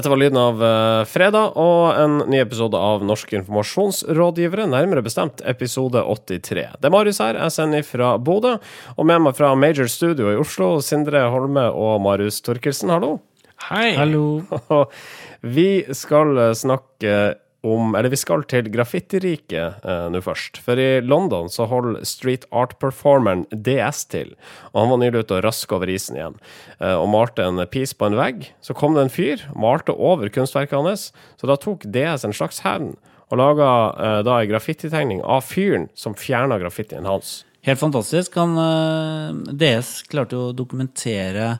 Dette 0.00 0.08
var 0.08 0.16
lyden 0.16 0.38
av 0.40 0.62
uh, 0.64 1.04
fredag 1.04 1.58
og 1.60 1.90
en 1.92 2.22
ny 2.32 2.38
episode 2.40 2.78
av 2.80 3.02
Norske 3.04 3.34
informasjonsrådgivere, 3.36 4.64
nærmere 4.72 5.02
bestemt 5.04 5.42
episode 5.44 6.00
83. 6.00 6.62
Det 6.80 6.88
er 6.88 6.94
Marius 6.94 7.20
her, 7.20 7.36
jeg 7.36 7.52
sender 7.52 7.84
fra 7.84 8.14
Bodø, 8.16 8.54
og 8.96 9.08
med 9.10 9.20
meg 9.26 9.36
fra 9.36 9.50
Major 9.52 9.90
Studio 9.92 10.30
i 10.32 10.38
Oslo, 10.40 10.70
Sindre 10.80 11.26
Holme 11.28 11.66
og 11.68 12.00
Marius 12.00 12.40
Torkelsen, 12.46 12.88
hallo. 12.94 13.18
Hei. 13.66 13.90
Hallo. 13.98 14.40
vi 15.58 15.68
skal 15.92 16.46
snakke 16.56 17.20
om 17.62 17.94
Eller 17.94 18.08
vi 18.08 18.16
skal 18.16 18.44
til 18.48 18.70
graffitiriket 18.72 19.84
eh, 19.84 20.06
nå 20.12 20.22
først. 20.24 20.62
For 20.64 20.80
i 20.80 21.02
London 21.04 21.50
så 21.52 21.66
holder 21.68 22.06
street 22.08 22.46
art-performeren 22.56 23.44
DS 23.52 24.06
til. 24.08 24.32
Og 24.72 24.80
han 24.80 24.92
var 24.94 25.00
nylig 25.02 25.24
ute 25.24 25.36
og 25.36 25.44
raska 25.44 25.76
over 25.76 25.92
isen 25.92 26.16
igjen. 26.16 26.38
Eh, 26.78 26.94
og 26.94 27.10
malte 27.12 27.44
en 27.44 27.60
piece 27.68 27.96
på 27.96 28.08
en 28.08 28.16
vegg. 28.16 28.48
Så 28.64 28.76
kom 28.76 28.96
det 28.96 29.04
en 29.04 29.12
fyr, 29.12 29.44
malte 29.52 29.92
over 29.92 30.32
kunstverket 30.32 30.78
hans. 30.78 31.10
Så 31.40 31.50
da 31.50 31.58
tok 31.60 31.84
DS 31.84 32.24
en 32.24 32.36
slags 32.36 32.62
hevn, 32.64 32.94
og 33.28 33.42
laga 33.42 33.68
eh, 33.92 34.22
da 34.26 34.40
ei 34.40 34.48
graffititegning 34.50 35.20
av 35.20 35.44
fyren 35.44 35.90
som 35.94 36.16
fjerna 36.16 36.58
graffitien 36.62 37.08
hans. 37.08 37.42
Helt 37.66 37.82
fantastisk. 37.82 38.40
Han, 38.40 38.56
eh, 38.56 39.52
DS 39.52 40.00
klarte 40.08 40.38
jo 40.38 40.48
å 40.48 40.56
dokumentere 40.56 41.52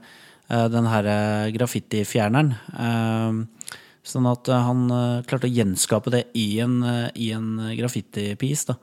eh, 0.48 0.66
den 0.72 0.88
her 0.88 1.12
eh, 1.12 1.52
graffitifjerneren. 1.54 2.54
Eh, 2.72 3.76
Sånn 4.10 4.26
at 4.30 4.48
eh, 4.50 4.66
han 4.66 4.88
uh, 4.90 5.22
klarte 5.28 5.48
å 5.48 5.54
gjenskape 5.54 6.12
det 6.14 6.24
i 6.38 6.46
en, 6.64 6.80
uh, 6.82 7.08
i 7.14 7.30
en 7.36 7.54
graffitipiece. 7.78 8.76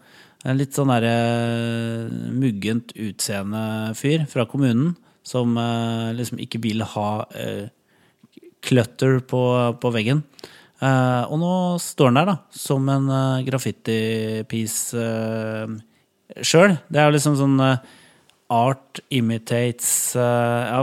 Litt 0.47 0.77
sånn 0.77 0.91
derre 0.93 2.07
muggent 2.31 2.93
utseende 2.93 3.95
fyr 3.97 4.21
fra 4.29 4.45
kommunen 4.47 4.93
som 5.25 5.57
liksom 6.15 6.37
ikke 6.39 6.61
vil 6.63 6.85
ha 6.87 7.25
clutter 8.63 9.17
på, 9.27 9.41
på 9.81 9.91
veggen. 9.91 10.21
og 10.79 11.35
nå 11.41 11.51
står 11.81 12.11
han 12.11 12.19
der, 12.21 12.29
da, 12.29 12.37
som 12.53 12.87
en 12.93 13.09
graffitipiece 13.49 14.95
uh, 14.95 15.73
sjøl. 16.39 16.77
Det 16.87 17.01
er 17.01 17.09
jo 17.09 17.17
liksom 17.17 17.35
sånn 17.41 17.59
Art 18.53 19.01
imitates 19.11 20.13
ja, 20.15 20.79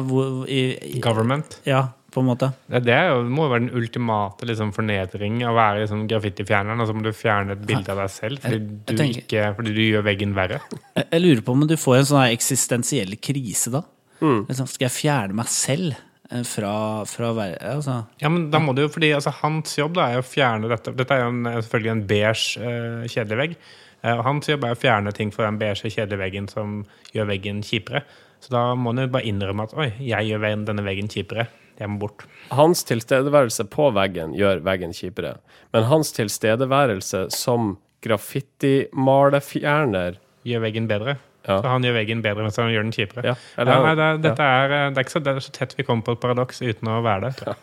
i, 0.50 0.62
i, 0.98 1.00
Government? 1.00 1.62
Ja, 1.64 1.86
på 2.14 2.22
en 2.22 2.28
måte. 2.30 2.50
Det 2.70 2.94
jo, 2.94 3.18
må 3.26 3.48
jo 3.48 3.52
være 3.52 3.64
den 3.66 3.82
ultimate 3.82 4.48
liksom, 4.48 4.72
fornedring 4.76 5.42
å 5.48 5.54
være 5.56 5.82
liksom, 5.82 6.06
graffitifjerneren. 6.10 6.80
Og 6.82 6.88
så 6.88 6.96
må 6.96 7.04
du 7.04 7.12
fjerne 7.16 7.56
et 7.56 7.66
bilde 7.66 7.90
av 7.92 8.04
deg 8.04 8.14
selv 8.14 8.44
fordi, 8.44 8.60
jeg, 8.62 8.78
jeg 8.88 8.98
du, 8.98 9.20
ikke, 9.20 9.44
fordi 9.58 9.76
du 9.76 9.82
gjør 9.84 10.08
veggen 10.08 10.34
verre. 10.38 10.62
Jeg, 10.94 11.04
jeg, 11.04 11.24
lurer 11.26 11.44
på 11.44 11.58
om 11.58 11.68
du 11.68 11.76
får 11.80 12.00
en 12.00 12.10
sånn 12.14 12.26
eksistensiell 12.30 13.18
krise 13.18 13.74
da. 13.74 13.84
Mm. 14.20 14.44
Liksom, 14.48 14.68
skal 14.70 14.88
jeg 14.88 14.96
fjerne 15.02 15.38
meg 15.42 15.50
selv? 15.52 16.02
Eh, 16.30 16.42
fra, 16.48 17.04
fra 17.04 17.30
altså. 17.44 18.02
Ja, 18.18 18.30
men 18.32 18.48
da 18.50 18.60
må 18.62 18.72
du 18.72 18.84
jo, 18.84 18.90
fordi 18.92 19.12
altså, 19.12 19.32
Hans 19.42 19.76
jobb 19.78 19.96
da, 19.98 20.08
er 20.10 20.22
å 20.22 20.26
fjerne 20.26 20.70
dette. 20.72 20.94
Dette 20.96 21.16
er 21.16 21.24
jo 21.26 21.32
en, 21.32 21.48
selvfølgelig 21.58 21.92
en 21.92 22.04
beige, 22.10 22.60
uh, 22.64 23.08
kjedelig 23.10 23.40
vegg. 23.42 23.56
Uh, 24.04 24.20
hans 24.24 24.48
jobb 24.48 24.64
er 24.64 24.76
å 24.76 24.78
fjerne 24.78 25.12
ting 25.16 25.32
fra 25.32 25.48
den 25.48 25.60
beige, 25.60 25.90
kjedelige 25.90 26.22
veggen 26.22 26.48
som 26.50 26.80
gjør 27.14 27.28
veggen 27.32 27.60
kjipere. 27.64 28.04
Så 28.44 28.52
da 28.52 28.66
må 28.76 28.92
man 28.92 29.04
jo 29.04 29.12
bare 29.12 29.28
innrømme 29.28 29.68
at 29.68 29.76
oi, 29.80 29.90
jeg 30.04 30.28
gjør 30.28 30.48
denne 30.68 30.84
veggen 30.84 31.08
kjipere. 31.12 31.46
Jeg 31.80 31.88
må 31.90 31.96
bort. 32.04 32.18
Hans 32.54 32.80
tilstedeværelse 32.88 33.64
på 33.72 33.84
veggen 33.96 34.30
gjør 34.38 34.56
veggen 34.66 34.92
kjipere. 34.94 35.32
Men 35.74 35.82
hans 35.90 36.08
tilstedeværelse 36.16 37.20
som 37.34 37.60
graffitimalefjerner 38.04 40.12
Gjør 40.44 40.60
veggen 40.60 40.84
bedre. 40.84 41.16
Ja. 41.44 41.60
Så 41.60 41.68
han 41.68 41.84
gjør 41.84 41.92
veggen 41.98 42.22
bedre 42.24 42.42
mens 42.44 42.56
han 42.60 42.72
gjør 42.72 42.82
den 42.84 42.92
kjipere. 42.92 43.24
Ja. 43.30 43.34
Eller, 43.56 43.72
ja, 43.72 43.78
nei, 43.84 43.94
det, 43.96 44.22
dette 44.26 44.44
er, 44.44 44.68
det, 44.68 44.98
er 44.98 45.02
ikke 45.06 45.14
så, 45.14 45.20
det 45.24 45.32
er 45.32 45.40
så 45.44 45.52
tett 45.56 45.72
vi 45.78 45.84
kommer 45.88 46.04
på 46.04 46.12
et 46.16 46.20
paradoks 46.20 46.60
uten 46.64 46.86
å 46.92 46.94
være 47.04 47.20
det. 47.28 47.34
Ja. 47.48 47.54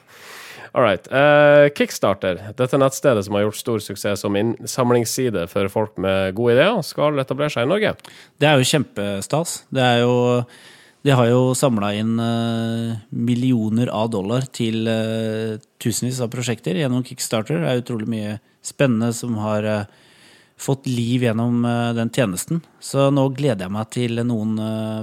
All 0.72 0.86
right. 0.86 1.08
Uh, 1.12 1.68
Kickstarter, 1.76 2.38
dette 2.56 2.78
nettstedet 2.80 3.26
som 3.28 3.36
har 3.36 3.44
gjort 3.44 3.60
stor 3.60 3.82
suksess 3.84 4.22
som 4.24 4.38
innsamlingsside 4.40 5.44
for 5.52 5.68
folk 5.74 5.98
med 6.00 6.32
gode 6.38 6.56
ideer, 6.56 6.80
skal 6.88 7.20
etablere 7.20 7.52
seg 7.52 7.68
i 7.68 7.72
Norge. 7.74 7.92
Det 8.40 8.48
er 8.48 8.62
jo 8.62 8.70
kjempestas. 8.70 9.58
Det 9.74 9.84
er 9.84 10.06
jo 10.06 10.14
de 11.02 11.12
har 11.18 11.28
jo 11.32 11.56
samla 11.58 11.94
inn 11.98 12.20
uh, 12.22 12.94
millioner 13.10 13.90
av 13.90 14.12
dollar 14.14 14.46
til 14.54 14.86
uh, 14.86 15.58
tusenvis 15.82 16.20
av 16.22 16.30
prosjekter 16.34 16.78
gjennom 16.78 17.04
Kickstarter. 17.06 17.58
Det 17.58 17.70
er 17.72 17.82
utrolig 17.82 18.10
mye 18.12 18.36
spennende 18.66 19.10
som 19.18 19.38
har 19.42 19.66
uh, 19.66 19.86
fått 20.62 20.86
liv 20.86 21.24
gjennom 21.26 21.66
den 21.98 22.12
tjenesten. 22.14 22.62
Så 22.78 23.10
nå 23.10 23.24
gleder 23.34 23.66
jeg 23.66 23.74
meg 23.74 23.88
til 23.96 24.22
noen 24.30 24.60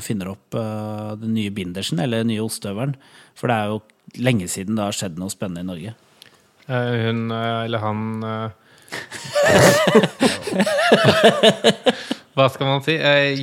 finner 0.06 0.28
opp 0.30 0.54
den 0.54 1.32
nye 1.34 1.50
bindersen, 1.50 1.98
eller 1.98 2.22
den 2.22 2.30
nye 2.30 2.44
ostehøvelen. 2.44 2.94
For 3.34 3.50
det 3.50 3.56
er 3.56 3.66
jo 3.72 3.82
lenge 4.22 4.46
siden 4.46 4.78
det 4.78 4.86
har 4.86 4.94
skjedd 4.94 5.18
noe 5.18 5.34
spennende 5.34 5.66
i 5.66 5.70
Norge. 5.72 5.96
hun 6.70 7.34
eller 7.34 7.78
han 7.82 7.98
Hva 12.36 12.46
skal 12.52 12.68
man 12.68 12.82
si? 12.84 12.94
Eh, 12.94 13.40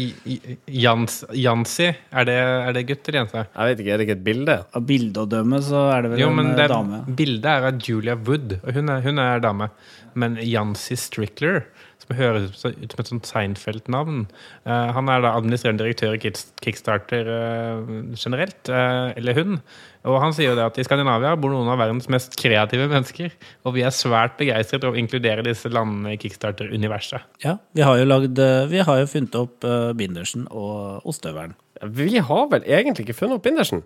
Jans, 0.72 1.18
Jansi, 1.36 1.90
er 1.90 2.28
det, 2.30 2.36
er 2.38 2.76
det 2.78 2.86
gutt 2.88 3.10
eller 3.10 3.20
jente? 3.24 3.44
Jeg 3.50 3.72
vet 3.72 3.82
ikke, 3.84 3.92
Er 3.92 3.98
det 3.98 4.06
ikke 4.08 4.18
et 4.18 4.26
bilde? 4.28 4.58
Av 4.78 4.86
bildet 4.92 5.20
å 5.20 5.28
dømme 5.34 5.62
så 5.66 5.82
er 5.92 6.06
det 6.06 6.12
vel 6.14 6.24
jo, 6.24 6.30
en 6.32 6.54
det, 6.56 6.68
dame. 6.72 7.02
Bildet 7.20 7.50
er 7.52 7.68
av 7.72 7.82
Julia 7.84 8.16
Wood, 8.16 8.60
og 8.62 8.78
hun 8.78 8.94
er, 8.94 9.04
hun 9.04 9.20
er 9.20 9.44
dame. 9.44 9.70
Men 10.16 10.38
Jansi 10.40 10.96
Strickler 11.00 11.66
som 12.06 12.18
høres 12.18 12.52
ut 12.54 12.94
som 12.94 13.02
et 13.02 13.10
sånt 13.10 13.30
Seinfeld-navn. 13.30 14.26
Uh, 14.68 14.92
han 14.96 15.10
er 15.10 15.24
da 15.24 15.34
administrerende 15.38 15.84
direktør 15.84 16.16
i 16.16 16.22
Kickstarter 16.22 17.30
uh, 17.30 17.90
generelt, 18.14 18.70
uh, 18.70 19.10
eller 19.18 19.38
hun. 19.38 19.58
Og 20.06 20.20
han 20.22 20.36
sier 20.38 20.52
jo 20.52 20.58
det 20.60 20.68
at 20.68 20.78
i 20.78 20.86
Skandinavia 20.86 21.34
bor 21.40 21.54
noen 21.54 21.72
av 21.74 21.80
verdens 21.82 22.08
mest 22.14 22.38
kreative 22.38 22.86
mennesker. 22.92 23.34
Og 23.66 23.76
vi 23.78 23.86
er 23.86 23.96
svært 23.96 24.38
begeistret 24.38 24.86
over 24.86 25.00
å 25.00 25.02
inkludere 25.02 25.46
disse 25.46 25.72
landene 25.74 26.14
i 26.14 26.22
Kickstarter-universet. 26.22 27.26
Ja, 27.46 27.58
vi 27.74 27.86
har 27.88 27.98
jo, 27.98 28.06
lagd, 28.10 28.40
vi 28.70 28.86
har 28.86 29.02
jo 29.02 29.10
funnet 29.10 29.40
opp 29.40 29.66
bindersen 29.98 30.46
og 30.54 31.06
ostehøvelen. 31.10 31.58
Vi 31.98 32.22
har 32.22 32.48
vel 32.54 32.70
egentlig 32.70 33.08
ikke 33.08 33.18
funnet 33.18 33.40
opp 33.40 33.48
bindersen? 33.50 33.82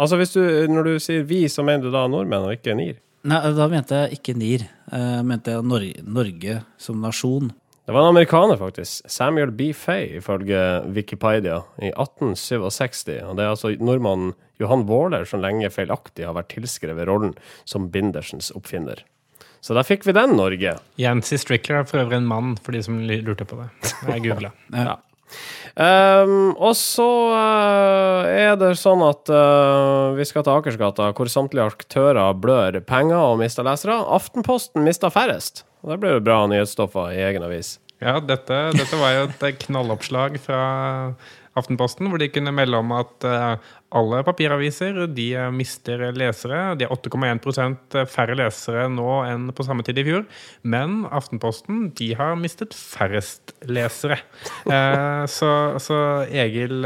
Altså 0.00 0.16
hvis 0.16 0.32
du, 0.32 0.42
Når 0.70 0.86
du 0.86 0.98
sier 1.02 1.26
vi, 1.28 1.44
så 1.48 1.66
mener 1.66 1.84
du 1.84 1.92
da 1.92 2.06
nordmenn 2.08 2.46
og 2.46 2.54
ikke 2.56 2.78
NIR? 2.78 3.00
Nei, 3.28 3.40
da 3.52 3.66
mente 3.68 4.04
jeg 4.04 4.20
ikke 4.20 4.34
NIR. 4.38 4.62
Jeg 4.90 5.00
eh, 5.18 5.24
mente 5.26 5.52
jeg 5.52 5.66
Norge, 5.68 6.04
Norge 6.06 6.60
som 6.80 7.02
nasjon. 7.04 7.50
Det 7.84 7.94
var 7.96 8.06
en 8.06 8.14
amerikaner, 8.14 8.56
faktisk. 8.60 9.08
Samuel 9.10 9.50
B. 9.56 9.72
Fay, 9.76 10.20
ifølge 10.20 10.60
Wikipedia, 10.94 11.58
i 11.82 11.90
1867. 11.90 13.18
Og 13.26 13.36
det 13.36 13.44
er 13.44 13.52
altså 13.52 13.72
nordmannen 13.76 14.32
Johan 14.60 14.86
Waaler 14.88 15.26
som 15.28 15.42
lenge 15.42 15.68
feilaktig 15.72 16.28
har 16.28 16.36
vært 16.36 16.52
tilskrevet 16.54 17.08
rollen 17.08 17.34
som 17.68 17.90
Bindersens 17.92 18.52
oppfinner. 18.56 19.02
Så 19.60 19.76
da 19.76 19.84
fikk 19.84 20.06
vi 20.08 20.16
den, 20.16 20.36
Norge. 20.38 20.78
Yancy 21.00 21.36
Strickler 21.40 21.82
er 21.82 21.88
for 21.88 22.00
øvrig 22.00 22.20
en 22.20 22.28
mann, 22.30 22.54
for 22.56 22.72
de 22.76 22.80
som 22.84 23.02
lurte 23.04 23.44
på 23.48 23.58
det. 23.60 23.68
Jeg 24.08 24.24
googla. 24.28 24.54
ja. 24.72 24.96
Um, 25.80 26.50
og 26.58 26.74
så 26.76 27.06
uh, 27.30 28.26
er 28.26 28.56
det 28.60 28.72
sånn 28.80 29.04
at 29.06 29.30
uh, 29.32 30.16
vi 30.16 30.26
skal 30.28 30.44
til 30.44 30.56
Akersgata, 30.56 31.10
hvor 31.16 31.30
samtlige 31.30 31.68
aktører 31.70 32.34
blør 32.36 32.80
penger 32.86 33.20
og 33.20 33.38
mister 33.40 33.66
lesere. 33.66 34.00
Aftenposten 34.18 34.84
mister 34.86 35.12
færrest. 35.14 35.64
Og 35.84 35.94
det 35.94 36.00
blir 36.02 36.18
jo 36.18 36.24
bra 36.26 36.42
nyhetsstoffer 36.50 37.14
i 37.14 37.22
egen 37.30 37.46
avis. 37.46 37.78
Ja, 38.00 38.16
dette, 38.24 38.58
dette 38.72 38.96
var 38.96 39.12
jo 39.12 39.24
et 39.28 39.60
knalloppslag 39.66 40.38
fra 40.40 40.60
Aftenposten, 41.58 42.06
hvor 42.06 42.20
de 42.22 42.28
kunne 42.30 42.52
melde 42.54 42.78
om 42.78 42.92
at 42.94 43.24
uh, 43.26 43.70
alle 43.90 44.20
papiraviser 44.22 45.00
de 45.10 45.24
eh, 45.34 45.48
mister 45.50 46.04
lesere. 46.14 46.76
De 46.78 46.86
har 46.86 46.92
8,1% 46.94 47.96
færre 48.06 48.36
lesere 48.38 48.84
nå 48.92 49.16
enn 49.26 49.48
på 49.50 49.64
samme 49.66 49.82
tid 49.82 49.98
i 49.98 50.04
fjor. 50.06 50.28
Men 50.62 51.00
Aftenposten 51.10 51.88
de 51.98 52.12
har 52.14 52.36
mistet 52.38 52.76
færrest 52.76 53.50
lesere. 53.66 54.20
Så, 55.30 55.48
så 55.82 55.96
Egil, 56.30 56.84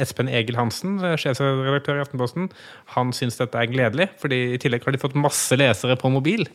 Espen 0.00 0.30
Egil 0.32 0.56
Hansen, 0.58 0.96
sjefredaktør 1.20 2.00
i 2.00 2.02
Aftenposten, 2.02 2.48
han 2.94 3.12
syns 3.14 3.38
dette 3.38 3.60
er 3.60 3.70
gledelig. 3.70 4.08
fordi 4.22 4.38
i 4.54 4.58
tillegg 4.60 4.86
har 4.86 4.96
de 4.96 5.02
fått 5.02 5.16
masse 5.18 5.56
lesere 5.58 5.98
på 6.00 6.10
mobil. 6.12 6.46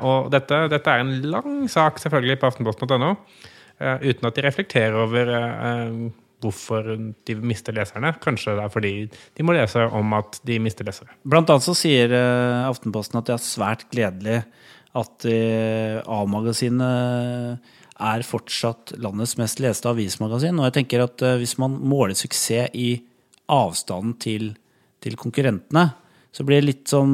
og 0.00 0.30
dette, 0.32 0.62
dette, 0.72 0.94
er 0.94 1.02
en 1.02 1.12
lang 1.34 1.68
sak 1.70 2.00
selvfølgelig 2.02 2.38
på 2.40 2.50
aftenposten.no, 2.52 3.12
uten 3.78 4.30
at 4.30 4.38
de 4.38 4.46
reflekterer 4.46 4.98
over 5.02 5.34
hvorfor 6.42 6.86
de 7.26 7.36
mister 7.42 7.74
leserne. 7.74 8.12
Kanskje 8.22 8.54
det 8.58 8.64
er 8.64 8.72
fordi 8.72 8.92
de 9.10 9.46
må 9.46 9.54
lese 9.56 9.82
om 9.94 10.14
at 10.18 10.38
de 10.46 10.58
mister 10.62 10.86
lesere. 10.86 11.10
Blant 11.26 11.50
annet 11.50 11.66
så 11.66 11.74
sier 11.76 12.14
eh, 12.14 12.68
Aftenposten 12.68 13.18
at 13.20 13.28
det 13.28 13.36
er 13.36 13.44
svært 13.44 13.86
gledelig 13.92 14.38
at 14.98 15.26
eh, 15.28 15.98
A-magasinet 16.06 17.74
er 17.98 18.22
fortsatt 18.26 18.94
landets 19.02 19.34
mest 19.40 19.62
leste 19.62 19.90
avismagasin. 19.90 20.58
Og 20.60 20.68
jeg 20.68 20.78
tenker 20.80 21.04
at 21.08 21.26
eh, 21.26 21.38
hvis 21.42 21.56
man 21.60 21.74
måler 21.78 22.18
suksess 22.18 22.74
i 22.78 22.92
avstanden 23.48 24.14
til, 24.22 24.52
til 25.02 25.18
konkurrentene, 25.18 25.88
så 26.34 26.44
blir 26.46 26.62
det 26.62 26.70
litt 26.70 26.88
som 26.90 27.12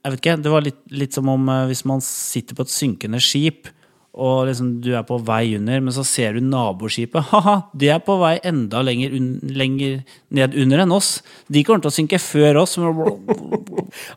jeg 0.00 0.14
vet 0.14 0.20
ikke, 0.22 0.34
Det 0.40 0.52
var 0.52 0.62
litt, 0.64 0.78
litt 0.96 1.12
som 1.12 1.26
om 1.28 1.48
hvis 1.68 1.82
man 1.84 2.00
sitter 2.00 2.56
på 2.56 2.64
et 2.64 2.72
synkende 2.72 3.18
skip 3.20 3.68
og 4.10 4.48
liksom 4.48 4.72
du 4.82 4.90
er 4.98 5.04
på 5.06 5.20
vei 5.22 5.54
under, 5.54 5.82
men 5.86 5.94
så 5.94 6.02
ser 6.06 6.34
du 6.34 6.42
naboskipet. 6.42 7.28
Ha-ha, 7.30 7.56
de 7.78 7.92
er 7.94 8.00
på 8.02 8.16
vei 8.18 8.32
enda 8.46 8.80
lenger, 8.82 9.12
un 9.14 9.28
lenger 9.54 10.00
ned 10.34 10.56
under 10.58 10.82
enn 10.82 10.94
oss. 10.96 11.20
De 11.46 11.62
kommer 11.66 11.84
til 11.84 11.92
å 11.92 11.98
synke 12.00 12.22
før 12.22 12.62
oss. 12.64 12.78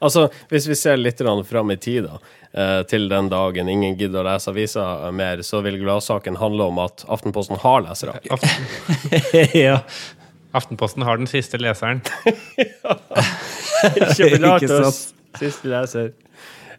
Altså, 0.05 0.27
hvis 0.51 0.67
vi 0.69 0.75
ser 0.77 0.99
litt 0.99 1.17
fram 1.49 1.71
i 1.73 1.77
tid, 1.81 2.05
da, 2.05 2.19
eh, 2.53 2.81
til 2.85 3.07
den 3.09 3.29
dagen 3.31 3.69
ingen 3.71 3.95
gidder 3.97 4.21
å 4.21 4.27
lese 4.27 4.51
avisa 4.51 4.83
mer, 5.09 5.41
så 5.41 5.63
vil 5.65 5.79
gladsaken 5.81 6.37
handle 6.37 6.67
om 6.69 6.77
at 6.83 7.05
Aftenposten 7.09 7.57
har 7.63 7.81
lesere. 7.87 8.19
Ja. 9.57 9.79
Aftenposten 10.53 11.01
har 11.07 11.17
den 11.17 11.25
siste 11.25 11.57
leseren. 11.57 12.03
Belagt 14.19 14.61
Ikke 14.61 14.69
sant. 14.69 14.85
oss. 14.85 15.01
Siste 15.41 15.71
leser. 15.71 16.11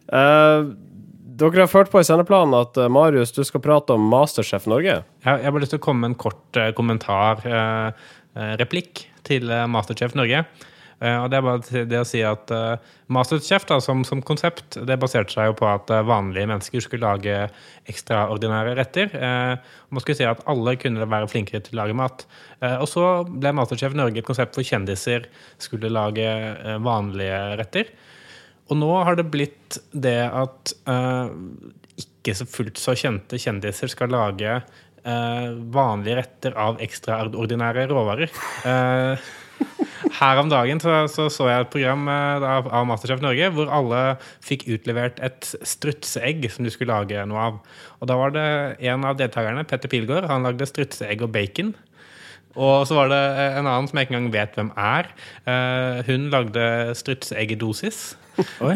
Eh, 0.07 0.69
dere 1.35 1.65
har 1.65 1.71
ført 1.71 1.91
på 1.91 1.99
i 1.99 2.07
sendeplanen 2.07 2.55
at 2.57 2.77
eh, 2.79 2.91
Marius, 2.91 3.33
du 3.35 3.43
skal 3.47 3.63
prate 3.63 3.95
om 3.95 4.05
Masterchef 4.11 4.67
Norge. 4.71 5.01
Jeg, 5.03 5.41
har 5.43 5.51
bare 5.51 5.63
lyst 5.65 5.75
til 5.75 5.81
å 5.81 5.85
komme 5.87 6.05
med 6.05 6.13
en 6.13 6.21
kort 6.21 6.59
eh, 6.59 6.71
kommentar, 6.77 7.43
eh, 7.43 8.07
replikk, 8.61 9.07
til 9.25 9.49
Masterchef 9.49 10.13
Norge. 10.13 10.43
Og 11.01 11.23
det 11.31 11.37
er 11.39 11.43
bare 11.43 11.79
det 11.89 11.97
å 11.97 12.05
si 12.05 12.19
at 12.23 12.51
Masterchef 13.11 13.63
da, 13.65 13.79
som, 13.81 14.03
som 14.05 14.21
konsept 14.23 14.77
det 14.85 14.99
baserte 15.01 15.33
seg 15.33 15.49
jo 15.49 15.55
på 15.57 15.65
at 15.65 15.89
vanlige 16.05 16.45
mennesker 16.51 16.83
skulle 16.85 17.09
lage 17.09 17.47
ekstraordinære 17.89 18.75
retter. 18.77 19.09
Man 19.17 20.03
skulle 20.03 20.19
si 20.19 20.27
at 20.29 20.45
alle 20.45 20.75
kunne 20.77 21.09
være 21.09 21.31
flinkere 21.31 21.65
til 21.65 21.73
å 21.73 21.81
lage 21.81 21.97
mat. 21.97 22.27
Og 22.77 22.85
så 22.91 23.07
ble 23.25 23.55
Masterchef 23.57 23.97
Norge 23.97 24.21
et 24.21 24.29
konsept 24.29 24.59
hvor 24.59 24.67
kjendiser 24.69 25.25
skulle 25.57 25.89
lage 25.95 26.29
vanlige 26.85 27.41
retter. 27.63 27.89
Og 28.69 28.79
nå 28.79 28.91
har 29.05 29.17
det 29.17 29.27
blitt 29.29 29.79
det 29.93 30.19
at 30.25 30.73
uh, 30.89 31.29
ikke 32.01 32.35
så 32.37 32.47
fullt 32.49 32.81
så 32.81 32.95
kjente 32.97 33.39
kjendiser 33.41 33.91
skal 33.91 34.13
lage 34.13 34.57
uh, 35.05 35.49
vanlige 35.73 36.19
retter 36.21 36.57
av 36.57 36.81
ekstraordinære 36.83 37.85
råvarer. 37.91 38.33
Uh, 38.65 39.19
her 40.19 40.39
om 40.41 40.49
dagen 40.51 40.81
så, 40.83 41.05
så, 41.11 41.27
så 41.31 41.47
jeg 41.49 41.65
et 41.65 41.71
program 41.71 42.09
av, 42.11 42.67
av 42.67 42.87
Masterchef 42.89 43.21
Norge 43.23 43.49
hvor 43.55 43.71
alle 43.71 44.01
fikk 44.43 44.65
utlevert 44.71 45.21
et 45.23 45.47
strutseegg 45.63 46.47
som 46.51 46.65
de 46.65 46.73
skulle 46.73 46.95
lage 46.95 47.23
noe 47.29 47.49
av. 47.49 47.59
Og 48.01 48.09
da 48.09 48.17
var 48.19 48.35
det 48.35 48.47
en 48.89 49.05
av 49.07 49.19
deltakerne, 49.19 49.65
Petter 49.67 49.91
Pilgaard, 49.91 50.27
han 50.31 50.47
lagde 50.47 50.67
strutseegg 50.69 51.23
og 51.25 51.31
bacon. 51.35 51.73
Og 52.55 52.87
så 52.87 52.97
var 52.97 53.11
det 53.11 53.21
en 53.45 53.67
annen 53.67 53.87
som 53.89 53.99
jeg 53.99 54.07
ikke 54.07 54.15
engang 54.15 54.33
vet 54.33 54.59
hvem 54.59 54.73
er. 54.79 55.11
Eh, 55.43 56.01
hun 56.07 56.29
lagde 56.33 56.67
strutseeggedosis. 56.95 58.03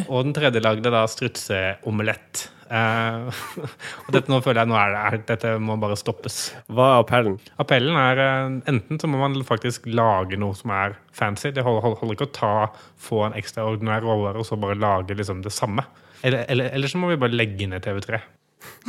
Og 0.07 0.23
den 0.23 0.35
tredje 0.35 0.63
lagde 0.63 0.91
da 0.93 1.03
strutseomelett. 1.09 2.47
Uh, 2.69 3.33
og 4.05 4.11
dette 4.13 4.29
nå 4.29 4.37
føler 4.45 4.61
jeg 4.61 4.69
nå 4.69 4.75
er 4.77 4.91
det, 4.93 4.99
er, 5.01 5.15
dette 5.31 5.53
må 5.63 5.77
bare 5.81 5.97
stoppes. 5.97 6.37
Hva 6.69 6.91
er 6.91 6.99
appellen? 7.01 7.39
Appellen 7.61 7.97
er 7.97 8.21
uh, 8.21 8.59
enten 8.69 9.01
så 9.01 9.09
må 9.09 9.21
man 9.23 9.39
faktisk 9.45 9.87
lage 9.89 10.37
noe 10.37 10.53
som 10.57 10.73
er 10.75 10.93
fancy. 11.15 11.49
Det 11.55 11.65
holder, 11.65 11.81
holder, 11.87 12.01
holder 12.03 12.19
ikke 12.19 12.29
å 12.29 12.35
ta, 12.37 12.53
få 13.01 13.23
en 13.25 13.37
ekstraordinær 13.39 14.05
råvare 14.05 14.41
og 14.41 14.45
så 14.47 14.59
bare 14.61 14.77
lage 14.77 15.17
liksom 15.17 15.41
det 15.45 15.55
samme. 15.55 15.87
Eller, 16.21 16.45
eller, 16.51 16.69
eller 16.75 16.91
så 16.91 17.01
må 17.01 17.09
vi 17.09 17.19
bare 17.21 17.33
legge 17.33 17.69
ned 17.71 17.85
TV3. 17.85 18.21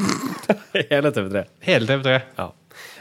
Hele 0.93 1.15
TV3. 1.15 1.47
Hele 1.65 1.89
TV3. 1.89 2.19
Ja. 2.37 2.51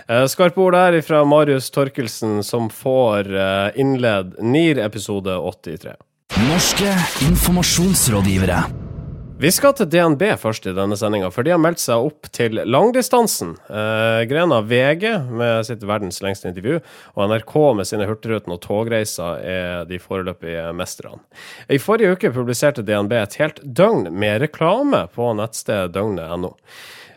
Eh, 0.09 0.25
Skarpe 0.25 0.61
ord 0.61 0.73
der 0.73 1.01
fra 1.05 1.21
Marius 1.25 1.69
Torkelsen, 1.69 2.43
som 2.43 2.69
får 2.73 3.27
eh, 3.29 3.79
innledd 3.79 4.39
NIR 4.41 4.81
episode 4.81 5.35
83. 5.37 5.93
Norske 6.49 6.93
informasjonsrådgivere. 7.27 8.63
Vi 9.39 9.51
skal 9.53 9.75
til 9.77 9.87
DNB 9.87 10.25
først 10.41 10.65
i 10.67 10.73
denne 10.75 10.97
sendinga, 10.99 11.29
for 11.31 11.45
de 11.45 11.53
har 11.53 11.61
meldt 11.61 11.79
seg 11.83 12.09
opp 12.09 12.25
til 12.33 12.57
langdistansen. 12.65 13.53
Eh, 13.69 14.25
grena 14.31 14.63
VG 14.65 15.05
med 15.29 15.69
sitt 15.69 15.85
verdens 15.85 16.23
lengste 16.25 16.49
intervju, 16.49 16.81
og 17.13 17.29
NRK 17.29 17.55
med 17.77 17.93
sine 17.93 18.09
Hurtigruten 18.09 18.57
og 18.57 18.63
togreiser 18.65 19.45
er 19.45 19.87
de 19.87 20.01
foreløpige 20.01 20.71
mesterne. 20.73 21.21
I 21.69 21.77
forrige 21.77 22.17
uke 22.17 22.33
publiserte 22.33 22.81
DNB 22.81 23.13
et 23.21 23.37
helt 23.43 23.61
døgn 23.61 24.09
med 24.09 24.41
reklame 24.41 25.05
på 25.13 25.35
nettstedet 25.37 25.93
døgnet.no. 25.93 26.57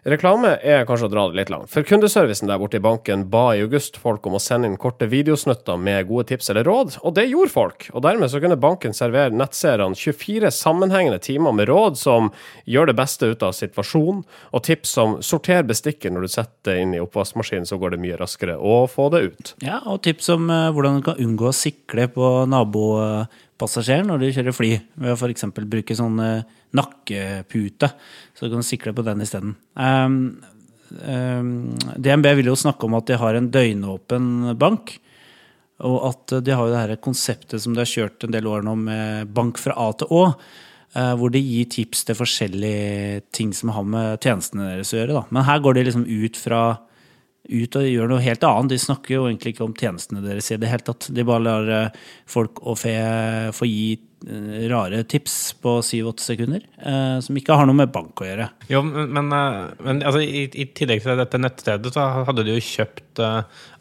Reklame 0.03 0.57
er 0.67 0.83
kanskje 0.83 1.07
å 1.07 1.11
dra 1.13 1.23
det 1.31 1.37
litt 1.39 1.51
langt, 1.53 1.71
for 1.71 1.87
kundeservicen 1.87 2.49
der 2.51 2.59
borte 2.59 2.81
i 2.81 2.83
banken 2.83 3.21
ba 3.31 3.53
i 3.55 3.61
august 3.63 3.95
folk 4.03 4.25
om 4.27 4.35
å 4.35 4.41
sende 4.43 4.67
inn 4.67 4.75
korte 4.81 5.07
videosnutter 5.07 5.77
med 5.79 6.09
gode 6.09 6.25
tips 6.33 6.51
eller 6.51 6.67
råd, 6.67 6.97
og 7.07 7.15
det 7.15 7.29
gjorde 7.29 7.53
folk. 7.53 7.87
Og 7.95 8.03
dermed 8.03 8.33
så 8.33 8.41
kunne 8.43 8.59
banken 8.59 8.97
servere 8.99 9.31
nettseerne 9.31 9.95
24 9.95 10.51
sammenhengende 10.57 11.21
timer 11.23 11.55
med 11.55 11.71
råd 11.71 12.01
som 12.01 12.33
gjør 12.67 12.91
det 12.91 12.97
beste 12.99 13.29
ut 13.31 13.45
av 13.47 13.55
situasjonen, 13.55 14.25
og 14.51 14.65
tips 14.67 14.97
som 14.99 15.15
sorter 15.23 15.63
bestikket 15.69 16.11
når 16.11 16.27
du 16.27 16.33
setter 16.35 16.73
det 16.73 16.83
inn 16.83 16.97
i 16.97 17.03
oppvaskmaskinen, 17.05 17.69
så 17.71 17.79
går 17.79 17.95
det 17.95 18.01
mye 18.03 18.19
raskere 18.19 18.57
å 18.59 18.81
få 18.91 19.07
det 19.15 19.23
ut. 19.29 19.53
Ja, 19.63 19.79
og 19.87 20.03
tips 20.03 20.33
om 20.35 20.51
eh, 20.51 20.73
hvordan 20.75 20.99
du 20.99 21.07
kan 21.07 21.23
unngå 21.23 21.53
å 21.53 21.55
sikle 21.55 22.09
på 22.11 22.33
nabopassasjeren 22.51 24.11
når 24.11 24.27
du 24.27 24.27
kjører 24.35 24.59
fly, 24.59 24.73
ved 24.99 25.15
å 25.15 25.21
f.eks. 25.21 25.47
bruke 25.63 25.95
sånn 25.95 26.19
nakkepute, 26.77 27.93
så 28.35 28.49
du 28.49 28.57
kan 28.57 28.67
sikle 28.67 28.95
på 28.97 29.05
den 29.07 29.23
isteden. 29.25 29.55
Um, 29.77 30.19
um, 31.05 31.55
DNB 31.97 32.31
vil 32.41 32.53
jo 32.53 32.59
snakke 32.59 32.89
om 32.89 32.99
at 32.99 33.09
de 33.11 33.19
har 33.21 33.39
en 33.39 33.51
døgnåpen 33.53 34.53
bank. 34.61 34.99
Og 35.83 35.97
at 36.07 36.37
de 36.47 36.55
har 36.55 36.69
jo 36.69 36.71
det 36.71 36.83
her 36.83 37.01
konseptet 37.03 37.63
som 37.63 37.75
de 37.75 37.83
har 37.83 37.91
kjørt 37.91 38.23
en 38.23 38.35
del 38.35 38.47
år 38.47 38.63
nå 38.63 38.77
med 38.79 39.33
bank 39.35 39.59
fra 39.59 39.75
A 39.83 39.89
til 39.99 40.13
Å. 40.15 40.21
eh, 40.95 41.15
Hvor 41.19 41.33
de 41.33 41.41
gir 41.43 41.67
tips 41.73 42.05
til 42.07 42.15
forskjellige 42.15 43.23
ting 43.35 43.51
som 43.57 43.73
har 43.75 43.83
med 43.83 44.21
tjenestene 44.23 44.69
deres 44.69 44.93
å 44.95 45.01
gjøre. 45.01 45.17
Da. 45.17 45.25
Men 45.31 45.49
her 45.49 45.59
går 45.65 45.75
de 45.75 45.85
liksom 45.89 46.07
ut 46.07 46.39
fra 46.39 46.63
ut 47.51 47.77
og 47.79 47.89
gjør 47.89 48.13
noe 48.13 48.23
helt 48.23 48.45
annet. 48.47 48.73
De 48.73 48.79
snakker 48.81 49.17
jo 49.17 49.27
egentlig 49.27 49.55
ikke 49.55 49.67
om 49.67 49.75
tjenestene 49.77 50.23
deres 50.25 50.51
i 50.53 50.61
det 50.63 50.71
hele 50.71 50.87
tatt. 50.87 51.11
De 51.15 51.27
bare 51.27 51.45
lar 51.47 51.71
eh, 51.75 52.01
folk 52.31 52.63
og 52.63 52.79
fe 52.81 52.95
få 53.57 53.67
gi 53.67 53.89
eh, 53.97 54.63
rare 54.71 55.03
tips 55.11 55.37
på 55.63 55.75
syv-åtte 55.87 56.27
sekunder, 56.27 56.63
eh, 56.79 57.19
som 57.25 57.39
ikke 57.39 57.59
har 57.59 57.69
noe 57.69 57.81
med 57.83 57.93
bank 57.95 58.23
å 58.23 58.29
gjøre. 58.29 58.49
Jo, 58.71 58.85
men, 58.87 59.11
men, 59.19 59.35
eh, 59.35 60.07
altså, 60.07 60.23
i, 60.23 60.47
i 60.53 60.69
tillegg 60.71 61.03
til 61.05 61.19
dette 61.19 61.43
nettstedet, 61.43 61.95
så 61.97 62.09
hadde 62.29 62.47
de 62.47 62.57
jo 62.57 62.67
kjøpt 62.73 63.23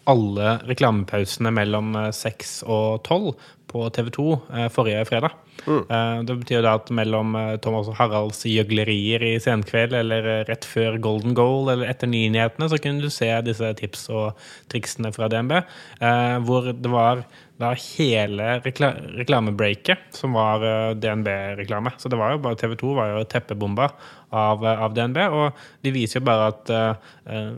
alle 0.09 0.55
reklamepausene 0.65 1.51
mellom 1.53 1.95
eh, 1.97 2.11
6 2.15 2.61
og 2.65 3.01
12 3.05 3.33
på 3.71 3.87
TV 3.95 4.11
2 4.13 4.27
eh, 4.51 4.67
forrige 4.73 5.05
fredag. 5.09 5.37
Mm. 5.61 6.25
det 6.25 6.35
betyr 6.39 6.55
jo 6.55 6.61
da 6.65 6.71
at 6.79 6.87
mellom 6.95 7.35
eh, 7.37 7.51
Thomas 7.61 7.89
og 7.91 7.97
Haralds 7.99 8.39
gjøglerier 8.49 9.21
i 9.27 9.35
Senkveld, 9.41 9.93
eller 9.93 10.25
eh, 10.25 10.41
rett 10.47 10.65
før 10.65 10.97
Golden 11.03 11.35
Goal, 11.37 11.69
eller 11.73 11.91
etter 11.91 12.09
nyhetene, 12.09 12.69
så 12.71 12.79
kunne 12.81 13.03
du 13.03 13.13
se 13.13 13.29
disse 13.45 13.69
tips 13.77 14.07
og 14.09 14.41
triksene 14.73 15.13
fra 15.15 15.29
DNB, 15.31 15.53
eh, 16.01 16.37
hvor 16.47 16.71
det 16.73 16.91
var 16.91 17.23
da 17.61 17.71
hele 17.77 18.55
rekla 18.65 18.91
reklamebreaket 19.19 20.17
som 20.17 20.33
var 20.37 20.65
eh, 20.65 20.95
DNB-reklame. 20.97 21.93
Så 22.01 22.09
det 22.09 22.19
var 22.19 22.33
jo 22.33 22.41
bare 22.41 22.57
TV 22.59 22.75
2 22.79 22.95
var 22.97 23.13
jo 23.13 23.27
teppebomba 23.29 23.91
av, 24.31 24.65
eh, 24.65 24.83
av 24.87 24.95
DNB, 24.97 25.21
og 25.29 25.63
de 25.85 25.93
viser 25.95 26.21
jo 26.21 26.27
bare 26.31 26.49
at 26.55 26.73
eh, 26.73 27.11
eh, 27.35 27.53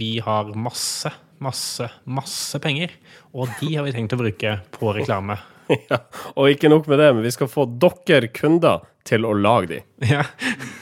vi 0.00 0.12
har 0.24 0.52
masse, 0.58 1.12
masse, 1.40 1.88
masse 2.04 2.60
penger. 2.60 2.92
Og 3.36 3.50
de 3.60 3.74
har 3.76 3.86
vi 3.86 3.94
tenkt 3.94 4.14
å 4.16 4.20
bruke 4.20 4.58
på 4.76 4.94
reklame. 4.98 5.38
Ja, 5.70 6.00
og 6.34 6.50
ikke 6.50 6.66
nok 6.66 6.88
med 6.90 6.98
det, 6.98 7.12
men 7.14 7.22
vi 7.22 7.30
skal 7.30 7.46
få 7.46 7.62
dere 7.78 8.26
kunder 8.34 8.80
til 9.06 9.22
å 9.22 9.36
lage 9.38 9.68
de. 9.70 9.76
Ja. 10.10 10.24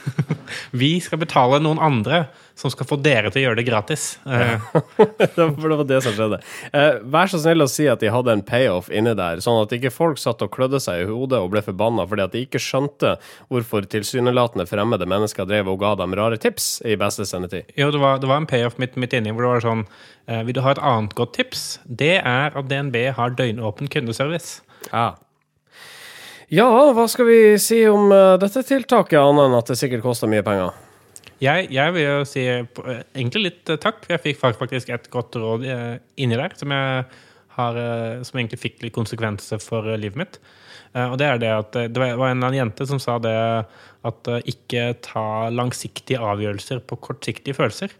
Vi 0.81 0.95
skal 0.97 1.21
betale 1.21 1.59
noen 1.61 1.77
andre 1.77 2.23
som 2.59 2.71
skal 2.73 2.87
få 2.89 2.97
dere 2.99 3.31
til 3.31 3.39
å 3.39 3.43
gjøre 3.47 3.59
det 3.61 3.65
gratis. 3.69 4.03
Eh, 4.27 4.59
For 4.99 5.69
det 5.71 5.77
var 5.79 5.85
det 5.87 5.99
som 6.03 6.15
skjedde. 6.15 6.41
Eh, 6.75 6.99
vær 7.13 7.31
så 7.31 7.39
snill 7.39 7.63
å 7.63 7.69
si 7.71 7.87
at 7.87 8.03
de 8.03 8.11
hadde 8.11 8.33
en 8.35 8.43
payoff 8.45 8.89
inni 8.91 9.13
der, 9.15 9.39
sånn 9.43 9.61
at 9.61 9.75
ikke 9.75 9.93
folk 9.95 10.19
satt 10.19 10.43
og 10.43 10.51
klødde 10.55 10.81
seg 10.83 11.05
i 11.05 11.07
hodet 11.07 11.39
og 11.39 11.53
ble 11.53 11.63
forbanna 11.63 12.03
fordi 12.09 12.25
at 12.25 12.35
de 12.35 12.43
ikke 12.47 12.61
skjønte 12.63 13.15
hvorfor 13.47 13.87
tilsynelatende 13.87 14.67
fremmede 14.69 15.07
mennesker 15.09 15.47
drev 15.47 15.71
og 15.71 15.79
ga 15.83 15.93
dem 16.01 16.17
rare 16.19 16.39
tips 16.41 16.81
i 16.83 16.97
beste 16.99 17.27
sendetid. 17.29 17.71
Jo, 17.79 17.93
det 17.95 18.03
var, 18.03 18.19
det 18.19 18.27
var 18.31 18.43
en 18.43 18.49
payoff 18.49 18.75
midt, 18.81 18.99
midt 18.99 19.15
inni 19.15 19.31
hvor 19.31 19.47
det 19.47 19.53
var 19.53 19.65
sånn 19.69 19.85
eh, 20.27 20.43
Vil 20.47 20.59
du 20.59 20.63
ha 20.65 20.75
et 20.75 20.83
annet 20.91 21.15
godt 21.15 21.37
tips? 21.39 21.65
Det 21.85 22.17
er 22.19 22.59
at 22.59 22.69
DNB 22.69 22.99
har 23.15 23.39
døgnåpen 23.39 23.87
kundeservice. 23.91 24.59
Ja. 24.91 25.13
Ja, 26.49 26.67
hva 26.97 27.05
skal 27.07 27.27
vi 27.29 27.41
si 27.61 27.83
om 27.87 28.11
eh, 28.11 28.35
dette 28.41 28.65
tiltaket, 28.65 29.19
annet 29.21 29.47
enn 29.47 29.57
at 29.61 29.71
det 29.71 29.79
sikkert 29.79 30.03
koster 30.03 30.31
mye 30.31 30.43
penger? 30.43 30.75
Jeg, 31.39 31.69
jeg 31.71 31.93
vil 31.95 32.03
jo 32.03 32.15
si 32.27 32.41
eh, 32.51 32.65
egentlig 33.15 33.45
litt 33.45 33.69
eh, 33.71 33.77
takk. 33.79 34.03
Jeg 34.11 34.19
fikk 34.25 34.41
faktisk 34.59 34.89
et 34.91 35.05
godt 35.13 35.37
råd 35.39 35.63
eh, 35.71 35.93
inni 36.19 36.35
der 36.39 36.51
som, 36.59 36.73
har, 36.75 37.77
eh, 37.79 38.23
som 38.27 38.39
egentlig 38.41 38.59
fikk 38.59 38.81
litt 38.83 38.95
konsekvenser 38.97 39.61
for 39.63 39.87
eh, 39.87 39.95
livet 40.01 40.19
mitt. 40.19 40.39
Eh, 40.93 41.05
Og 41.07 41.15
det 41.21 41.29
er 41.29 41.39
det 41.39 41.51
at 41.55 41.77
eh, 41.79 41.87
det 41.95 42.09
var 42.19 42.33
en 42.33 42.43
jente 42.55 42.87
som 42.89 42.99
sa 42.99 43.15
det 43.23 43.35
at 44.09 44.29
eh, 44.31 44.41
ikke 44.51 44.83
ta 45.05 45.23
langsiktige 45.55 46.19
avgjørelser 46.23 46.81
på 46.87 46.99
kortsiktige 47.07 47.55
følelser. 47.55 47.93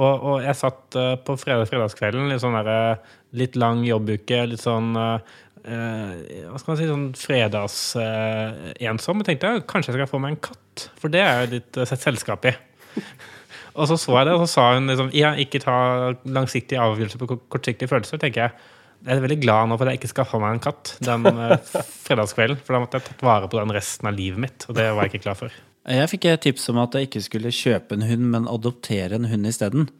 Og, 0.00 0.12
og 0.16 0.36
jeg 0.46 0.56
satt 0.62 0.96
eh, 0.96 1.16
på 1.26 1.36
fredag, 1.40 1.68
fredagskvelden, 1.72 2.30
litt 2.32 2.40
sånn 2.44 2.56
der, 2.56 2.72
eh, 2.72 3.16
litt 3.36 3.56
lang 3.60 3.84
jobbuke, 3.84 4.40
litt 4.54 4.64
sånn 4.64 4.96
eh, 4.96 5.36
eh, 5.68 6.48
hva 6.48 6.56
skal 6.62 6.72
man 6.72 6.80
si, 6.80 6.88
sånn 6.88 7.10
fredagsensom. 7.20 9.20
og 9.20 9.28
tenkte 9.28 9.52
jeg, 9.52 9.66
kanskje 9.68 9.92
jeg 9.92 10.00
skal 10.00 10.12
få 10.14 10.22
meg 10.24 10.38
en 10.38 10.42
katt, 10.48 10.88
for 11.00 11.12
det 11.12 11.24
er 11.28 11.44
jo 11.44 11.52
litt 11.58 11.76
eh, 11.82 11.88
sett 11.92 12.08
selskap 12.08 12.48
i. 12.48 12.56
Og 13.76 13.90
så 13.90 13.98
så 14.00 14.14
jeg 14.16 14.24
det, 14.24 14.32
og 14.32 14.40
så 14.46 14.48
sa 14.48 14.62
hun 14.72 14.88
liksom 14.88 15.10
Ja, 15.12 15.34
ikke 15.36 15.60
ta 15.60 15.76
langsiktige 16.24 16.80
avgjørelser 16.80 17.20
på 17.20 17.36
kortsiktige 17.52 17.90
følelser. 17.90 18.16
tenker 18.22 18.46
jeg. 18.46 18.70
Jeg 19.04 19.18
er 19.18 19.20
veldig 19.20 19.36
glad 19.42 19.68
nå 19.68 19.76
for 19.76 19.84
at 19.84 19.92
jeg 19.92 20.00
ikke 20.00 20.14
skaffa 20.14 20.40
meg 20.40 20.54
en 20.54 20.62
katt 20.64 20.94
den 21.04 21.26
eh, 21.28 21.74
fredagskvelden. 22.06 22.62
For 22.64 22.72
da 22.72 22.80
måtte 22.80 22.96
jeg 22.96 23.10
tatt 23.10 23.24
vare 23.26 23.50
på 23.52 23.60
den 23.60 23.74
resten 23.76 24.08
av 24.08 24.16
livet 24.16 24.40
mitt, 24.40 24.64
og 24.64 24.78
det 24.78 24.86
var 24.88 25.04
jeg 25.04 25.12
ikke 25.12 25.26
klar 25.26 25.36
for. 25.36 25.58
Jeg 25.92 26.10
fikk 26.10 26.24
et 26.30 26.42
tips 26.46 26.64
om 26.72 26.80
at 26.82 26.96
jeg 26.96 27.10
ikke 27.10 27.24
skulle 27.26 27.52
kjøpe 27.52 27.98
en 27.98 28.06
hund, 28.08 28.24
men 28.32 28.48
adoptere 28.50 29.20
en 29.20 29.28
hund 29.28 29.46
isteden. 29.46 29.90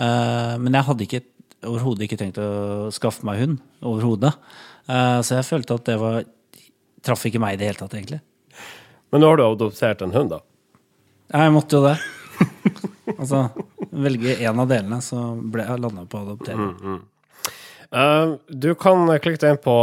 Uh, 0.00 0.56
men 0.56 0.72
jeg 0.72 0.88
hadde 0.88 1.06
ikke 1.06 1.22
overhodet 1.68 2.06
ikke 2.06 2.18
tenkt 2.22 2.40
å 2.40 2.88
skaffe 2.94 3.26
meg 3.28 3.42
hund. 3.42 3.60
Overhodet. 3.84 4.32
Eh, 4.88 5.18
så 5.26 5.36
jeg 5.38 5.48
følte 5.48 5.76
at 5.76 5.88
det 5.88 5.98
var 6.00 6.22
Traff 7.04 7.22
ikke 7.24 7.40
meg 7.40 7.54
i 7.56 7.60
det 7.60 7.70
hele 7.70 7.80
tatt, 7.80 7.94
egentlig. 7.96 8.18
Men 9.12 9.22
nå 9.22 9.30
har 9.30 9.38
du 9.38 9.44
adoptert 9.46 10.02
en 10.04 10.12
hund, 10.12 10.34
da. 10.34 10.40
Jeg 11.32 11.52
måtte 11.54 11.78
jo 11.78 11.84
det. 11.86 11.94
altså, 13.18 13.46
velge 13.90 14.36
én 14.40 14.60
av 14.60 14.68
delene, 14.70 15.00
så 15.04 15.30
ble 15.40 15.66
jeg 15.66 15.82
landa 15.82 16.06
på 16.08 16.20
å 16.20 16.28
adoptere. 16.28 17.00
Uh, 17.90 18.36
du 18.46 18.68
kan 18.78 19.08
klikke 19.18 19.40
deg 19.42 19.56
inn 19.56 19.60
på 19.64 19.74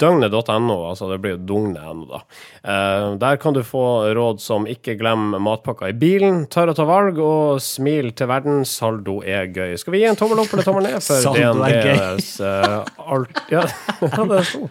døgnet.no, 0.00 0.76
altså 0.88 1.10
det 1.10 1.18
blir 1.20 1.34
jo 1.34 1.42
dugnet.no, 1.50 2.06
da. 2.08 2.22
Uh, 2.64 3.06
der 3.20 3.36
kan 3.42 3.52
du 3.52 3.60
få 3.66 3.84
råd 4.16 4.40
som 4.40 4.64
ikke 4.64 4.96
glem 5.00 5.36
matpakka 5.36 5.92
i 5.92 5.96
bilen, 6.00 6.46
tør 6.52 6.72
å 6.72 6.76
ta 6.78 6.88
valg, 6.88 7.20
og 7.20 7.60
smil 7.60 8.14
til 8.16 8.32
verden, 8.32 8.64
saldo 8.68 9.20
er 9.20 9.52
gøy. 9.52 9.76
Skal 9.80 9.98
vi 9.98 10.00
gi 10.00 10.08
en 10.08 10.16
tommel 10.16 10.40
opp 10.40 10.56
eller 10.56 10.68
tommel 10.70 10.88
ned 10.88 11.00
for. 11.04 11.28
DNBs 11.36 12.34
uh, 12.40 12.82
alt... 13.04 13.44
Ja, 13.52 13.66
det 14.32 14.44
sto. 14.48 14.66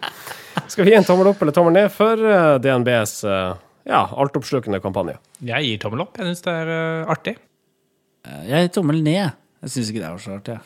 Skal 0.66 0.84
vi 0.84 0.90
gi 0.90 0.96
en 0.96 1.04
tommel 1.04 1.30
opp 1.30 1.42
eller 1.42 1.54
tommel 1.54 1.74
ned 1.76 1.92
for 1.92 2.16
eh, 2.16 2.54
DNBs 2.62 3.24
eh, 3.28 3.52
ja, 3.88 4.02
altoppslukende 4.22 4.80
kampanje? 4.84 5.16
Jeg 5.42 5.64
gir 5.66 5.78
tommel 5.82 6.04
opp. 6.04 6.16
Jeg 6.18 6.28
syns 6.30 6.44
det 6.46 6.52
er 6.62 6.70
uh, 6.72 7.10
artig. 7.12 7.36
Eh, 8.26 8.42
Jeg 8.50 8.66
gir 8.68 8.74
tommel 8.78 9.02
ned. 9.02 9.32
Jeg 9.62 9.70
syns 9.74 9.90
ikke 9.92 10.02
det 10.04 10.10
var 10.12 10.22
så 10.22 10.36
artig. 10.38 10.58
jeg. 10.58 10.62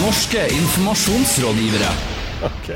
Norske 0.00 0.42
informasjonsrådgivere. 0.60 1.90
Ok. 2.46 2.66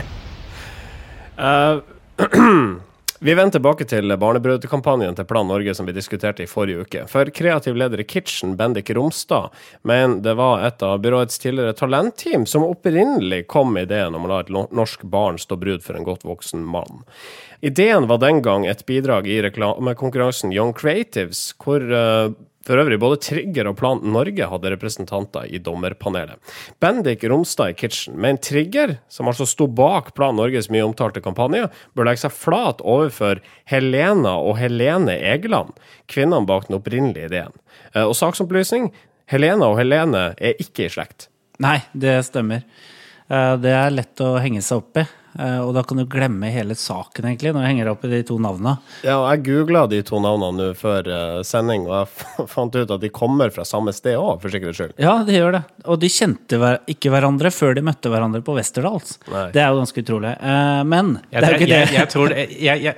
Eh, 1.37 1.77
vi 3.21 3.35
vender 3.35 3.53
tilbake 3.53 3.85
til 3.85 4.15
barnebrødkampanjen 4.17 5.17
til 5.19 5.27
Plan 5.29 5.49
Norge 5.49 5.75
som 5.77 5.85
vi 5.85 5.93
diskuterte 5.93 6.47
i 6.47 6.49
forrige 6.49 6.87
uke. 6.87 7.03
For 7.11 7.29
kreativ 7.37 7.77
leder 7.77 8.01
i 8.01 8.07
Kitchen, 8.09 8.55
Bendik 8.57 8.89
Romstad, 8.97 9.53
mener 9.85 10.23
det 10.25 10.33
var 10.39 10.65
et 10.65 10.81
av 10.81 11.03
byråets 11.05 11.37
tidligere 11.43 11.77
talentteam 11.77 12.47
som 12.49 12.65
opprinnelig 12.65 13.43
kom 13.53 13.75
med 13.77 13.91
ideen 13.91 14.17
om 14.17 14.25
å 14.25 14.33
la 14.33 14.41
et 14.41 14.53
norsk 14.53 15.05
barn 15.13 15.37
stå 15.37 15.61
brud 15.61 15.85
for 15.85 16.01
en 16.01 16.09
godt 16.09 16.25
voksen 16.25 16.65
mann. 16.65 17.05
Ideen 17.61 18.09
var 18.09 18.23
den 18.25 18.41
gang 18.41 18.65
et 18.65 18.87
bidrag 18.89 19.29
i 19.29 19.43
reklamekonkurransen 19.45 20.57
Young 20.57 20.73
Creatives, 20.73 21.51
hvor 21.61 21.85
eh, 21.85 22.33
for 22.67 22.77
øvrig 22.77 22.99
både 23.01 23.17
Trigger 23.25 23.71
og 23.71 23.77
Plan 23.81 24.01
Norge 24.05 24.47
hadde 24.51 24.71
representanter 24.75 25.47
i 25.49 25.59
dommerpanelet. 25.65 26.37
Bendik 26.83 27.25
Romstad 27.25 27.73
i 27.73 27.77
Kitchen 27.81 28.19
med 28.21 28.35
en 28.35 28.41
Trigger, 28.45 28.97
som 29.09 29.31
altså 29.31 29.47
sto 29.49 29.67
bak 29.67 30.13
Plan 30.15 30.37
Norges 30.37 30.69
mye 30.73 30.85
omtalte 30.85 31.23
kampanje, 31.25 31.69
bør 31.97 32.11
legge 32.11 32.25
seg 32.27 32.35
flat 32.37 32.83
overfor 32.85 33.41
Helena 33.73 34.37
og 34.45 34.59
Helene 34.61 35.17
Egeland, 35.33 35.73
kvinnene 36.11 36.45
bak 36.49 36.69
den 36.69 36.77
opprinnelige 36.81 37.31
ideen. 37.33 37.57
Eh, 37.95 38.05
Og 38.05 38.15
saksopplysning, 38.19 38.91
Helena 39.31 39.71
og 39.71 39.79
Helene 39.79 40.35
er 40.39 40.59
ikke 40.61 40.85
i 40.89 40.93
slekt. 40.93 41.29
Nei, 41.61 41.79
det 41.95 42.19
stemmer. 42.27 42.65
Eh, 43.31 43.57
Det 43.57 43.73
er 43.73 43.91
lett 43.91 44.21
å 44.21 44.39
henge 44.41 44.61
seg 44.63 44.83
opp 44.83 44.97
i. 45.01 45.07
eh, 45.39 45.59
Og 45.61 45.75
da 45.77 45.83
kan 45.87 46.01
du 46.01 46.05
glemme 46.11 46.51
hele 46.51 46.75
saken, 46.75 47.29
egentlig, 47.31 47.53
når 47.55 47.61
du 47.63 47.69
henger 47.69 47.91
opp 47.93 48.05
i 48.05 48.11
de 48.13 48.23
to 48.27 48.39
navnene. 48.43 48.77
Ja, 49.07 49.19
og 49.21 49.29
jeg 49.31 49.45
googla 49.51 49.85
de 49.91 50.01
to 50.07 50.21
navnene 50.25 50.71
nå 50.71 50.71
før 50.79 51.07
eh, 51.11 51.43
sending, 51.47 51.87
og 51.91 51.95
jeg 52.01 52.49
fant 52.57 52.75
ut 52.81 52.91
at 52.97 53.01
de 53.05 53.13
kommer 53.15 53.53
fra 53.55 53.65
samme 53.69 53.93
sted 53.97 54.17
òg, 54.19 54.41
for 54.43 54.51
sikkerhets 54.55 54.81
skyld. 54.81 54.97
Ja, 55.03 55.19
det 55.27 55.37
gjør 55.39 55.59
det. 55.59 55.63
Og 55.87 56.01
de 56.03 56.11
kjente 56.13 56.59
hver, 56.61 56.81
ikke 56.91 57.13
hverandre 57.15 57.53
før 57.55 57.77
de 57.79 57.85
møtte 57.87 58.11
hverandre 58.13 58.43
på 58.47 58.57
Westerdals. 58.59 59.19
Nei. 59.31 59.47
Det 59.55 59.63
er 59.63 59.71
jo 59.75 59.81
ganske 59.85 60.05
utrolig. 60.07 60.35
Eh, 60.41 60.83
Men 60.91 61.17
Jeg, 61.31 61.41
det 61.41 61.47
er 61.47 61.47
jo 61.47 61.53
jeg, 61.53 61.61
ikke 61.61 61.71
det. 61.71 61.81
jeg, 61.81 61.95
jeg, 62.01 62.13
tror, 62.17 62.29
det- 62.35 62.51
jeg, 62.61 62.97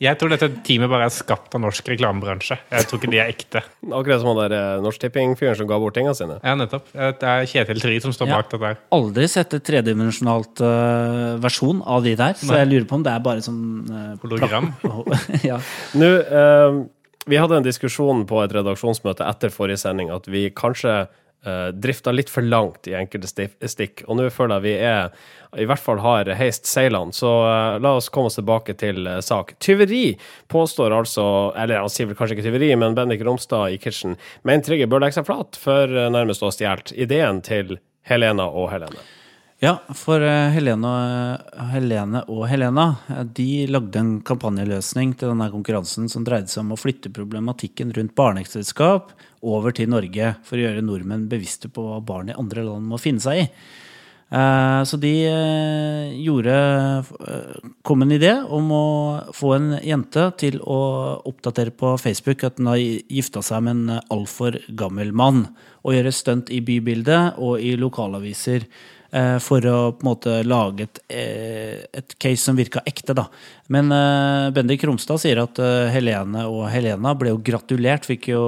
jeg, 0.00 0.16
tror 0.20 0.32
dette 0.32 0.48
teamet 0.66 0.90
bare 0.90 1.06
er 1.08 1.12
skapt 1.12 1.54
av 1.56 1.60
norsk 1.60 1.90
reklamebransje. 1.92 2.56
Jeg 2.72 2.88
tror 2.88 3.00
ikke 3.00 3.10
de 3.12 3.20
er 3.20 3.32
ekte. 3.32 3.62
Akkurat 3.84 4.22
som 4.22 4.30
han 4.32 4.38
der 4.40 4.54
eh, 4.56 4.82
Norsk 4.84 5.02
Tipping-fyren 5.02 5.58
som 5.58 5.68
ga 5.68 5.80
bort 5.82 5.96
tingene 5.98 6.16
sine. 6.16 6.38
Ja, 6.40 6.54
nettopp. 6.56 6.88
Det 6.94 7.28
er 7.32 7.48
Kjetil 7.50 7.82
Try 7.82 7.98
som 8.04 8.14
står 8.16 8.30
Ja. 8.30 8.38
bak 8.40 8.48
dette 8.48 8.70
her. 8.70 8.80
Aldri 8.96 9.28
sett 9.28 9.52
et 9.58 9.66
tredimensjonalt 9.66 10.62
uh, 10.64 11.36
versjon 11.42 11.82
av 11.84 12.06
de 12.06 12.14
der, 12.16 12.38
så 12.40 12.62
jeg 12.62 12.70
lurer 12.70 12.88
på 12.88 12.96
om 12.96 13.04
det 13.04 13.12
er 13.12 13.26
bare 13.28 13.44
sånn 13.44 13.60
uh, 13.90 14.14
Hologram. 14.24 14.72
ja. 15.50 15.60
Nå, 16.00 16.10
uh, 16.32 16.80
vi 17.28 17.38
hadde 17.40 17.60
en 17.60 17.66
diskusjon 17.66 18.24
på 18.28 18.40
et 18.44 18.54
redaksjonsmøte 18.56 19.26
etter 19.28 19.52
forrige 19.52 19.82
sending 19.84 20.08
at 20.14 20.28
vi 20.30 20.48
kanskje 20.56 20.94
uh, 21.04 21.68
drifta 21.76 22.14
litt 22.14 22.32
for 22.32 22.46
langt 22.46 22.88
i 22.88 22.96
enkelte 22.98 23.28
stikk, 23.68 24.04
og 24.08 24.18
nå 24.18 24.30
føler 24.32 24.58
jeg 24.58 24.66
vi 24.66 24.74
er 24.88 25.12
i 25.58 25.66
hvert 25.66 25.82
fall 25.82 25.98
har 25.98 26.28
heist 26.38 26.68
seilene, 26.68 27.12
så 27.12 27.30
eh, 27.48 27.78
la 27.82 27.94
oss 27.98 28.08
komme 28.12 28.30
oss 28.30 28.38
tilbake 28.38 28.76
til 28.78 29.06
eh, 29.06 29.20
sak. 29.24 29.56
Tyveri 29.58 30.14
påstår 30.48 30.94
altså, 30.94 31.24
eller 31.58 31.82
han 31.82 31.92
sier 31.92 32.10
vel 32.10 32.18
kanskje 32.18 32.38
ikke 32.38 32.46
tyveri, 32.46 32.72
men 32.78 32.94
Bendik 32.98 33.24
Romstad 33.26 33.74
i 33.74 33.78
Kitchen 33.82 34.18
mener 34.46 34.66
Trygge 34.66 34.90
bør 34.90 35.02
legge 35.04 35.18
seg 35.18 35.26
flat 35.26 35.58
for 35.58 35.90
eh, 35.90 36.10
nærmest 36.12 36.44
å 36.44 36.50
ha 36.50 36.54
stjålet 36.54 36.94
ideen 36.94 37.42
til 37.46 37.80
Helena 38.06 38.46
og 38.46 38.70
Helene. 38.74 39.02
Ja, 39.60 39.74
for 39.92 40.22
Helene, 40.24 40.90
Helene 41.74 42.22
og 42.32 42.46
Helena 42.48 42.86
de 43.36 43.66
lagde 43.68 44.00
en 44.00 44.14
kampanjeløsning 44.24 45.12
til 45.20 45.34
denne 45.34 45.50
konkurransen 45.52 46.08
som 46.08 46.24
dreide 46.24 46.48
seg 46.48 46.62
om 46.62 46.72
å 46.72 46.78
flytte 46.80 47.12
problematikken 47.12 47.92
rundt 47.98 48.14
barneekteskap 48.16 49.12
over 49.44 49.76
til 49.76 49.92
Norge 49.92 50.32
for 50.48 50.56
å 50.56 50.64
gjøre 50.64 50.86
nordmenn 50.86 51.28
bevisste 51.28 51.68
på 51.68 51.84
hva 51.90 52.00
barn 52.00 52.32
i 52.32 52.38
andre 52.40 52.64
land 52.70 52.88
må 52.88 53.02
finne 53.02 53.20
seg 53.20 53.42
i. 53.42 53.46
Eh, 54.30 54.82
Så 54.84 54.96
de 54.96 55.10
eh, 55.26 56.12
gjorde 56.22 56.54
eh, 56.54 57.56
kom 57.82 58.04
en 58.04 58.14
idé 58.14 58.30
om 58.46 58.70
å 58.70 58.84
få 59.34 59.54
en 59.56 59.72
jente 59.82 60.28
til 60.38 60.60
å 60.62 60.78
oppdatere 61.26 61.74
på 61.74 61.96
Facebook 61.98 62.44
at 62.46 62.60
hun 62.62 62.70
har 62.70 62.78
gifta 62.78 63.42
seg 63.42 63.66
med 63.66 63.76
en 63.76 64.06
altfor 64.06 64.60
gammel 64.78 65.10
mann, 65.12 65.48
og 65.82 65.96
gjøre 65.96 66.14
stunt 66.14 66.52
i 66.54 66.60
bybildet 66.62 67.40
og 67.42 67.58
i 67.58 67.74
lokalaviser 67.80 68.68
for 69.42 69.64
å 69.66 69.78
på 69.98 70.04
en 70.04 70.06
måte 70.06 70.32
lage 70.46 70.84
et, 70.84 70.98
et 71.10 72.12
case 72.22 72.44
som 72.44 72.54
virka 72.54 72.78
ekte. 72.86 73.10
da. 73.18 73.24
Men 73.66 73.90
Bendik 74.54 74.84
Romstad 74.86 75.18
sier 75.18 75.40
at 75.42 75.58
Helene 75.90 76.44
og 76.46 76.68
Helena 76.70 77.16
ble 77.18 77.32
jo 77.32 77.40
gratulert. 77.42 78.06
Fikk 78.06 78.28
jo 78.30 78.44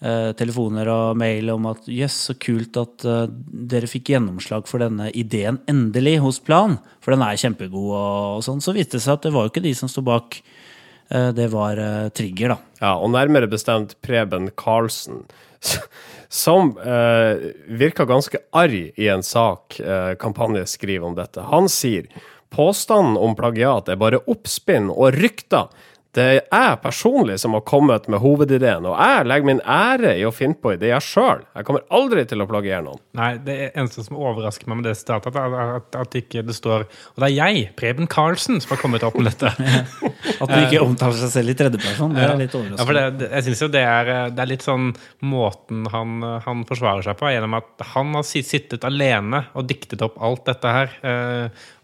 telefoner 0.00 0.88
og 0.88 1.18
mail 1.20 1.50
om 1.52 1.66
at 1.68 1.88
jøss, 1.90 2.16
så 2.30 2.36
kult 2.40 2.78
at 2.80 3.04
eh, 3.04 3.26
dere 3.72 3.90
fikk 3.90 4.14
gjennomslag 4.14 4.68
for 4.70 4.80
denne 4.80 5.10
ideen 5.12 5.60
endelig 5.68 6.16
hos 6.24 6.40
Plan, 6.40 6.78
for 7.04 7.12
den 7.12 7.24
er 7.26 7.36
kjempegod 7.40 7.90
og, 7.92 8.40
sånn. 8.46 8.62
Så 8.64 8.72
viste 8.76 8.96
det 8.96 9.04
seg 9.04 9.18
at 9.18 9.28
det 9.28 9.34
var 9.34 9.46
jo 9.46 9.52
ikke 9.52 9.64
de 9.66 9.74
som 9.76 9.90
sto 9.92 10.04
bak. 10.06 10.40
Eh, 11.12 11.28
det 11.36 11.50
var 11.52 11.80
eh, 11.80 12.08
Trigger, 12.16 12.54
da. 12.54 12.58
Ja, 12.80 12.94
og 12.96 13.12
nærmere 13.12 13.50
bestemt 13.50 13.98
Preben 14.00 14.48
Karlsen, 14.56 15.26
som 16.42 16.72
eh, 16.80 17.50
virka 17.68 18.08
ganske 18.08 18.40
arg 18.56 18.92
i 18.96 19.12
en 19.12 19.24
sak 19.26 19.80
eh, 19.84 20.14
kampanje 20.20 20.64
skriver 20.78 21.10
om 21.10 21.18
dette. 21.18 21.44
Han 21.52 21.68
sier 21.68 22.08
påstanden 22.50 23.20
om 23.20 23.36
plagiat 23.38 23.92
er 23.92 24.00
bare 24.00 24.24
oppspinn 24.30 24.88
og 24.90 25.12
rykter. 25.18 25.68
Det 26.10 26.22
er 26.26 26.40
jeg 26.42 26.78
personlig 26.82 27.36
som 27.38 27.52
har 27.54 27.60
kommet 27.62 28.08
med 28.10 28.18
hovedideen, 28.18 28.82
og 28.90 28.96
jeg 28.98 29.26
legger 29.30 29.46
min 29.46 29.60
ære 29.62 30.16
i 30.18 30.24
å 30.26 30.32
finne 30.34 30.58
på 30.58 30.72
ideer 30.74 30.98
sjøl. 31.04 31.44
Jeg 31.54 31.66
kommer 31.68 31.84
aldri 31.94 32.24
til 32.26 32.42
å 32.42 32.48
plagiere 32.50 32.82
noen. 32.82 32.98
Nei, 33.14 33.28
det 33.46 33.56
eneste 33.68 34.02
som 34.02 34.18
overrasker 34.18 34.66
meg 34.66 34.80
med 34.80 34.88
det 34.88 34.96
sitatet, 34.98 35.38
er 35.38 35.54
at, 35.76 35.94
at 36.00 36.16
ikke 36.18 36.42
det 36.46 36.56
står 36.56 36.84
Og 36.88 37.22
det 37.22 37.28
er 37.28 37.36
jeg, 37.36 37.62
Preben 37.78 38.10
Karlsen, 38.10 38.58
som 38.62 38.74
har 38.74 38.82
kommet 38.82 39.06
opp 39.06 39.20
med 39.20 39.30
dette. 39.30 39.52
At 40.42 40.50
du 40.50 40.56
ikke 40.58 40.82
omtaler 40.82 41.16
seg 41.20 41.30
selv 41.32 41.52
i 41.52 41.56
tredjeperson. 41.58 42.12
Det 42.16 42.26
er 42.26 42.36
litt 42.42 42.54
Ja, 42.58 42.58
for 42.58 42.90
overraskende. 42.90 42.98
det, 42.98 43.22
det, 43.22 43.30
jeg 43.36 43.46
synes 43.46 43.62
jo 43.62 43.70
det 43.76 43.86
er, 43.86 44.12
det 44.34 44.44
er 44.44 44.50
litt 44.50 44.66
sånn 44.66 44.90
måten 45.30 45.86
han, 45.94 46.18
han 46.46 46.66
forsvarer 46.68 47.06
seg 47.06 47.18
på, 47.22 47.30
gjennom 47.30 47.58
at 47.60 47.86
han 47.94 48.14
har 48.18 48.26
sittet 48.26 48.86
alene 48.88 49.44
og 49.54 49.70
diktet 49.70 50.02
opp 50.06 50.18
alt 50.18 50.46
dette 50.50 50.74
her. 50.74 50.96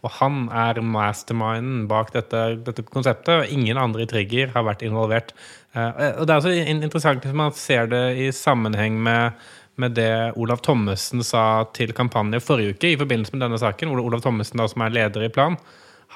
Og 0.06 0.14
han 0.20 0.46
er 0.54 0.78
masterminden 0.84 1.84
bak 1.90 2.14
dette, 2.14 2.46
dette 2.62 2.86
konseptet, 2.86 3.34
og 3.42 3.52
ingen 3.52 3.80
andre 3.80 4.06
i 4.06 4.10
Trigger 4.10 4.54
har 4.54 4.66
vært 4.68 4.86
involvert. 4.86 5.34
Uh, 5.74 6.20
og 6.20 6.24
det 6.24 6.32
er 6.32 6.40
også 6.40 6.56
interessant 6.72 7.26
hvis 7.26 7.36
man 7.36 7.54
ser 7.58 7.90
det 7.90 8.04
i 8.22 8.32
sammenheng 8.34 9.00
med 9.02 9.46
med 9.76 9.96
det 9.96 10.32
Olav 10.40 10.62
Thommessen 10.64 11.20
sa 11.20 11.66
til 11.76 11.92
kampanje 11.96 12.40
forrige 12.40 12.76
uke 12.76 12.94
i 12.94 13.00
forbindelse 13.00 13.34
med 13.34 13.42
denne 13.44 13.58
saken. 13.60 13.92
Olav 13.92 14.22
Thommessen, 14.24 14.62
som 14.72 14.84
er 14.84 14.94
leder 14.94 15.26
i 15.26 15.32
Plan, 15.32 15.58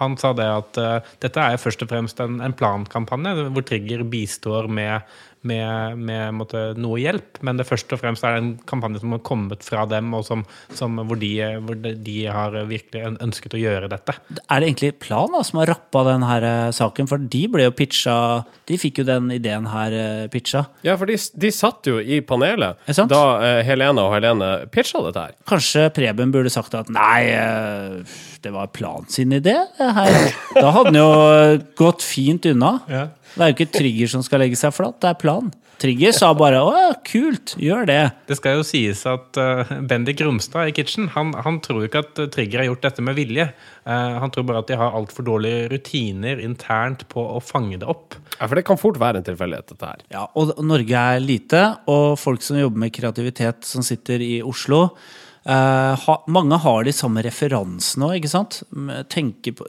han 0.00 0.16
sa 0.16 0.30
det 0.36 0.46
at 0.48 0.80
uh, 0.80 1.08
dette 1.20 1.44
er 1.44 1.60
først 1.60 1.82
og 1.84 1.90
fremst 1.90 2.22
en, 2.24 2.38
en 2.40 2.54
plankampanje 2.56 3.50
hvor 3.50 3.66
Trigger 3.66 4.04
bistår 4.08 4.68
med, 4.70 5.04
med, 5.46 5.98
med 5.98 6.34
måtte, 6.36 6.62
noe 6.80 7.00
hjelp, 7.00 7.40
men 7.46 7.60
det 7.60 7.66
først 7.68 7.94
og 7.96 8.02
fremst 8.02 8.24
er 8.26 8.36
det 8.36 8.42
en 8.42 8.50
kampanje 8.68 9.02
som 9.02 9.14
har 9.14 9.22
kommet 9.26 9.64
fra 9.64 9.86
dem, 9.88 10.12
og 10.16 10.24
som, 10.26 10.44
som, 10.76 11.00
hvor, 11.08 11.18
de, 11.20 11.32
hvor 11.64 11.78
de, 11.80 12.16
har 12.30 12.56
virkelig 12.68 13.16
ønsket 13.22 13.56
å 13.56 13.62
gjøre 13.62 13.90
dette. 13.92 14.16
Er 14.46 14.60
det 14.60 14.70
egentlig 14.70 14.92
Plan 15.00 15.32
da, 15.32 15.42
som 15.46 15.62
har 15.62 15.70
rappa 15.72 16.04
den 16.10 16.26
her 16.26 16.44
eh, 16.46 16.72
saken? 16.76 17.08
For 17.10 17.22
de 17.32 17.44
ble 17.50 17.64
jo 17.64 17.72
pitcha 17.74 18.14
De 18.68 18.76
fikk 18.80 19.00
jo 19.00 19.04
den 19.08 19.30
ideen 19.32 19.68
her 19.70 19.94
eh, 19.96 20.26
pitcha. 20.32 20.66
Ja, 20.86 20.96
for 21.00 21.08
de, 21.08 21.16
de 21.16 21.52
satt 21.54 21.88
jo 21.88 21.98
i 22.00 22.20
panelet 22.26 22.90
da 23.10 23.22
Helene 23.64 24.04
og 24.04 24.14
Helene 24.14 24.50
pitcha 24.72 25.00
dette 25.06 25.24
her. 25.24 25.36
Kanskje 25.48 25.88
Preben 25.94 26.34
burde 26.34 26.52
sagt 26.52 26.74
at 26.76 26.90
nei, 26.92 27.30
eh, 27.32 28.18
det 28.42 28.52
var 28.54 28.70
Plan 28.74 29.08
sin 29.08 29.32
idé, 29.32 29.56
det 29.78 29.90
her. 29.96 30.18
Da 30.56 30.70
hadde 30.74 30.90
han 30.90 30.98
jo 30.98 31.08
eh, 31.30 31.62
gått 31.78 32.04
fint 32.04 32.46
unna. 32.50 32.76
Det 33.34 33.42
er 33.42 33.50
jo 33.50 33.58
ikke 33.58 33.72
Trigger 33.78 34.10
som 34.10 34.22
skal 34.26 34.42
legge 34.44 34.58
seg 34.58 34.74
flatt, 34.74 35.00
det 35.02 35.12
er 35.12 35.18
Plan. 35.20 35.50
Trigger 35.80 36.12
sa 36.12 36.28
bare 36.36 36.58
'Å 36.60 36.80
kult, 37.08 37.54
gjør 37.56 37.86
det'. 37.88 38.12
Det 38.28 38.36
skal 38.36 38.58
jo 38.58 38.64
sies 38.68 39.00
at 39.08 39.38
uh, 39.40 39.64
Bendik 39.88 40.20
Romstad 40.20 40.68
i 40.68 40.74
Kitchen 40.76 41.08
han, 41.14 41.32
han 41.32 41.56
tror 41.64 41.86
ikke 41.86 42.02
at 42.04 42.20
uh, 42.20 42.26
Trigger 42.28 42.60
har 42.60 42.68
gjort 42.68 42.84
dette 42.84 43.04
med 43.06 43.16
vilje. 43.16 43.46
Uh, 43.88 44.20
han 44.20 44.34
tror 44.34 44.44
bare 44.50 44.60
at 44.60 44.68
de 44.68 44.76
har 44.76 44.92
altfor 44.92 45.24
dårlige 45.24 45.70
rutiner 45.72 46.42
internt 46.44 47.06
på 47.08 47.24
å 47.24 47.40
fange 47.40 47.80
det 47.80 47.88
opp. 47.88 48.18
Ja, 48.36 48.44
For 48.44 48.60
det 48.60 48.66
kan 48.68 48.80
fort 48.80 49.00
være 49.00 49.22
en 49.22 49.28
tilfeldighet, 49.30 49.72
dette 49.72 49.88
her. 49.94 50.04
Ja, 50.12 50.26
og 50.36 50.52
Norge 50.60 51.06
er 51.14 51.24
lite, 51.24 51.64
og 51.88 52.20
folk 52.20 52.44
som 52.44 52.60
jobber 52.60 52.84
med 52.84 52.92
kreativitet, 52.92 53.64
som 53.64 53.86
sitter 53.86 54.20
i 54.20 54.42
Oslo 54.44 54.90
eh, 55.44 56.04
ha, 56.04 56.16
Mange 56.28 56.58
har 56.64 56.84
de 56.84 56.94
samme 56.94 57.24
referansene 57.26 58.08
òg, 58.08 58.18
ikke 58.20 58.32
sant? 58.32 58.60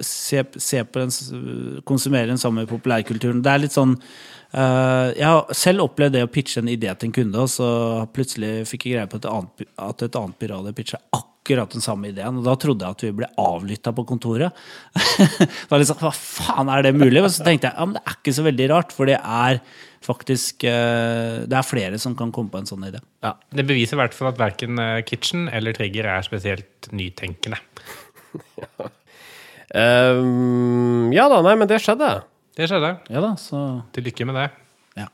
Se, 0.06 0.44
se 0.58 0.84
på 0.84 1.04
den, 1.04 1.82
konsumere 1.88 2.32
den 2.32 2.42
samme 2.42 2.68
populærkulturen. 2.70 3.44
Det 3.44 3.52
er 3.52 3.64
litt 3.66 3.76
sånn 3.76 3.98
uh, 3.98 5.10
Jeg 5.16 5.28
har 5.28 5.58
selv 5.58 5.88
opplevd 5.88 6.18
det 6.18 6.26
å 6.28 6.32
pitche 6.32 6.64
en 6.64 6.72
idé 6.72 6.94
til 6.96 7.10
en 7.10 7.18
kunde, 7.22 7.44
og 7.48 7.52
så 7.52 7.72
plutselig 8.14 8.68
fikk 8.70 8.88
jeg 8.88 8.98
greie 8.98 9.12
på 9.12 9.22
at 9.22 9.28
et 9.28 9.34
annet, 9.34 9.68
at 9.90 10.08
et 10.08 10.22
annet 10.22 10.40
byrå 10.42 10.62
hadde 10.62 10.78
pitcha 10.78 11.02
akkurat 11.10 11.31
den 11.48 11.82
samme 11.82 12.10
ideen. 12.12 12.38
Og 12.38 12.46
da 12.46 12.56
trodde 12.56 12.86
jeg 12.86 12.92
at 12.92 13.04
vi 13.04 13.12
ble 13.12 13.28
avlytta 13.38 13.92
på 13.94 14.06
kontoret. 14.06 14.52
det 15.38 15.70
var 15.70 15.80
litt 15.82 15.90
sånn, 15.90 16.02
Hva 16.02 16.12
faen, 16.14 16.70
er 16.70 16.84
det 16.84 16.94
mulig? 16.96 17.22
Og 17.24 17.32
så 17.32 17.44
tenkte 17.44 17.68
jeg 17.70 17.76
ja, 17.76 17.86
men 17.86 17.98
det 17.98 18.04
er 18.06 18.18
ikke 18.20 18.34
så 18.38 18.46
veldig 18.46 18.68
rart, 18.72 18.94
for 18.96 19.10
det 19.10 19.18
er 19.20 19.62
faktisk 20.02 20.64
eh, 20.66 21.44
Det 21.46 21.58
er 21.58 21.66
flere 21.68 22.00
som 22.02 22.16
kan 22.18 22.32
komme 22.34 22.50
på 22.50 22.58
en 22.62 22.70
sånn 22.70 22.86
idé. 22.88 23.02
Ja. 23.22 23.36
Det 23.54 23.66
beviser 23.68 23.98
i 23.98 24.02
hvert 24.02 24.16
fall 24.18 24.32
at 24.32 24.40
verken 24.42 24.80
eh, 24.82 25.04
Kitchen 25.06 25.50
eller 25.50 25.76
Trigger 25.78 26.10
er 26.16 26.26
spesielt 26.26 26.90
nytenkende. 26.92 27.60
um, 29.76 31.12
ja 31.18 31.28
da, 31.30 31.42
nei, 31.46 31.56
men 31.60 31.70
det 31.70 31.82
skjedde. 31.84 32.16
Det 32.58 32.68
skjedde. 32.70 32.96
Ja 33.14 33.22
da, 33.24 33.36
så 33.40 33.82
Til 33.96 34.10
lykke 34.10 34.30
med 34.30 34.42
det. 34.42 34.50
ja. 35.04 35.08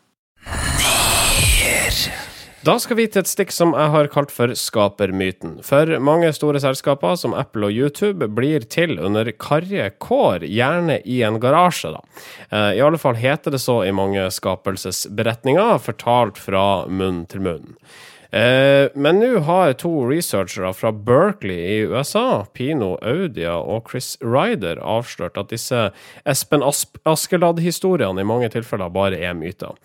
Da 2.68 2.74
skal 2.84 2.98
vi 3.00 3.06
til 3.08 3.22
et 3.24 3.30
stikk 3.32 3.54
som 3.56 3.70
jeg 3.78 3.92
har 3.94 4.10
kalt 4.12 4.32
for 4.34 4.52
skapermyten. 4.60 5.54
For 5.64 5.88
mange 6.04 6.34
store 6.36 6.60
selskaper 6.60 7.14
som 7.16 7.32
Apple 7.38 7.70
og 7.70 7.78
YouTube 7.78 8.28
blir 8.36 8.66
til 8.68 8.98
under 9.00 9.30
karrige 9.40 9.86
kår, 10.04 10.44
gjerne 10.44 10.98
i 11.08 11.22
en 11.24 11.40
garasje, 11.40 11.94
da. 11.96 12.02
Eh, 12.50 12.74
I 12.76 12.84
alle 12.84 13.00
fall 13.00 13.16
heter 13.22 13.56
det 13.56 13.62
så 13.64 13.78
i 13.88 13.96
mange 13.96 14.26
skapelsesberetninger, 14.36 15.78
fortalt 15.86 16.42
fra 16.44 16.66
munn 16.92 17.24
til 17.32 17.46
munn. 17.48 17.78
Eh, 18.32 18.90
men 18.94 19.22
nå 19.22 19.40
har 19.48 19.74
to 19.80 19.92
researchere 20.10 20.74
fra 20.76 20.92
Berkeley 20.92 21.58
i 21.58 21.78
USA, 21.88 22.46
Pino 22.54 22.96
Audia 23.02 23.56
og 23.58 23.92
Chris 23.92 24.16
Ryder, 24.22 24.82
avslørt 24.84 25.40
at 25.40 25.52
disse 25.54 25.88
Espen 26.28 26.66
Askeladd-historiene 26.66 28.24
i 28.24 28.28
mange 28.28 28.52
tilfeller 28.54 28.92
bare 28.94 29.22
er 29.22 29.38
myter. 29.38 29.78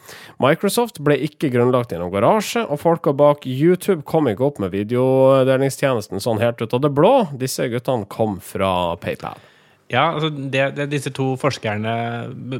Microsoft 0.43 1.03
ble 1.05 1.21
ikke 1.29 1.53
grunnlagt 1.55 1.95
i 1.95 2.01
noen 2.01 2.15
garasje, 2.15 2.65
og 2.67 2.83
folka 2.83 3.15
bak 3.15 3.47
YouTube 3.47 4.03
kom 4.09 4.31
ikke 4.31 4.49
opp 4.51 4.61
med 4.63 4.75
videodelingstjenesten 4.75 6.23
sånn 6.23 6.43
helt 6.43 6.63
ut 6.63 6.75
av 6.75 6.83
det 6.83 6.93
blå. 6.97 7.15
Disse 7.39 7.71
guttene 7.71 8.09
kom 8.11 8.41
fra 8.43 8.97
PayPal. 9.03 9.52
Ja, 9.93 10.07
altså 10.15 10.31
det, 10.33 10.63
det 10.79 10.87
disse 10.89 11.11
to 11.13 11.35
forskerne 11.37 11.93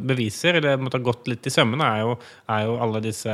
beviser, 0.05 0.59
eller 0.59 0.81
måtte 0.81 0.99
ha 1.01 1.07
gått 1.07 1.31
litt 1.31 1.47
i 1.49 1.53
sømmene, 1.53 1.87
er 1.89 2.03
er 2.53 2.67
jo 2.67 2.75
alle 2.83 3.01
disse 3.01 3.33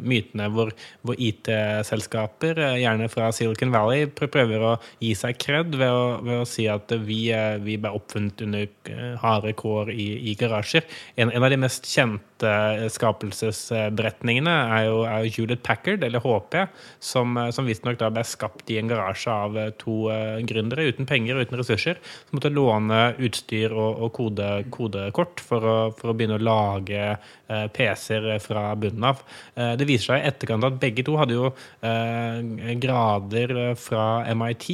mytene 0.00 0.46
hvor, 0.54 0.70
hvor 1.04 1.18
IT-selskaper, 1.20 2.56
eh, 2.64 2.78
gjerne 2.80 3.10
fra 3.12 3.28
Silicon 3.36 3.74
Valley, 3.74 4.06
prøver 4.08 4.64
å 4.64 4.72
gi 5.02 5.12
seg 5.18 5.36
kred 5.42 5.76
ved 5.76 5.96
ved 6.26 6.40
å 6.40 6.46
si 6.48 6.66
at 6.70 6.92
vi, 7.04 7.26
eh, 7.34 7.58
vi 7.62 7.76
ble 7.80 7.92
oppfunnet 7.96 8.40
under 8.46 8.64
eh, 8.88 9.12
harde 9.20 9.52
kår 9.58 9.92
i, 9.92 10.08
i 10.30 10.36
garasjer. 10.38 10.86
En, 11.20 11.30
en 11.30 11.44
av 11.44 11.52
de 11.52 11.60
mest 11.60 11.86
kjente 11.90 12.52
skapelsesberetningene 12.92 14.56
er 14.76 14.88
jo, 14.88 14.98
er 15.08 15.28
Hewlett 15.36 15.62
Packard, 15.66 16.04
eller 16.04 16.24
HP, 16.24 16.58
som, 17.00 17.36
som 17.52 17.68
visstnok 17.68 18.00
ble 18.00 18.24
skapt 18.28 18.72
i 18.72 18.80
en 18.80 18.90
garasje 18.90 19.32
av 19.32 19.56
to 19.80 20.06
gründere 20.48 20.88
uten 20.90 21.08
penger 21.08 21.38
og 21.38 21.46
uten 21.46 21.60
ressurser, 21.60 22.00
som 22.28 22.38
måtte 22.38 22.52
låne 22.52 23.00
utstyr 23.26 23.74
og, 23.74 24.02
og 24.06 24.12
kode, 24.16 24.48
kodekort 24.72 25.42
for 25.44 25.66
å, 25.66 25.76
for 25.96 26.12
å 26.12 26.16
begynne 26.16 26.38
å 26.38 26.46
lage 26.46 27.02
eh, 27.12 27.66
PC-er 27.74 28.40
fra 28.42 28.68
bunnen 28.78 29.08
av. 29.12 29.22
Eh, 29.54 29.74
det 29.78 29.88
viser 29.88 30.12
seg 30.12 30.24
i 30.24 30.30
etterkant 30.32 30.66
at 30.68 30.80
begge 30.82 31.04
to 31.06 31.16
hadde 31.20 31.38
jo 31.38 31.52
eh, 31.52 32.74
grader 32.82 33.56
fra 33.80 34.08
MIT, 34.32 34.68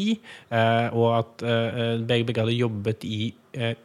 eh, 0.53 0.89
og 0.93 1.09
at 1.19 1.47
eh, 1.47 1.97
begge, 2.01 2.29
begge 2.31 2.47
hadde 2.47 2.59
jobbet 2.59 3.09
i 3.09 3.23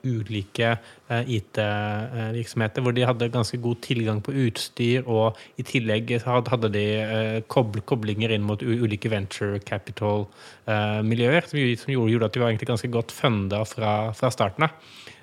ulike 0.08 0.70
eh, 1.10 1.24
IT-virksomheter, 1.38 2.82
hvor 2.86 2.94
de 2.96 3.06
hadde 3.08 3.30
ganske 3.34 3.60
god 3.62 3.82
tilgang 3.86 4.22
på 4.24 4.32
utstyr, 4.46 5.04
og 5.08 5.38
i 5.60 5.66
tillegg 5.68 6.14
had- 6.26 6.48
hadde 6.54 6.70
de 6.74 6.86
eh, 7.02 7.42
kobl 7.52 7.82
koblinger 7.90 8.32
inn 8.36 8.46
mot 8.48 8.62
ulike 8.64 9.10
venture 9.12 9.60
capital-miljøer, 9.60 11.48
som, 11.50 11.60
gjorde- 11.94 12.26
at 12.26 12.34
de 12.34 12.40
var 12.44 12.50
egentlig 12.52 12.72
ganske 12.72 12.92
godt 12.94 13.12
funda 13.12 13.64
fra, 13.66 14.12
fra 14.18 14.32
starten 14.34 14.64
av. 14.68 14.72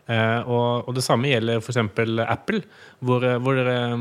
Eh, 0.07 0.41
og, 0.45 0.89
og 0.89 0.95
det 0.99 1.05
samme 1.07 1.31
gjelder 1.31 1.63
f.eks. 1.65 1.79
Apple, 2.29 2.61
hvor, 3.01 3.25
eh, 3.25 3.39
hvor 3.41 3.57
eh, 3.65 3.97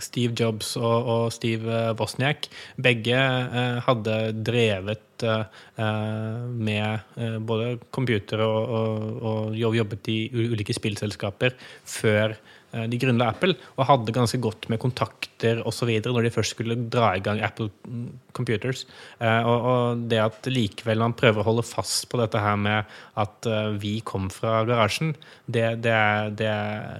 Steve 0.00 0.32
Jobs 0.38 0.74
og, 0.80 1.08
og 1.14 1.24
Steve 1.34 1.92
Wozniak 1.98 2.48
begge 2.80 3.18
eh, 3.18 3.80
hadde 3.84 4.16
drevet 4.46 5.26
eh, 5.26 5.44
eh, 5.76 6.46
med 6.48 7.18
eh, 7.20 7.36
både 7.38 7.74
computer 7.92 8.40
og, 8.46 8.72
og, 8.78 9.52
og 9.60 9.76
jobbet 9.76 10.08
i 10.12 10.18
ulike 10.32 10.76
spillselskaper 10.76 11.58
før 11.84 12.38
de 12.72 12.98
grunnla 13.02 13.28
Apple, 13.34 13.54
og 13.76 13.84
hadde 13.88 14.14
ganske 14.16 14.38
godt 14.40 14.68
med 14.72 14.80
kontakter 14.80 15.60
osv. 15.68 15.90
når 16.06 16.22
de 16.24 16.30
først 16.32 16.54
skulle 16.56 16.76
dra 16.88 17.10
i 17.18 17.20
gang 17.24 17.42
Apple 17.44 17.68
mm, 17.84 18.06
Computers. 18.32 18.86
Eh, 19.20 19.42
og, 19.44 19.66
og 19.72 20.04
det 20.08 20.20
at 20.24 20.48
likevel 20.48 21.02
man 21.04 21.12
prøver 21.18 21.42
å 21.42 21.48
holde 21.50 21.66
fast 21.68 22.08
på 22.08 22.20
dette 22.22 22.40
her 22.40 22.56
med 22.56 22.88
at 23.20 23.48
eh, 23.50 23.74
vi 23.82 23.98
kom 24.00 24.30
fra 24.32 24.62
garasjen, 24.68 25.12
det, 25.46 25.82
det, 25.84 25.96
det 26.40 26.52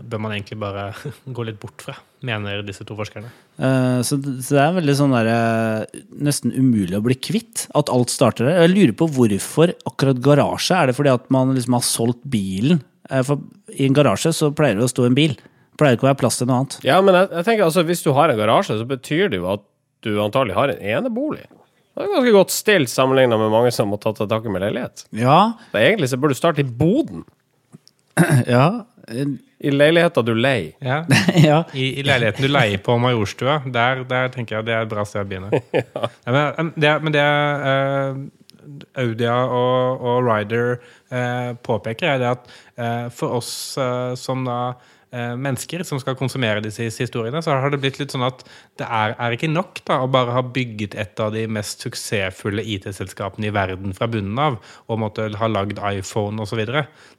bør 0.05 0.27
man 0.27 0.35
egentlig 0.37 0.61
bare 0.61 0.91
gå 1.37 1.47
litt 1.49 1.61
bort 1.63 1.81
fra, 1.87 1.97
mener 2.27 2.61
disse 2.67 2.85
to 2.89 2.97
forskerne. 2.99 3.31
Eh, 3.57 3.99
Så 4.05 4.19
så 4.21 4.57
det 4.59 4.63
er 4.63 4.77
veldig 4.77 4.97
sånn 4.99 5.17
der, 5.17 5.29
eh, 5.33 6.01
nesten 6.29 6.53
umulig 6.53 6.99
å 6.99 7.05
bli 7.05 7.17
kvitt 7.17 7.67
at 7.79 7.93
alt 7.93 8.13
starter 8.13 8.49
der. 8.49 8.63
Jeg 8.67 8.75
lurer 8.75 8.97
på 9.01 9.09
hvorfor 9.17 9.73
akkurat 9.89 10.21
garasje. 10.25 10.77
Er 10.77 10.91
det 10.93 10.99
fordi 10.99 11.13
at 11.15 11.31
man 11.33 11.55
liksom 11.57 11.79
har 11.79 11.87
solgt 11.87 12.23
bilen? 12.29 12.83
Eh, 13.11 13.23
For 13.27 13.41
i 13.73 13.87
en 13.89 13.97
garasje 13.97 14.35
så 14.37 14.53
pleier 14.55 14.77
det 14.77 14.85
å 14.87 14.93
stå 14.93 15.09
en 15.09 15.17
bil. 15.17 15.35
Det 15.73 15.81
pleier 15.81 15.97
ikke 15.97 16.05
å 16.05 16.11
være 16.11 16.21
plass 16.21 16.37
til 16.39 16.49
noe 16.51 16.61
annet. 16.63 16.79
Ja, 16.85 17.01
men 17.05 17.17
jeg, 17.17 17.31
jeg 17.33 17.49
tenker 17.49 17.67
altså, 17.67 17.85
hvis 17.89 18.05
du 18.05 18.13
har 18.17 18.29
en 18.29 18.39
garasje, 18.39 18.77
så 18.77 18.89
betyr 18.89 19.33
det 19.33 19.41
jo 19.41 19.49
at 19.55 19.65
du 20.05 20.15
antagelig 20.21 20.57
har 20.59 20.73
en 20.73 20.83
enebolig. 20.97 21.47
Det 21.93 22.07
er 22.07 22.13
ganske 22.15 22.33
godt 22.33 22.53
stilt 22.55 22.91
sammenlignet 22.91 23.41
med 23.41 23.53
mange 23.53 23.73
som 23.75 23.91
må 23.93 23.99
ta 24.01 24.15
til 24.17 24.29
takke 24.29 24.53
med 24.53 24.65
leilighet. 24.65 25.05
Ja, 25.17 25.55
Så 25.73 25.81
egentlig 25.81 26.09
så 26.09 26.19
burde 26.21 26.37
du 26.37 26.41
starte 26.41 26.65
i 26.65 26.65
boden. 26.65 27.25
ja, 28.49 28.85
I 29.13 29.73
leiligheta 29.73 30.25
du 30.25 30.33
leier. 30.35 30.73
Ja. 30.81 31.03
ja. 31.49 31.59
I, 31.77 31.91
I 32.01 32.05
leiligheten 32.07 32.49
du 32.49 32.53
leier 32.53 32.81
på 32.81 32.97
Majorstua, 33.01 33.61
der, 33.75 34.07
der 34.09 34.33
tenker 34.33 34.59
jeg 34.59 34.69
det 34.71 34.77
er 34.77 34.87
et 34.87 34.93
bra 34.93 35.05
sted 35.09 35.27
å 35.27 35.29
begynne. 35.29 35.61
ja. 35.83 36.09
men, 36.33 36.73
det, 36.81 36.95
men 37.05 37.17
det 37.17 37.27
uh, 37.67 38.23
Audia 39.03 39.37
og, 39.45 40.01
og 40.01 40.25
Ryder 40.31 40.75
uh, 41.13 41.53
påpeker, 41.61 42.15
er 42.15 42.25
det 42.25 42.33
at 42.39 42.51
uh, 42.81 43.07
for 43.13 43.37
oss 43.43 43.53
som 44.17 44.49
da 44.49 44.63
mennesker 45.13 45.83
som 45.85 46.01
skal 46.01 46.17
konsumere 46.17 46.63
disse 46.65 46.87
historiene, 46.89 47.43
så 47.45 47.53
har 47.61 47.73
det 47.73 47.83
blitt 47.83 47.99
litt 48.01 48.15
sånn 48.15 48.25
at 48.25 48.45
det 48.81 48.87
er, 48.87 49.13
er 49.21 49.35
ikke 49.37 49.51
nok 49.51 49.83
da, 49.89 49.99
å 50.01 50.11
bare 50.11 50.33
ha 50.33 50.43
bygget 50.45 50.97
et 50.97 51.21
av 51.21 51.35
de 51.35 51.45
mest 51.53 51.85
suksessfulle 51.85 52.65
IT-selskapene 52.75 53.51
i 53.51 53.53
verden 53.55 53.93
fra 53.97 54.09
bunnen 54.11 54.41
av, 54.41 54.57
og 54.89 55.03
måtte 55.03 55.29
ha 55.37 55.51
lagd 55.51 55.81
iPhone 55.85 56.41
osv. 56.43 56.63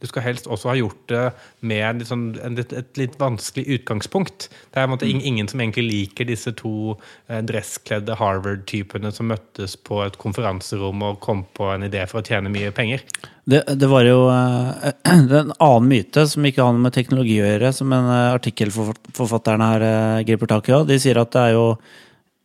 Du 0.02 0.10
skal 0.10 0.26
helst 0.26 0.50
også 0.50 0.72
ha 0.72 0.78
gjort 0.80 1.04
det 1.12 1.26
med 1.62 2.02
litt 2.02 2.10
sånn, 2.10 2.26
et, 2.42 2.74
et 2.74 3.02
litt 3.02 3.20
vanskelig 3.22 3.80
utgangspunkt. 3.80 4.50
Det 4.74 4.82
er 4.82 4.90
måte 4.92 5.10
ingen 5.10 5.50
som 5.52 5.62
egentlig 5.62 5.86
liker 5.90 6.30
disse 6.30 6.56
to 6.60 6.96
eh, 7.30 7.44
dresskledde 7.46 8.18
Harvard-typene 8.20 9.14
som 9.14 9.30
møttes 9.32 9.78
på 9.78 10.02
et 10.06 10.18
konferanserom 10.22 11.06
og 11.06 11.22
kom 11.24 11.46
på 11.54 11.70
en 11.74 11.86
idé 11.88 12.08
for 12.10 12.22
å 12.22 12.28
tjene 12.28 12.52
mye 12.54 12.74
penger. 12.76 13.06
Det, 13.46 13.64
det 13.76 13.88
var 13.92 14.06
jo 14.08 14.20
eh, 14.32 14.94
det 15.28 15.36
er 15.36 15.42
en 15.42 15.58
annen 15.58 15.90
myte 15.92 16.24
som 16.32 16.46
ikke 16.48 16.64
har 16.64 16.76
noe 16.76 16.86
med 16.86 16.96
teknologi 16.96 17.42
å 17.42 17.50
gjøre, 17.50 17.74
som 17.76 17.92
en 17.96 18.08
eh, 18.08 18.32
artikkelforfatteren 18.38 19.66
her 19.66 19.86
eh, 19.88 20.24
griper 20.30 20.52
tak 20.52 20.70
i. 20.72 20.78
De 20.88 21.00
sier 21.02 21.20
at 21.20 21.36
det 21.36 21.50
er 21.50 21.58
jo 21.58 21.68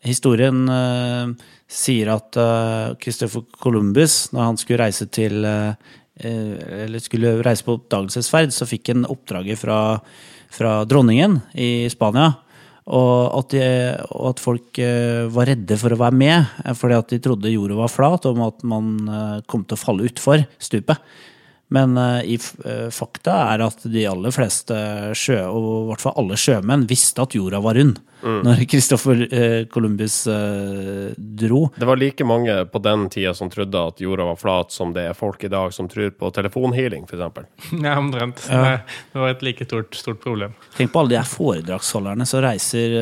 Historien 0.07 0.61
sier 1.67 2.13
at 2.13 2.37
Christopher 3.03 3.43
Columbus, 3.59 4.29
når 4.31 4.45
han 4.45 4.59
skulle 4.61 4.85
reise 4.85 5.09
til 5.11 5.43
Eller 5.43 7.03
skulle 7.03 7.33
reise 7.43 7.67
på 7.67 7.75
oppdagelsesferd, 7.75 8.55
så 8.55 8.69
fikk 8.71 8.93
han 8.93 9.09
oppdraget 9.11 9.59
fra, 9.59 9.81
fra 10.55 10.77
dronningen 10.87 11.41
i 11.59 11.91
Spania. 11.91 12.31
Og 12.88 13.35
at, 13.37 13.53
de, 13.53 13.64
og 14.16 14.31
at 14.31 14.40
folk 14.40 14.79
eh, 14.81 15.27
var 15.33 15.51
redde 15.51 15.77
for 15.81 15.92
å 15.92 16.01
være 16.01 16.16
med, 16.16 16.53
eh, 16.64 16.77
fordi 16.77 16.96
at 16.96 17.11
de 17.12 17.18
trodde 17.24 17.53
jorda 17.53 17.77
var 17.77 17.92
flat, 17.92 18.29
og 18.31 18.40
at 18.46 18.64
man 18.68 18.94
eh, 19.05 19.35
kom 19.51 19.66
til 19.68 19.77
å 19.77 19.83
falle 19.83 20.09
utfor 20.09 20.46
stupet. 20.57 21.03
Men 21.68 21.96
eh, 21.96 22.20
i 22.24 22.38
eh, 22.64 22.88
fakta 22.90 23.35
er 23.52 23.62
at 23.66 23.83
de 23.92 24.04
aller 24.09 24.33
fleste 24.33 24.76
sjø, 25.16 25.40
og 25.52 25.66
i 25.68 25.88
hvert 25.90 26.04
fall 26.04 26.16
alle 26.20 26.38
sjømenn, 26.40 26.87
visste 26.88 27.24
at 27.24 27.37
jorda 27.37 27.61
var 27.64 27.76
rund. 27.76 27.98
Når 28.18 28.64
Christopher 28.66 29.20
eh, 29.31 29.61
Columbus 29.70 30.24
dro. 31.16 31.61
Det 31.76 31.87
var 31.87 32.00
like 32.00 32.24
mange 32.26 32.57
på 32.66 32.81
den 32.83 33.04
tida 33.14 33.31
som 33.37 33.50
trodde 33.52 33.78
at 33.92 34.00
jorda 34.02 34.26
var 34.33 34.40
flat, 34.40 34.74
som 34.74 34.90
det 34.96 35.04
er 35.11 35.14
folk 35.14 35.44
i 35.46 35.52
dag 35.52 35.70
som 35.76 35.87
tror 35.92 36.11
på 36.18 36.33
telefonhealing, 36.35 37.07
f.eks. 37.07 37.44
Ja, 37.85 37.94
omtrent. 37.98 38.42
Det, 38.48 38.81
det 39.12 39.22
var 39.22 39.37
et 39.37 39.44
like 39.46 39.68
stort, 39.68 39.94
stort 39.94 40.24
problem. 40.24 40.57
Tenk 40.74 40.90
på 40.94 41.04
alle 41.04 41.14
de 41.14 41.20
her 41.20 41.31
foredragsholderne 41.31 42.26
som 42.26 42.42
reiser 42.42 42.96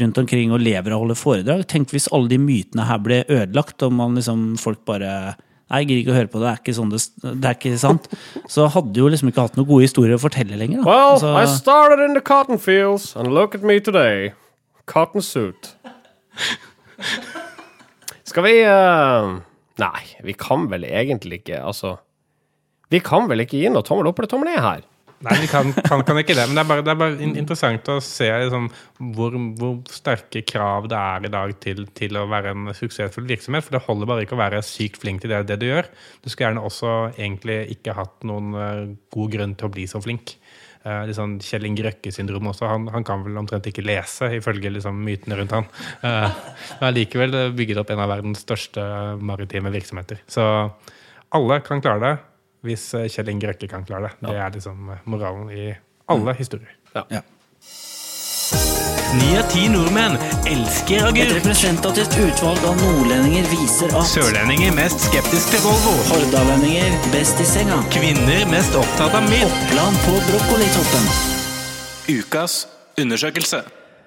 rundt 0.00 0.18
omkring 0.20 0.52
og 0.52 0.60
lever 0.62 0.92
og 0.94 1.06
holder 1.06 1.18
foredrag. 1.18 1.64
Tenk 1.70 1.94
hvis 1.94 2.10
alle 2.12 2.30
de 2.30 2.38
mytene 2.42 2.84
her 2.86 3.00
ble 3.02 3.22
ødelagt, 3.24 3.80
og 3.86 3.94
man 3.96 4.18
liksom 4.18 4.52
folk 4.60 4.84
bare 4.90 5.38
jeg 5.70 5.86
gidder 5.86 6.00
ikke 6.02 6.10
å 6.12 6.18
høre 6.18 6.30
på 6.32 6.40
det, 6.40 6.46
det 6.46 6.50
er 6.50 6.60
ikke, 6.64 6.74
sånn 6.74 6.90
det, 6.90 7.00
det 7.22 7.48
er 7.50 7.56
ikke 7.56 7.72
sant. 7.78 8.08
Så 8.50 8.66
hadde 8.74 8.98
jo 8.98 9.10
liksom 9.12 9.30
ikke 9.30 9.44
hatt 9.46 9.58
noen 9.58 9.68
gode 9.68 9.86
historier 9.86 10.16
å 10.16 10.22
fortelle 10.22 10.58
lenger. 10.58 10.82
Da. 10.82 10.88
Well, 10.88 11.12
Altså, 11.14 11.30
I 11.38 11.46
started 11.52 12.02
in 12.02 12.16
the 12.18 12.22
cotton 12.24 12.58
fields, 12.58 13.12
and 13.14 13.30
look 13.36 13.54
at 13.54 13.62
me 13.62 13.78
today. 13.78 14.32
Cotton 14.90 15.22
suit. 15.22 15.74
Skal 18.26 18.46
vi 18.46 18.56
uh, 18.66 19.38
Nei, 19.80 20.02
vi 20.26 20.34
kan 20.38 20.66
vel 20.70 20.84
egentlig 20.86 21.40
ikke, 21.40 21.62
altså 21.64 21.96
Vi 22.92 23.00
kan 23.02 23.26
vel 23.30 23.42
ikke 23.44 23.58
gi 23.58 23.70
noe 23.72 23.86
tommel 23.86 24.10
opp 24.10 24.18
eller 24.20 24.30
tommel 24.30 24.50
ned 24.50 24.62
her? 24.62 24.82
Nei, 25.20 25.34
vi 25.42 25.48
kan, 25.52 25.68
kan, 25.84 26.00
kan 26.08 26.16
ikke 26.16 26.32
det. 26.32 26.46
Men 26.48 26.56
det 26.56 26.62
er 26.62 26.68
bare, 26.70 26.82
det 26.86 26.92
er 26.94 27.00
bare 27.02 27.16
in- 27.20 27.34
interessant 27.36 27.88
å 27.92 27.98
se 28.00 28.24
liksom, 28.24 28.70
hvor, 29.18 29.34
hvor 29.60 29.74
sterke 29.92 30.40
krav 30.48 30.86
det 30.88 30.96
er 30.96 31.26
i 31.28 31.32
dag 31.34 31.52
til, 31.60 31.82
til 31.98 32.16
å 32.16 32.22
være 32.30 32.54
en 32.54 32.70
suksessfull 32.76 33.26
virksomhet. 33.28 33.66
For 33.66 33.76
det 33.76 33.82
holder 33.84 34.08
bare 34.08 34.24
ikke 34.24 34.38
å 34.38 34.40
være 34.40 34.62
sykt 34.64 34.96
flink 35.02 35.20
til 35.20 35.34
det, 35.34 35.42
det 35.50 35.58
du 35.60 35.66
gjør. 35.68 35.90
Du 36.24 36.30
skulle 36.30 36.48
gjerne 36.48 36.64
også 36.64 36.94
egentlig 37.18 37.58
ikke 37.76 37.98
hatt 37.98 38.24
noen 38.30 38.56
uh, 38.56 38.86
god 39.12 39.36
grunn 39.36 39.52
til 39.60 39.68
å 39.68 39.74
bli 39.76 39.84
så 39.92 40.00
flink. 40.00 40.38
Uh, 40.86 41.04
liksom 41.10 41.36
Kjell 41.44 41.68
Inge 41.68 41.84
Røkke-syndrom 41.84 42.48
også. 42.54 42.70
Han, 42.72 42.88
han 42.96 43.04
kan 43.04 43.20
vel 43.26 43.36
omtrent 43.42 43.68
ikke 43.68 43.84
lese, 43.84 44.30
ifølge 44.38 44.72
liksom, 44.72 45.04
mytene 45.04 45.36
rundt 45.42 45.52
han. 45.58 45.68
Uh, 46.00 46.32
men 46.78 46.88
allikevel 46.94 47.42
bygget 47.60 47.84
opp 47.84 47.92
en 47.92 48.00
av 48.06 48.14
verdens 48.16 48.40
største 48.46 48.88
maritime 49.20 49.76
virksomheter. 49.76 50.24
Så 50.32 50.48
alle 51.36 51.60
kan 51.68 51.84
klare 51.84 52.06
det 52.06 52.16
hvis 52.66 52.86
eh, 52.98 53.08
Kjell 53.12 53.30
Inge 53.32 53.50
Røkke 53.52 53.68
kan 53.70 53.84
klare 53.88 54.10
det. 54.10 54.28
Det 54.28 54.36
er 54.36 54.54
liksom 54.56 54.90
eh, 54.94 55.04
moralen 55.10 55.50
i 55.54 55.70
alle 56.10 56.34
historier. 56.38 56.72
ja. 57.10 57.22
Ni 59.10 59.32
av 59.34 59.46
ti 59.50 59.64
nordmenn 59.66 60.14
elsker 60.46 61.08
Et 61.18 61.32
representativt 61.34 62.12
utvalg 62.14 62.62
av 62.68 62.76
nordlendinger 62.78 63.48
viser 63.50 63.90
at 63.98 64.06
Sørlendinger 64.06 64.70
mest 64.76 65.02
skeptisk 65.08 65.50
til 65.50 65.64
Volvo. 65.64 65.94
hordalendinger 66.12 66.94
best 67.10 67.42
i 67.42 67.46
senga. 67.48 67.80
Kvinner 67.90 68.44
mest 68.52 68.76
opptatt 68.78 69.16
av 69.18 69.26
mild. 69.26 69.50
Oppland 69.50 69.98
på 70.04 70.14
brokkolitoppen. 70.28 71.10
Ukas 72.20 72.60
undersøkelse. 73.02 73.64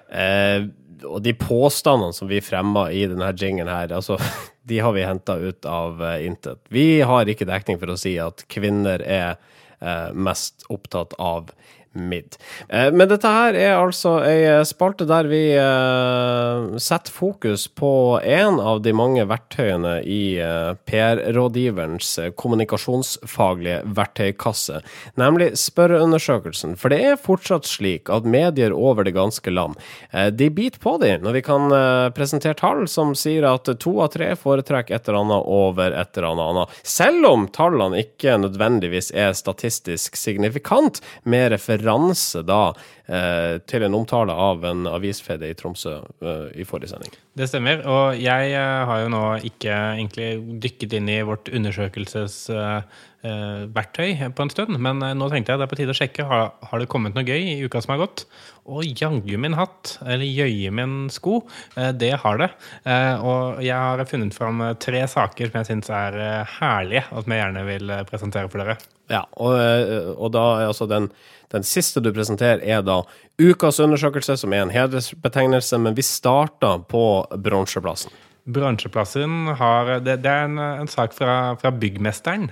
Eh, 0.08 0.70
og 1.04 1.22
de 1.24 1.34
påstandene 1.38 2.14
som 2.16 2.28
vi 2.30 2.42
fremma 2.44 2.88
i 2.92 3.04
denne 3.10 3.30
jingen 3.36 3.70
her, 3.70 3.92
altså, 3.94 4.18
de 4.68 4.80
har 4.80 4.94
vi 4.96 5.06
henta 5.06 5.36
ut 5.40 5.68
av 5.68 6.02
eh, 6.04 6.26
intet. 6.26 6.62
Vi 6.72 7.02
har 7.04 7.28
ikke 7.28 7.48
dekning 7.48 7.80
for 7.82 7.94
å 7.94 7.98
si 8.00 8.16
at 8.22 8.46
kvinner 8.52 9.04
er 9.04 9.36
eh, 9.80 10.10
mest 10.12 10.66
opptatt 10.72 11.16
av 11.20 11.52
midd. 11.94 12.36
Eh, 12.68 12.90
men 12.92 13.08
dette 13.08 13.30
her 13.30 13.56
er 13.58 13.76
altså 13.78 14.16
ei 14.26 14.64
spalte 14.66 15.06
der 15.08 15.28
vi 15.30 15.42
eh, 15.56 16.78
setter 16.82 17.14
fokus 17.14 17.66
på 17.68 18.20
en 18.20 18.58
av 18.60 18.82
de 18.84 18.94
mange 18.96 19.24
verktøyene 19.30 19.96
i 20.02 20.36
eh, 20.42 20.72
PR-rådgiverens 20.88 22.12
kommunikasjonsfaglige 22.40 23.80
verktøykasse, 23.96 24.80
nemlig 25.20 25.52
spørreundersøkelsen. 25.60 26.76
For 26.80 26.92
det 26.92 27.00
er 27.12 27.20
fortsatt 27.20 27.68
slik 27.68 28.10
at 28.12 28.26
medier 28.28 28.74
over 28.74 29.06
det 29.06 29.14
ganske 29.16 29.50
land, 29.54 29.78
de 30.34 30.48
biter 30.52 30.80
på 30.82 30.96
de 31.02 31.14
når 31.22 31.36
vi 31.36 31.42
kan 31.44 31.72
presentere 32.14 32.56
tall 32.58 32.84
som 32.90 33.12
sier 33.18 33.46
at 33.48 33.68
to 33.80 33.94
av 34.02 34.10
tre 34.14 34.30
foretrekker 34.38 34.96
et 34.96 35.08
eller 35.08 35.20
annet 35.20 35.48
over 35.54 35.94
et 35.94 36.18
eller 36.18 36.44
annet. 36.48 36.74
Selv 36.86 37.28
om 37.28 37.46
tallene 37.54 38.02
ikke 38.02 38.36
nødvendigvis 38.42 39.10
er 39.14 39.34
statistisk 39.36 40.18
signifikant, 40.18 41.00
med 41.24 41.52
referanse 41.54 41.83
da 42.46 42.62
eh, 43.06 43.60
til 43.68 43.86
en 43.86 43.96
omtale 44.00 44.32
av 44.32 44.64
en 44.68 44.88
avisfede 44.90 45.50
i 45.50 45.56
Tromsø 45.58 46.00
eh, 46.00 46.48
i 46.60 46.66
forrige 46.68 46.94
sending. 46.94 47.14
Det 47.34 47.48
stemmer. 47.50 47.80
Og 47.90 48.14
jeg 48.22 48.52
eh, 48.54 48.84
har 48.86 49.00
jo 49.02 49.08
nå 49.10 49.20
ikke 49.48 49.72
egentlig 49.74 50.38
dykket 50.62 50.92
inn 51.00 51.08
i 51.10 51.16
vårt 51.26 51.48
undersøkelsesverktøy 51.50 54.12
på 54.36 54.44
en 54.44 54.52
stund, 54.52 54.78
men 54.78 55.02
eh, 55.02 55.16
nå 55.18 55.26
tenkte 55.32 55.50
jeg 55.50 55.58
det 55.58 55.66
er 55.66 55.72
på 55.72 55.78
tide 55.80 55.94
å 55.94 55.98
sjekke. 55.98 56.26
Har, 56.30 56.52
har 56.70 56.78
det 56.82 56.86
kommet 56.92 57.16
noe 57.18 57.26
gøy 57.26 57.42
i 57.56 57.64
uka 57.66 57.82
som 57.82 57.90
har 57.96 58.04
gått? 58.04 58.22
Og 58.70 58.86
jaggu 58.86 59.34
min 59.42 59.58
hatt, 59.58 59.96
eller 60.06 60.30
jøye 60.30 60.70
min 60.78 60.94
sko, 61.12 61.40
eh, 61.74 61.90
det 61.90 62.12
har 62.22 62.38
det. 62.44 62.50
Eh, 62.86 63.14
Og 63.26 63.58
jeg 63.66 63.74
har 63.82 64.06
funnet 64.10 64.30
fram 64.38 64.62
eh, 64.68 64.78
tre 64.78 65.02
saker 65.10 65.50
som 65.50 65.58
jeg 65.60 65.70
syns 65.72 65.88
er 65.90 66.12
eh, 66.22 66.46
herlige, 66.60 67.04
og 67.10 67.18
som 67.26 67.34
jeg 67.34 67.42
gjerne 67.42 67.66
vil 67.68 67.86
eh, 67.98 68.06
presentere 68.08 68.46
for 68.52 68.62
dere. 68.62 68.78
Ja, 69.12 69.26
og, 69.36 69.52
eh, 69.58 70.06
og 70.14 70.30
da 70.32 70.44
altså 70.70 70.86
den, 70.88 71.10
den 71.52 71.66
siste 71.66 72.00
du 72.00 72.12
presenterer, 72.14 72.62
er 72.62 72.80
da 72.86 73.02
ukas 73.40 73.80
undersøkelse, 73.80 74.36
som 74.36 74.52
er 74.52 74.62
en 74.62 74.70
hedersbetegnelse, 74.74 75.78
men 75.78 75.96
vi 75.96 76.02
starter 76.06 76.84
på 76.88 77.04
bronseplassen. 77.42 78.12
Bransjeplassen 78.44 79.54
har 79.56 80.00
Det, 80.04 80.18
det 80.22 80.30
er 80.30 80.44
en, 80.44 80.58
en 80.58 80.88
sak 80.90 81.14
fra, 81.16 81.54
fra 81.56 81.70
Byggmesteren. 81.72 82.50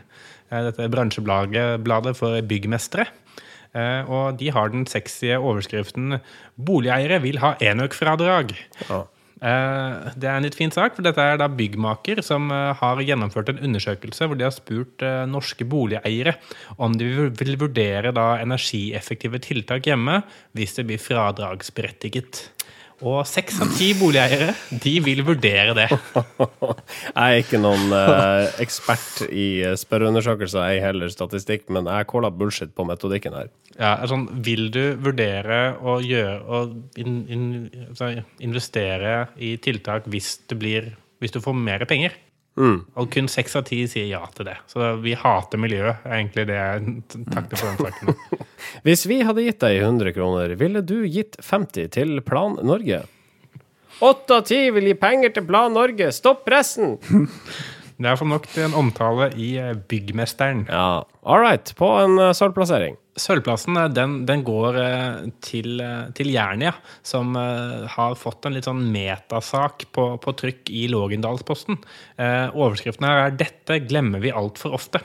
Eh, 0.51 0.63
Dette 0.69 0.89
bransjebladet 0.89 2.17
for 2.17 2.41
byggmestere. 2.49 3.07
Eh, 3.75 4.09
Og 4.09 4.39
de 4.41 4.51
har 4.51 4.69
den 4.73 4.87
sexy 4.87 5.35
overskriften 5.37 6.19
'Boligeiere 6.57 7.21
vil 7.23 7.39
ha 7.39 7.55
enøkfradrag'. 7.61 8.57
Ja. 8.89 9.03
Eh, 9.43 10.13
Det 10.15 10.29
er 10.29 10.37
en 10.37 10.45
litt 10.47 10.55
fin 10.59 10.71
sak, 10.71 10.95
for 10.95 11.03
dette 11.03 11.19
er 11.19 11.41
da 11.41 11.49
byggmaker 11.51 12.23
som 12.23 12.47
eh, 12.55 12.73
har 12.79 13.03
gjennomført 13.03 13.51
en 13.51 13.63
undersøkelse 13.67 14.29
hvor 14.29 14.39
de 14.39 14.47
har 14.47 14.55
spurt 14.55 15.03
eh, 15.03 15.25
norske 15.27 15.67
boligeiere 15.67 16.37
om 16.79 16.95
de 16.95 17.11
vil- 17.35 17.59
vurdere 17.59 18.13
energieffektive 18.39 19.41
tiltak 19.43 19.91
hjemme 19.91 20.23
hvis 20.55 20.77
det 20.79 20.87
blir 20.87 21.03
fradragsberettiget. 21.03 22.45
Og 23.03 23.25
seks 23.27 23.59
av 23.65 23.71
ti 23.75 23.91
boligeiere 23.99 24.53
de 24.71 24.93
vil 25.03 25.25
vurdere 25.27 25.75
det. 25.75 25.89
Jeg 27.17 27.23
er 27.23 27.41
ikke 27.43 27.61
noen 27.61 27.91
eh, 27.97 28.53
ekspert 28.63 29.25
i 29.27 29.47
eh, 29.67 29.75
spørreundersøkelser, 29.79 30.63
ei 30.69 30.83
heller 30.85 31.11
statistikk, 31.13 31.67
men 31.75 31.89
jeg 31.91 32.07
calla 32.11 32.31
bullshit 32.31 32.73
på 32.77 32.87
metodikken 32.87 33.35
her. 33.37 33.51
Ja, 33.75 33.97
altså, 33.97 34.15
sånn, 34.15 34.27
vil 34.47 34.69
du 34.75 34.83
vurdere 35.03 35.61
å 35.83 35.99
gjøre 36.05 36.63
in, 37.01 37.23
in, 37.33 37.47
altså, 37.89 38.13
investere 38.45 39.17
i 39.41 39.57
tiltak 39.63 40.07
hvis, 40.13 40.37
det 40.51 40.59
blir, 40.61 40.93
hvis 41.23 41.35
du 41.35 41.41
får 41.43 41.57
mer 41.59 41.87
penger? 41.91 42.15
Og 42.61 43.09
kun 43.13 43.31
seks 43.33 43.55
av 43.57 43.65
ti 43.69 43.81
sier 43.89 44.11
ja 44.11 44.21
til 44.37 44.45
det. 44.51 44.59
Så 44.69 44.93
vi 45.01 45.15
hater 45.17 45.61
miljøet, 45.61 46.03
er 46.05 46.19
egentlig 46.19 46.45
det 46.51 46.59
jeg 46.59 47.23
takter 47.33 47.57
for 47.57 47.71
den 47.71 47.81
saken. 47.81 48.43
Hvis 48.87 49.07
vi 49.09 49.23
hadde 49.25 49.47
gitt 49.47 49.63
deg 49.65 49.81
100 49.81 50.13
kroner, 50.17 50.57
ville 50.61 50.85
du 50.85 50.99
gitt 51.09 51.39
50 51.41 51.93
til 51.97 52.21
Plan 52.27 52.59
Norge? 52.61 53.05
Åtte 54.03 54.41
av 54.41 54.45
ti 54.49 54.59
vil 54.75 54.91
gi 54.91 54.99
penger 54.99 55.33
til 55.37 55.47
Plan 55.49 55.73
Norge! 55.73 56.11
Stopp 56.13 56.45
pressen! 56.49 56.99
Det 58.03 58.11
er 58.11 58.17
for 58.19 58.27
nok 58.27 58.49
til 58.51 58.65
en 58.67 58.75
omtale 58.75 59.29
i 59.39 59.53
eh, 59.63 59.77
Byggmesteren. 59.89 60.65
Ja, 60.67 61.05
all 61.23 61.41
right. 61.41 61.75
På 61.79 61.87
en 62.03 62.19
uh, 62.19 62.33
sølvplassering. 62.37 62.99
Sølvplassen 63.21 63.77
eh, 63.77 63.91
den, 63.93 64.15
den 64.29 64.41
går 64.47 64.77
eh, 64.81 65.17
til, 65.45 65.81
eh, 65.85 66.09
til 66.17 66.31
Jernia, 66.33 66.73
som 67.05 67.37
eh, 67.37 67.85
har 67.93 68.17
fått 68.17 68.47
en 68.49 68.57
litt 68.57 68.65
sånn 68.65 68.87
metasak 68.93 69.85
på, 69.93 70.07
på 70.23 70.35
trykk 70.41 70.73
i 70.73 70.87
Lågendalsposten. 70.89 71.77
Eh, 72.17 72.49
overskriften 72.57 73.05
her 73.05 73.27
er 73.27 73.37
'Dette 73.37 73.83
glemmer 73.85 74.23
vi 74.25 74.33
altfor 74.33 74.79
ofte'. 74.79 75.03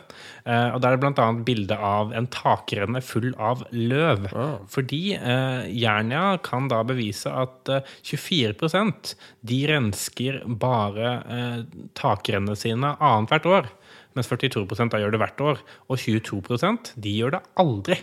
Eh, 0.48 0.70
og 0.72 0.80
Der 0.82 0.96
er 0.96 1.02
det 1.02 1.04
bl.a. 1.04 1.28
bilde 1.44 1.76
av 1.76 2.14
en 2.16 2.30
takrenne 2.32 3.04
full 3.04 3.34
av 3.36 3.66
løv. 3.76 4.30
Fordi 4.72 5.02
eh, 5.18 5.68
Jernia 5.76 6.38
kan 6.44 6.72
da 6.72 6.80
bevise 6.88 7.28
at 7.28 7.68
eh, 7.68 7.96
24% 8.08 9.18
de 9.44 9.60
rensker 9.68 10.40
bare 10.48 11.12
eh, 11.28 11.60
takrennene 12.00 12.56
sine 12.56 12.96
annethvert 13.04 13.52
år. 13.52 13.70
Mens 14.18 14.30
42 14.30 14.90
da 14.92 15.02
gjør 15.02 15.16
det 15.16 15.22
hvert 15.22 15.44
år. 15.52 15.66
Og 15.88 16.02
22% 16.02 16.94
de 16.98 17.18
gjør 17.20 17.38
det 17.38 17.44
aldri. 17.64 18.02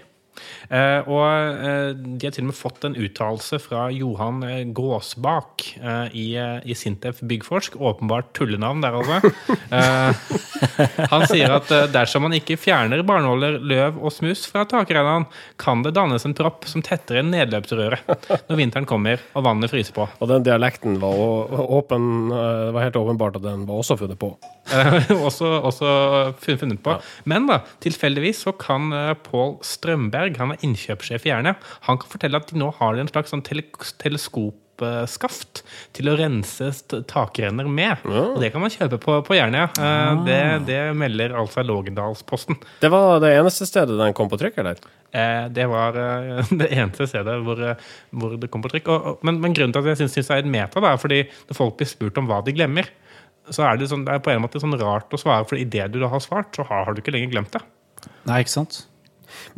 Eh, 0.69 1.07
og 1.09 1.25
eh, 1.25 1.93
de 1.95 2.27
har 2.27 2.35
til 2.35 2.47
og 2.47 2.51
med 2.51 2.59
fått 2.59 2.87
en 2.89 2.97
uttalelse 2.99 3.59
fra 3.63 3.87
Johan 3.95 4.43
eh, 4.47 4.63
Gåsbak 4.75 5.67
eh, 5.81 6.17
i, 6.17 6.27
eh, 6.41 6.59
i 6.65 6.77
Sintef 6.79 7.21
Byggforsk. 7.25 7.77
Åpenbart 7.77 8.33
tullenavn 8.37 8.85
der, 8.85 9.01
altså. 9.01 9.21
Eh, 9.75 10.15
han 11.11 11.25
sier 11.27 11.51
at 11.55 11.71
eh, 11.75 11.87
dersom 11.93 12.25
man 12.27 12.35
ikke 12.37 12.57
fjerner 12.61 13.03
barnåler, 13.07 13.57
løv 13.59 13.97
og 13.99 14.13
smuss 14.15 14.45
fra 14.51 14.63
takrennene, 14.69 15.27
kan 15.61 15.83
det 15.85 15.95
dannes 15.97 16.25
en 16.27 16.35
propp 16.37 16.67
som 16.69 16.83
tetter 16.85 17.19
inn 17.21 17.33
nedløpsrøret 17.33 18.29
når 18.49 18.59
vinteren 18.59 18.87
kommer 18.89 19.23
og 19.35 19.47
vannet 19.47 19.73
fryser 19.73 19.97
på. 19.97 20.07
Og 20.21 20.31
den 20.31 20.47
dialekten 20.47 20.99
var 21.03 21.17
åpen 21.65 22.31
Det 22.31 22.75
var 22.77 22.87
helt 22.87 22.99
åpenbart 23.01 23.39
at 23.41 23.47
den 23.47 23.65
var 23.69 23.81
også 23.83 23.97
funnet 24.01 24.21
på. 24.21 24.31
Eh, 24.75 25.11
også, 25.27 25.51
også 25.71 25.91
funnet 26.45 26.83
på. 26.85 26.97
Men 27.31 27.49
da, 27.51 27.61
tilfeldigvis 27.85 28.45
så 28.47 28.55
kan 28.59 28.93
Pål 29.27 29.57
Strømberg, 29.67 30.24
han 30.41 30.55
er 30.55 30.67
innkjøpssjef 30.67 31.27
i 31.27 31.33
Jernia, 31.33 31.57
han 31.89 32.01
kan 32.01 32.11
fortelle 32.11 32.41
at 32.41 32.51
de 32.51 32.61
nå 32.61 32.71
har 32.79 32.99
en 32.99 33.11
slags 33.11 33.33
sånn 33.35 33.45
tele 33.45 33.65
teleskopskaft 34.01 35.63
til 35.97 36.11
å 36.11 36.17
rense 36.19 36.71
takrenner 37.11 37.69
med. 37.69 38.05
Og 38.09 38.41
det 38.43 38.51
kan 38.55 38.65
man 38.65 38.73
kjøpe 38.73 38.99
på, 39.03 39.19
på 39.27 39.37
Jernia. 39.39 39.69
Eh, 39.77 40.25
det, 40.27 40.41
det 40.71 40.81
melder 40.99 41.37
altså 41.41 41.65
Lågendalsposten. 41.67 42.59
Det 42.83 42.91
var 42.93 43.23
det 43.25 43.35
eneste 43.37 43.69
stedet 43.71 43.99
den 44.01 44.17
kom 44.17 44.33
på 44.33 44.41
trykk, 44.41 44.61
eller? 44.65 44.83
Eh, 45.15 45.47
det 45.55 45.69
var 45.71 46.01
eh, 46.01 46.51
det 46.61 46.73
eneste 46.73 47.09
stedet 47.11 47.39
hvor, 47.47 47.63
hvor 48.11 48.37
det 48.41 48.51
kom 48.53 48.65
på 48.65 48.73
trykk. 48.75 48.91
Og, 48.91 49.09
og, 49.13 49.25
men, 49.27 49.41
men 49.45 49.57
grunnen 49.57 49.77
til 49.77 49.85
at 49.85 49.95
jeg 49.95 50.05
syns 50.05 50.21
det 50.21 50.39
er 50.41 50.45
et 50.45 50.53
meta, 50.57 50.83
da, 50.83 50.95
er 50.95 51.03
fordi 51.03 51.25
når 51.49 51.61
folk 51.61 51.79
blir 51.81 51.91
spurt 51.91 52.21
om 52.21 52.31
hva 52.31 52.43
de 52.45 52.57
glemmer, 52.57 52.91
så 53.53 53.67
er 53.69 53.79
det, 53.79 53.91
sånn, 53.91 54.07
det 54.07 54.15
er 54.15 54.25
på 54.25 54.33
en 54.33 54.43
måte 54.45 54.61
sånn 54.63 54.77
rart 54.81 55.13
å 55.13 55.21
svare, 55.21 55.45
for 55.49 55.61
idet 55.61 55.91
du 55.93 56.01
da 56.01 56.09
har 56.13 56.23
svart, 56.25 56.55
så 56.57 56.65
har, 56.69 56.87
har 56.89 56.97
du 56.97 57.03
ikke 57.03 57.13
lenger 57.15 57.35
glemt 57.35 57.57
det. 57.57 57.61
Nei, 58.29 58.41
ikke 58.45 58.55
sant? 58.55 58.85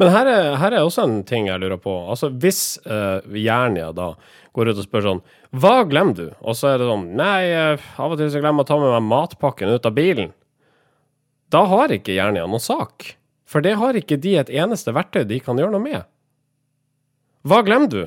Men 0.01 0.13
her 0.15 0.31
er, 0.31 0.49
her 0.61 0.75
er 0.77 0.85
også 0.85 1.05
en 1.07 1.21
ting 1.29 1.49
jeg 1.51 1.61
lurer 1.63 1.81
på. 1.81 1.93
Altså, 2.11 2.31
Hvis 2.31 2.79
uh, 2.87 3.21
Jernia 3.33 3.93
da 3.97 4.13
går 4.57 4.73
ut 4.73 4.81
og 4.81 4.87
spør 4.87 5.05
sånn 5.05 5.23
Hva 5.57 5.77
glemmer 5.89 6.17
du? 6.17 6.27
Og 6.41 6.57
så 6.59 6.73
er 6.73 6.81
det 6.81 6.89
sånn 6.89 7.07
Nei, 7.19 7.43
eh, 7.53 7.87
av 8.01 8.15
og 8.15 8.21
til 8.21 8.31
så 8.33 8.41
glemmer 8.43 8.65
jeg 8.65 8.69
å 8.69 8.71
ta 8.73 8.81
med 8.81 8.95
meg 8.95 9.09
matpakken 9.11 9.73
ut 9.73 9.89
av 9.89 9.95
bilen. 9.97 10.33
Da 11.53 11.63
har 11.71 11.93
ikke 11.95 12.17
Jernia 12.17 12.47
noen 12.49 12.63
sak. 12.63 13.15
For 13.47 13.63
det 13.63 13.77
har 13.79 13.97
ikke 13.99 14.19
de 14.19 14.35
et 14.41 14.51
eneste 14.51 14.95
verktøy 14.97 15.23
de 15.29 15.39
kan 15.45 15.59
gjøre 15.61 15.77
noe 15.77 15.85
med. 15.85 16.07
Hva 17.47 17.61
glemmer 17.67 17.93
du? 17.93 18.01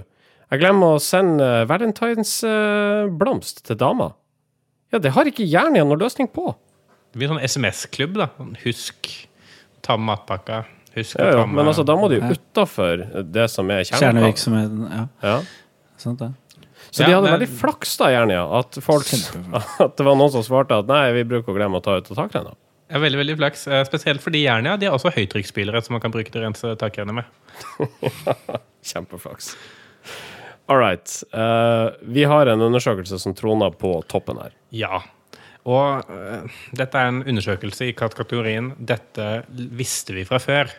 Jeg 0.50 0.64
glemmer 0.64 0.96
å 0.96 1.04
sende 1.04 1.46
Valentine's 1.70 2.40
valentinsblomst 2.42 3.64
til 3.70 3.78
dama. 3.80 4.10
Ja, 4.90 4.98
det 4.98 5.14
har 5.14 5.30
ikke 5.30 5.46
Jernia 5.46 5.86
noen 5.86 6.02
løsning 6.02 6.28
på. 6.34 6.50
Det 7.14 7.22
blir 7.22 7.30
sånn 7.30 7.44
SMS-klubb. 7.46 8.18
da 8.18 8.32
Sånn, 8.36 8.56
Husk 8.66 9.12
ta 9.86 9.96
med 9.98 10.10
matpakka. 10.12 10.64
Husk 11.00 11.18
Ja, 11.20 11.32
ja, 11.40 11.46
men 11.50 11.66
altså, 11.66 11.86
da 11.88 11.96
må 12.00 12.10
du 12.12 12.18
jo 12.20 12.30
utafor 12.36 13.04
det 13.34 13.48
som 13.52 13.70
er. 13.74 13.84
Kjernevirksomheten. 13.90 14.86
Ja, 14.92 15.08
Ja. 15.24 15.42
sant 15.98 16.20
det. 16.24 16.32
Så 16.92 17.04
Ja, 17.04 17.08
de 17.08 17.14
hadde 17.14 17.28
det- 17.28 17.36
veldig 17.40 17.50
flaks 17.60 17.98
da, 18.00 18.08
gjerne, 18.14 18.34
ja. 18.34 18.46
At, 18.60 18.78
folk, 18.82 19.06
at 19.86 19.98
det 19.98 20.06
var 20.06 20.16
noen 20.18 20.32
som 20.34 20.42
svarte 20.44 20.78
at 20.80 20.88
nei, 20.90 21.12
vi 21.14 21.24
bruker 21.24 21.54
å 21.54 21.58
glemme 21.58 21.78
å 21.78 21.84
ta 21.86 21.98
ut 22.00 22.08
takrenna. 22.10 22.56
Ja, 22.90 22.98
veldig 22.98 23.20
veldig 23.22 23.36
flaks. 23.38 23.68
Eh, 23.70 23.84
Spesielt 23.86 24.24
fordi 24.24 24.42
Jernia 24.48 24.74
de 24.80 24.88
har 24.90 24.96
også 24.98 25.12
høytrykksspylere 25.14 25.84
som 25.86 25.94
man 25.94 26.02
kan 26.02 26.10
bruke 26.12 26.32
til 26.34 26.42
å 26.42 26.46
rense 26.48 26.72
takrenner 26.82 27.14
med. 27.20 27.26
Kjempeflaks. 28.90 29.56
All 30.70 30.78
right. 30.78 31.24
Uh, 31.34 31.92
vi 32.02 32.24
har 32.30 32.50
en 32.50 32.62
undersøkelse 32.62 33.20
som 33.22 33.34
troner 33.38 33.74
på 33.78 33.94
toppen 34.10 34.38
her. 34.42 34.54
Ja. 34.74 35.02
Og 35.70 36.10
uh, 36.10 36.60
dette 36.78 36.98
er 36.98 37.10
en 37.12 37.24
undersøkelse 37.24 37.90
i 37.90 37.94
kategorien 37.98 38.72
'Dette 38.80 39.44
visste 39.50 40.14
vi 40.18 40.24
fra 40.30 40.38
før'. 40.42 40.70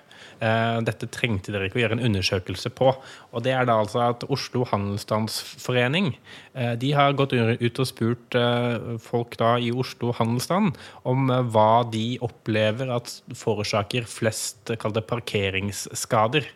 Eh, 0.40 0.78
dette 0.88 1.04
trengte 1.12 1.52
dere 1.52 1.66
ikke 1.68 1.76
å 1.76 1.82
gjøre 1.82 1.98
en 1.98 2.06
undersøkelse 2.08 2.70
på. 2.72 2.94
Og 3.36 3.42
det 3.44 3.52
er 3.52 3.66
da 3.68 3.76
altså 3.82 4.00
at 4.06 4.24
Oslo 4.32 4.64
Handelsstandsforening 4.70 6.14
eh, 6.54 6.72
de 6.80 6.94
har 6.96 7.16
gått 7.18 7.34
ut 7.36 7.80
og 7.82 7.88
spurt 7.88 8.38
eh, 8.38 8.96
folk 9.04 9.36
da 9.40 9.58
i 9.60 9.68
Oslo 9.68 10.14
handelsstand 10.16 10.78
om 11.08 11.28
hva 11.52 11.84
de 11.92 12.16
opplever 12.24 12.88
at 12.94 13.12
forårsaker 13.36 14.08
flest 14.08 14.72
kalte 14.80 15.04
parkeringsskader. 15.04 16.48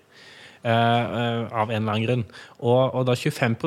Uh, 0.64 1.44
av 1.52 1.68
en 1.68 1.82
eller 1.82 1.92
annen 1.92 2.04
grunn. 2.06 2.22
Og, 2.64 2.94
og 2.96 3.02
da 3.04 3.12
25 3.12 3.58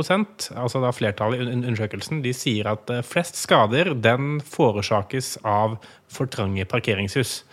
altså 0.57 0.79
da 0.81 0.89
flertallet 0.89 1.37
i 1.37 1.45
un- 1.45 1.59
undersøkelsen, 1.59 2.23
de 2.25 2.31
sier 2.33 2.65
at 2.71 2.89
flest 3.05 3.37
skader 3.37 3.91
den 3.93 4.39
forårsakes 4.41 5.35
av 5.45 5.75
for 6.09 6.25
trange 6.33 6.65
parkeringshus. 6.65 7.43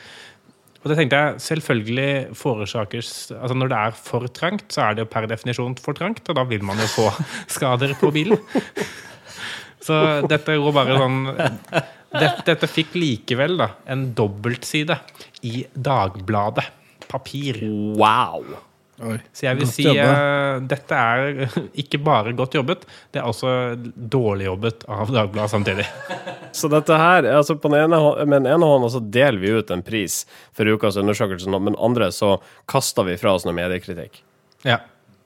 Og 0.85 0.91
det 0.93 0.99
tenkte 0.99 1.17
jeg 1.17 1.41
selvfølgelig 1.41 2.37
forårsakes 2.37 3.11
altså 3.33 3.55
Når 3.57 3.71
det 3.73 3.79
er 3.79 3.95
for 3.97 4.29
trangt, 4.29 4.67
så 4.69 4.85
er 4.85 4.97
det 4.97 5.07
jo 5.07 5.11
per 5.15 5.27
definisjon 5.31 5.79
for 5.81 5.97
trangt, 5.97 6.29
og 6.29 6.37
da 6.37 6.45
vil 6.45 6.65
man 6.67 6.81
jo 6.83 6.89
få 6.93 7.09
skader 7.57 7.97
på 8.01 8.13
bilen. 8.15 8.39
Så 9.85 9.97
dette 10.25 10.55
går 10.57 10.73
bare 10.73 10.95
sånn 10.97 11.19
dette, 11.29 12.45
dette 12.47 12.69
fikk 12.71 12.95
likevel 12.97 13.59
da 13.61 13.67
en 13.93 14.07
dobbeltside 14.17 14.97
i 15.45 15.67
Dagbladet. 15.75 16.65
Papir. 17.05 17.59
Wow! 17.99 18.47
Så 18.95 19.47
jeg 19.49 19.59
vil 19.59 19.67
Godt 19.67 19.75
si 19.75 19.87
eh, 19.91 20.61
dette 20.71 20.99
er 20.99 21.49
ikke 21.83 21.99
bare 22.05 22.35
godt 22.37 22.55
jobbet, 22.55 22.85
det 23.11 23.21
er 23.21 23.27
også 23.27 23.75
dårlig 23.95 24.47
jobbet 24.47 24.87
av 24.87 25.11
Dagbladet 25.11 25.51
samtidig. 25.51 25.87
Så 26.55 26.71
dette 26.71 26.95
her, 26.95 27.27
altså 27.27 27.57
på 27.59 27.73
den 27.73 27.89
ene, 27.89 27.99
med 28.23 28.45
den 28.45 28.53
ene 28.53 28.69
hånda 28.71 28.93
så 28.95 29.01
deler 29.03 29.41
vi 29.43 29.51
ut 29.59 29.73
en 29.75 29.83
pris 29.83 30.21
for 30.55 30.71
ukas 30.71 30.95
undersøkelse, 31.01 31.51
men 31.51 31.75
andre 31.83 32.13
så 32.15 32.37
kaster 32.71 33.09
vi 33.09 33.17
fra 33.19 33.33
oss 33.35 33.47
noe 33.49 33.57
mediekritikk. 33.57 34.21
Ja. 34.63 34.79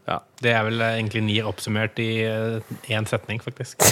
Ja. 0.09 0.23
Det 0.41 0.55
er 0.57 0.65
vel 0.65 0.81
eh, 0.81 0.95
egentlig 0.97 1.21
NIR 1.27 1.51
oppsummert 1.51 2.01
i 2.01 2.25
én 2.25 3.05
setning, 3.11 3.43
faktisk. 3.45 3.85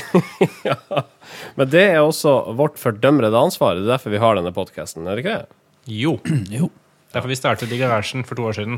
Men 1.58 1.68
det 1.68 1.82
er 1.90 2.00
også 2.00 2.54
vårt 2.56 2.80
fordømrede 2.80 3.36
ansvar. 3.36 3.76
Det 3.76 3.84
er 3.84 3.92
derfor 3.98 4.14
vi 4.14 4.22
har 4.24 4.40
denne 4.40 4.54
podkasten, 4.56 5.04
er 5.04 5.18
det 5.18 5.26
ikke 5.26 5.36
det? 5.42 5.60
Jo. 6.00 6.16
Jo. 6.56 6.72
Derfor 7.16 7.28
vi 7.28 7.36
startet 7.36 7.72
i 7.72 7.78
garasjen 7.80 8.24
for 8.28 8.36
to 8.36 8.44
år 8.44 8.52
siden. 8.58 8.74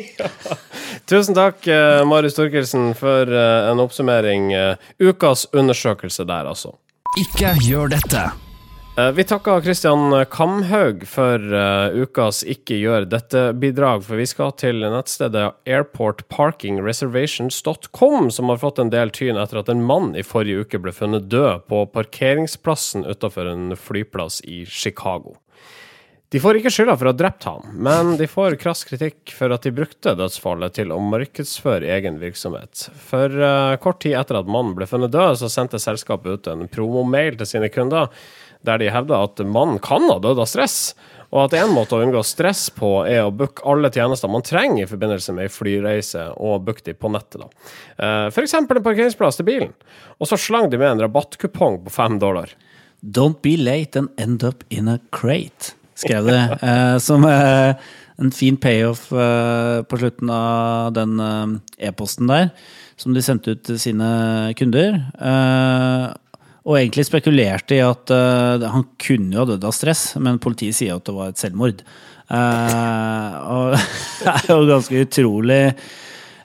Tusen 1.10 1.36
takk, 1.36 1.66
eh, 1.68 2.00
Marius 2.08 2.38
Torkelsen, 2.38 2.94
for 2.96 3.28
eh, 3.28 3.68
en 3.68 3.82
oppsummering. 3.84 4.48
Eh, 4.56 4.80
ukas 5.04 5.44
undersøkelse 5.52 6.24
der, 6.24 6.48
altså. 6.48 6.72
Ikke 7.20 7.52
gjør 7.60 7.92
dette. 7.92 8.32
Vi 8.94 9.26
takker 9.26 9.58
Kristian 9.58 10.14
Kamhaug 10.30 11.02
for 11.10 11.42
ukas 11.98 12.46
Ikke 12.46 12.78
gjør 12.78 13.02
dette-bidrag, 13.10 14.06
for 14.06 14.14
vi 14.22 14.26
skal 14.30 14.54
til 14.54 14.86
nettstedet 14.86 15.58
airportparkingreservations.com, 15.66 18.30
som 18.30 18.48
har 18.48 18.56
fått 18.62 18.78
en 18.78 18.94
del 18.94 19.10
tyn 19.10 19.36
etter 19.42 19.58
at 19.60 19.68
en 19.68 19.84
mann 19.84 20.14
i 20.14 20.22
forrige 20.22 20.60
uke 20.62 20.78
ble 20.80 20.92
funnet 20.94 21.26
død 21.26 21.66
på 21.66 21.90
parkeringsplassen 21.90 23.04
utafor 23.04 23.50
en 23.50 23.74
flyplass 23.74 24.38
i 24.46 24.62
Chicago. 24.62 25.34
De 26.34 26.40
får 26.42 26.56
ikke 26.58 26.70
skylda 26.74 26.96
for 26.98 27.06
å 27.06 27.12
ha 27.12 27.14
drept 27.14 27.44
ham, 27.46 27.66
men 27.86 28.16
de 28.18 28.26
får 28.26 28.56
krass 28.58 28.80
kritikk 28.88 29.30
for 29.36 29.54
at 29.54 29.62
de 29.62 29.70
brukte 29.70 30.16
dødsfallet 30.18 30.74
til 30.74 30.90
å 30.90 30.96
markedsføre 30.98 31.86
egen 31.94 32.16
virksomhet. 32.18 32.88
For 33.06 33.30
uh, 33.38 33.76
kort 33.78 34.00
tid 34.02 34.16
etter 34.18 34.40
at 34.40 34.50
mannen 34.50 34.72
ble 34.74 34.88
funnet 34.90 35.12
død, 35.14 35.36
så 35.38 35.50
sendte 35.52 35.78
selskapet 35.78 36.34
ut 36.34 36.48
en 36.50 36.66
promomail 36.66 37.38
til 37.38 37.46
sine 37.52 37.68
kunder 37.70 38.10
der 38.66 38.80
de 38.82 38.88
hevda 38.90 39.20
at 39.28 39.44
mannen 39.46 39.78
kan 39.84 40.08
ha 40.10 40.16
dødd 40.24 40.40
av 40.42 40.48
stress, 40.50 40.78
og 41.30 41.44
at 41.44 41.54
en 41.60 41.70
måte 41.76 41.94
å 41.94 42.02
unngå 42.02 42.24
stress 42.26 42.64
på 42.74 42.90
er 43.06 43.28
å 43.28 43.30
booke 43.30 43.62
alle 43.70 43.92
tjenester 43.94 44.34
man 44.34 44.42
trenger 44.42 44.88
i 44.88 44.90
forbindelse 44.90 45.36
med 45.38 45.46
ei 45.46 45.54
flyreise, 45.54 46.26
og 46.34 46.66
booke 46.66 46.82
de 46.82 46.96
på 46.98 47.12
nettet. 47.14 47.44
da. 47.44 47.70
Uh, 47.94 48.26
For 48.34 48.42
eksempel 48.42 48.82
en 48.82 48.88
parkeringsplass 48.88 49.38
til 49.38 49.46
bilen. 49.52 49.70
Og 50.18 50.32
så 50.32 50.40
slang 50.48 50.66
de 50.74 50.82
med 50.82 50.96
en 50.96 51.06
rabattkupong 51.06 51.84
på 51.86 51.94
fem 51.94 52.18
dollar. 52.18 52.50
Don't 53.04 53.38
be 53.38 53.54
late 53.54 53.94
and 53.94 54.10
end 54.18 54.42
up 54.42 54.66
in 54.70 54.90
a 54.90 54.98
crate, 55.14 55.76
skrev 55.98 56.26
det. 56.28 56.40
eh, 56.62 56.96
som 56.98 57.24
eh, 57.28 57.74
en 58.16 58.30
fin 58.34 58.56
payoff 58.56 59.12
eh, 59.12 59.82
på 59.82 59.98
slutten 59.98 60.30
av 60.30 60.92
den 60.94 61.18
e-posten 61.78 62.30
der, 62.30 62.50
som 62.96 63.14
de 63.14 63.22
sendte 63.24 63.54
ut 63.54 63.64
til 63.66 63.78
sine 63.80 64.08
kunder. 64.58 65.00
Og 66.64 66.78
egentlig 66.78 67.04
spekulerte 67.08 67.76
i 67.76 67.82
at 67.84 68.08
han 68.08 68.86
kunne 69.02 69.34
jo 69.34 69.42
ha 69.42 69.48
dødd 69.50 69.66
av 69.68 69.74
stress, 69.76 70.04
men 70.22 70.38
politiet 70.40 70.78
sier 70.78 70.94
at 70.96 71.04
det 71.04 71.16
var 71.16 71.32
et 71.32 71.42
selvmord. 71.42 71.82
Og 72.30 73.74
det 74.22 74.30
er 74.30 74.46
jo 74.48 74.60
ganske 74.70 75.02
utrolig 75.08 75.60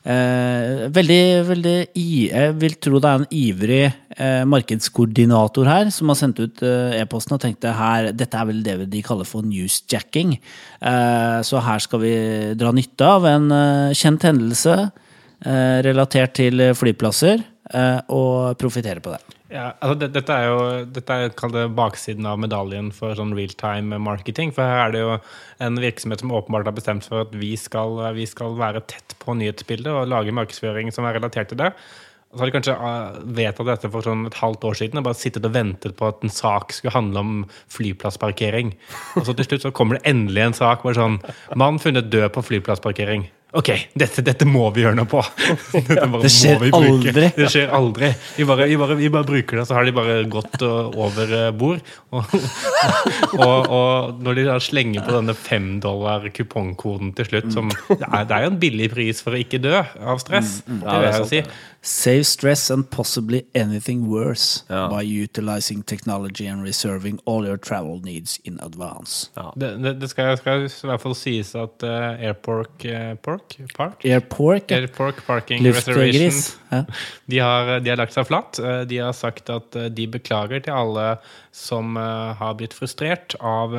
Eh, 0.10 0.88
veldig, 0.90 1.24
veldig 1.46 1.76
Jeg 1.94 2.54
vil 2.58 2.76
tro 2.82 2.98
det 2.98 3.10
er 3.10 3.20
en 3.20 3.28
ivrig 3.36 3.84
eh, 4.18 4.42
markedskoordinator 4.50 5.70
her 5.70 5.92
som 5.94 6.10
har 6.10 6.18
sendt 6.18 6.42
ut 6.42 6.64
eh, 6.66 6.98
e-posten 6.98 7.36
og 7.36 7.44
tenkte 7.44 7.76
her, 7.78 8.10
dette 8.18 8.40
er 8.40 8.48
vel 8.50 8.64
det 8.66 8.78
de 8.90 9.04
kaller 9.06 9.28
for 9.30 9.46
newsjacking. 9.46 10.34
Eh, 10.82 11.40
så 11.46 11.62
her 11.62 11.86
skal 11.86 12.02
vi 12.02 12.16
dra 12.58 12.74
nytte 12.74 13.06
av 13.06 13.28
en 13.30 13.54
eh, 13.54 13.98
kjent 14.00 14.26
hendelse 14.32 14.78
eh, 14.82 15.78
relatert 15.86 16.38
til 16.42 16.72
flyplasser, 16.78 17.46
og 18.10 18.58
profitere 18.58 18.98
på 18.98 19.12
det. 19.14 19.39
Ja, 19.50 19.72
altså 19.82 19.96
det, 19.98 20.12
dette 20.14 20.36
er 20.36 20.46
jo 20.46 20.58
dette 20.94 21.16
er 21.16 21.32
det 21.56 21.64
baksiden 21.78 22.28
av 22.30 22.38
medaljen 22.42 22.92
for 22.94 23.18
sånn 23.18 23.34
realtime 23.34 23.98
marketing. 24.06 24.52
For 24.54 24.62
her 24.62 24.84
er 24.84 24.94
det 24.94 25.02
jo 25.02 25.16
en 25.66 25.80
virksomhet 25.82 26.22
som 26.22 26.36
åpenbart 26.38 26.70
har 26.70 26.78
bestemt 26.78 27.08
for 27.10 27.26
at 27.26 27.34
vi 27.34 27.56
skal, 27.58 27.98
vi 28.14 28.28
skal 28.30 28.60
være 28.60 28.84
tett 28.92 29.18
på 29.24 29.34
nyhetsbildet 29.40 29.90
og 29.90 30.12
lage 30.12 30.36
markedsføring 30.38 30.94
som 30.94 31.10
er 31.10 31.18
relatert 31.18 31.50
til 31.50 31.62
det. 31.64 31.72
Og 32.30 32.38
så 32.38 32.44
har 32.44 32.52
de 32.52 32.54
kanskje 32.54 32.76
uh, 32.78 33.18
vedtatt 33.40 33.72
dette 33.72 33.90
for 33.90 34.06
sånn 34.06 34.28
et 34.30 34.38
halvt 34.38 34.70
år 34.70 34.78
siden 34.78 35.02
og 35.02 35.08
bare 35.08 35.18
sittet 35.18 35.48
og 35.50 35.56
ventet 35.56 35.98
på 35.98 36.12
at 36.12 36.22
en 36.22 36.30
sak 36.30 36.76
skulle 36.76 36.94
handle 36.94 37.24
om 37.26 37.34
flyplassparkering. 37.74 38.76
Og 39.18 39.26
så 39.26 39.34
til 39.34 39.50
slutt 39.50 39.66
så 39.66 39.74
kommer 39.74 39.98
det 39.98 40.14
endelig 40.14 40.46
en 40.46 40.58
sak 40.60 40.86
hvor 40.86 40.94
sånn 40.94 41.18
Mann 41.58 41.82
funnet 41.82 42.14
død 42.14 42.30
på 42.38 42.46
flyplassparkering. 42.52 43.26
Ok, 43.58 43.70
dette, 43.98 44.22
dette 44.22 44.46
må 44.46 44.68
vi 44.76 44.84
gjøre 44.84 44.94
noe 45.00 45.10
på. 45.10 45.24
Dette 45.74 46.04
bare 46.06 46.22
Det 46.22 46.30
skjer 46.30 46.60
må 46.60 46.68
vi 46.68 46.70
bruke. 46.70 46.90
aldri. 47.10 47.24
Det 47.34 47.48
skjer 47.50 47.72
aldri. 47.74 48.10
Vi 48.38 48.46
bare, 48.46 48.68
vi, 48.70 48.76
bare, 48.78 48.98
vi 49.00 49.10
bare 49.10 49.26
bruker 49.26 49.58
det, 49.58 49.64
så 49.66 49.74
har 49.74 49.88
de 49.88 49.94
bare 49.98 50.18
gått 50.30 50.62
uh, 50.62 50.92
over 50.94 51.34
uh, 51.34 51.48
bord. 51.58 51.82
Og, 52.14 53.40
og, 53.40 53.68
og 53.70 54.22
når 54.24 54.38
de 54.40 54.44
da 54.48 54.54
slenger 54.64 55.04
på 55.06 55.12
denne 55.14 55.34
femdollar-kupongkoden 55.38 57.12
til 57.18 57.28
slutt, 57.28 57.50
som 57.54 57.70
det 57.90 57.98
er, 58.08 58.24
det 58.30 58.36
er 58.38 58.46
jo 58.46 58.52
en 58.54 58.60
billig 58.62 58.88
pris 58.94 59.20
for 59.24 59.36
å 59.36 59.42
ikke 59.42 59.60
dø 59.62 59.76
av 59.80 60.22
stress, 60.22 60.60
det 60.66 60.80
vil 60.86 61.06
jeg 61.06 61.20
jo 61.20 61.28
si. 61.30 61.42
Save 61.86 62.26
stress 62.28 62.66
and 62.74 62.88
possibly 62.92 63.44
anything 63.56 64.08
worse 64.12 64.64
Ja. 64.70 64.88
by 64.92 65.04
utilizing 65.06 65.84
technology 65.88 66.48
and 66.50 66.64
reserving 66.66 67.20
all 67.26 67.46
your 67.48 67.58
travel 67.58 68.02
needs 68.04 68.40
in 68.44 68.60
advance. 68.66 69.30
Det, 69.56 69.76
det, 69.84 69.94
det 70.02 70.10
skal, 70.12 70.34
skal 70.42 70.66
i 70.68 70.90
hvert 70.92 71.06
fall 71.06 71.16
sies 71.16 71.54
at 71.56 71.86
uh, 71.88 72.18
Airpork 72.20 72.84
uh, 72.90 73.14
Pork? 73.40 73.74
Park? 73.78 74.06
Airpork, 74.06 74.72
ja. 74.72 74.78
Airpork 74.78 75.26
Parking 75.26 75.66
Reservation. 75.66 76.56
Ja. 76.70 76.84
De 77.26 77.40
har, 77.40 77.80
de 77.80 77.90
har 77.90 77.98
lagt 77.98 78.14
seg 78.14 78.28
flatt. 78.28 78.60
Eh, 78.60 78.82
De 78.90 79.00
har 79.02 79.14
sagt 79.14 79.50
at 79.50 79.76
eh, 79.76 79.90
de 79.90 80.08
beklager 80.08 80.60
til 80.66 80.74
alle 80.76 81.08
som 81.56 81.98
eh, 81.98 82.34
har 82.40 82.58
blitt 82.60 82.76
frustrert 82.78 83.36
av 83.40 83.76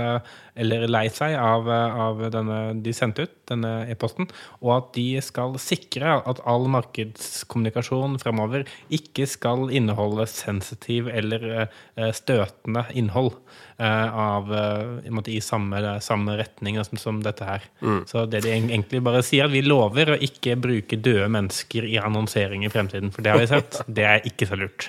eller 0.54 0.86
lei 0.90 1.06
seg 1.12 1.36
av, 1.38 1.68
av 1.70 2.22
denne 2.32 2.60
de 2.82 2.94
sendte 2.96 3.26
ut, 3.26 3.34
denne 3.50 3.70
e-posten, 3.90 4.28
og 4.62 4.72
at 4.76 4.90
de 4.96 5.06
skal 5.24 5.56
sikre 5.60 6.18
at 6.18 6.42
all 6.48 6.68
markedskommunikasjon 6.70 8.18
fremover 8.22 8.66
ikke 8.94 9.26
skal 9.30 9.68
inneholde 9.74 10.26
sensitiv 10.30 11.10
eller 11.10 11.46
eh, 11.50 12.10
støtende 12.16 12.84
innhold 12.98 13.32
eh, 13.78 14.20
av, 14.24 14.52
eh, 14.54 15.08
i 15.08 15.14
måte, 15.14 15.34
i 15.34 15.40
samme, 15.44 15.98
samme 16.04 16.36
retning 16.40 16.80
som, 16.84 17.00
som 17.00 17.22
dette 17.24 17.46
her. 17.46 17.66
Så 18.10 18.26
det 18.30 18.44
de 18.46 18.54
egentlig 18.56 19.02
bare 19.04 19.24
sier, 19.26 19.48
at 19.48 19.54
vi 19.54 19.64
lover 19.66 20.14
å 20.14 20.20
ikke 20.20 20.58
bruke 20.60 21.00
døde 21.00 21.30
mennesker 21.32 21.86
i 21.88 21.98
annonsering 22.00 22.66
i 22.66 22.72
fremtiden, 22.72 23.12
for 23.14 23.26
det 23.26 23.34
har 23.34 23.42
vi 23.42 23.50
sett. 23.50 23.82
Det 24.00 24.04
er 24.06 24.26
ikke 24.26 24.46
så 24.46 24.56
lurt. 24.56 24.86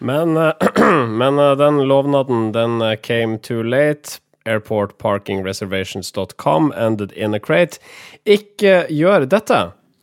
Men, 0.00 0.32
men 1.20 1.40
den 1.60 1.82
lovnaden, 1.86 2.50
den 2.56 2.80
came 3.04 3.38
too 3.44 3.62
late. 3.62 4.18
Airportparkingreservations.com 4.50 6.72
ended 6.76 7.12
in 7.12 7.34
a 7.34 7.40
crate. 7.42 7.78
Ikke 8.24 8.86
gjør 8.90 9.26
dette. 9.30 9.60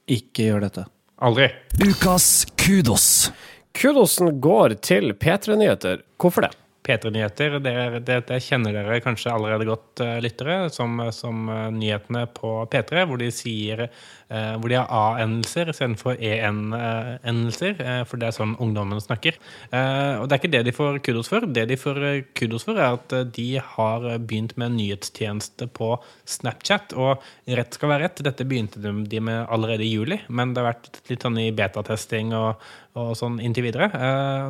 Ikke 0.08 0.44
gjør 0.52 0.62
dette. 0.68 0.86
Aldri. 1.18 1.50
Ukas 1.84 2.46
kudos. 2.62 3.32
Kudosen 3.78 4.40
går 4.42 4.70
til 4.86 5.14
P3 5.14 5.56
Nyheter. 5.60 6.02
Hvorfor 6.22 6.42
det? 6.48 6.54
P3-nyheter, 6.88 7.58
det, 7.64 7.74
er- 8.18 8.44
kjenner 8.48 8.74
dere 8.76 9.02
kanskje 9.04 9.34
allerede 9.34 9.68
godt, 9.68 10.02
eh, 10.06 10.18
lyttere, 10.24 10.60
som, 10.74 10.98
som 11.16 11.48
eh, 11.52 11.68
nyhetene 11.76 12.26
på 12.38 12.54
P3, 12.72 13.06
hvor 13.10 13.20
de 13.22 13.28
sier 13.36 13.86
eh, 13.88 14.54
hvor 14.58 14.72
de 14.72 14.80
har 14.80 14.88
A-endelser 14.92 15.72
istedenfor 15.74 16.18
E-endelser, 16.20 17.76
eh, 17.84 18.02
for 18.08 18.20
det 18.22 18.30
er 18.30 18.36
sånn 18.38 18.56
ungdommen 18.64 19.02
snakker. 19.04 19.38
Eh, 19.72 20.16
og 20.22 20.28
det 20.28 20.36
er 20.38 20.42
ikke 20.42 20.54
det 20.56 20.64
de 20.68 20.76
får 20.76 21.00
kudos 21.06 21.32
for. 21.32 21.48
Det 21.48 21.66
de 21.70 21.78
får 21.80 22.02
eh, 22.08 22.20
kudos 22.38 22.66
for, 22.68 22.80
er 22.80 22.98
at 22.98 23.16
de 23.36 23.48
har 23.76 24.08
begynt 24.24 24.56
med 24.58 24.72
en 24.72 24.78
nyhetstjeneste 24.80 25.70
på 25.78 25.94
Snapchat. 26.28 26.96
Og 26.98 27.24
rett 27.58 27.78
skal 27.78 27.94
være 27.94 28.08
rett, 28.08 28.24
dette 28.28 28.48
begynte 28.48 28.82
de 28.84 29.22
med 29.24 29.46
allerede 29.54 29.86
i 29.86 29.92
juli, 29.94 30.20
men 30.30 30.54
det 30.54 30.64
har 30.64 30.72
vært 30.74 31.02
litt 31.12 31.24
sånn 31.26 31.40
i 31.42 31.50
betatesting 31.56 32.34
og, 32.38 32.64
og 32.98 33.12
sånn 33.20 33.40
inntil 33.44 33.68
videre. 33.68 33.90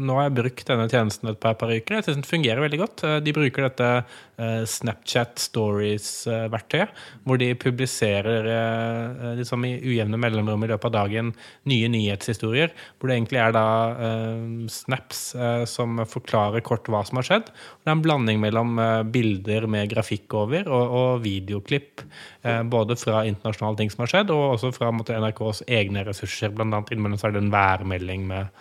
Nå 0.04 0.17
har 0.17 0.28
jeg 0.30 0.38
brukt 0.41 0.67
denne 0.69 0.88
tjenesten 0.91 1.32
et 1.34 1.39
par, 1.43 1.58
par 1.60 1.71
uker. 1.73 1.97
Jeg 2.00 2.08
synes 2.08 2.21
den 2.21 2.27
fungerer 2.28 2.63
veldig 2.63 2.80
godt. 2.82 3.04
Eh, 3.08 3.18
de 3.24 3.34
bruker 3.36 3.68
dette 3.68 3.90
eh, 3.98 4.63
Snapchat 4.70 5.40
Stories-verktøyet, 5.42 6.94
hvor 7.28 7.40
de 7.42 7.50
publiserer 7.60 8.50
eh, 8.52 9.28
liksom 9.40 9.66
i 9.68 9.74
ujevne 9.82 10.20
mellomrom 10.22 10.66
i 10.66 10.70
løpet 10.72 10.90
av 10.90 10.96
dagen 10.98 11.34
nye 11.70 11.90
nyhetshistorier, 11.94 12.74
hvor 12.98 13.10
det 13.10 13.18
egentlig 13.18 13.42
er 13.44 13.56
da 13.56 13.66
eh, 14.08 14.48
snaps 14.72 15.22
eh, 15.36 15.63
som 15.70 16.02
forklarer 16.08 16.66
kort 16.66 16.90
hva 16.92 17.04
som 17.08 17.22
har 17.22 17.30
skjedd. 17.30 17.52
Det 17.52 17.92
er 17.92 17.98
en 17.98 18.06
blanding 18.06 18.42
mellom 18.44 18.78
eh, 18.82 19.04
bilder 19.18 19.70
med 19.72 19.92
grafikk 19.94 20.38
over 20.38 20.70
og, 20.72 20.98
og 21.02 21.22
videoklipp, 21.26 22.04
eh, 22.44 22.63
både 22.68 23.00
fra 23.00 23.24
internasjonale 23.28 23.82
ting 23.82 23.94
som 23.94 24.06
har 24.06 24.13
skjedd, 24.16 24.34
og 24.36 24.58
også 24.58 24.74
fra 24.76 24.92
måtte, 24.94 25.18
NRKs 25.18 25.63
egne 25.68 26.04
ressurser. 26.08 26.54
Blant 26.54 26.76
annet 26.76 26.92
innimellom 26.94 27.20
så 27.20 27.30
er 27.30 27.38
det 27.38 27.46
en 27.46 27.54
værmelding 27.54 28.28
med, 28.30 28.52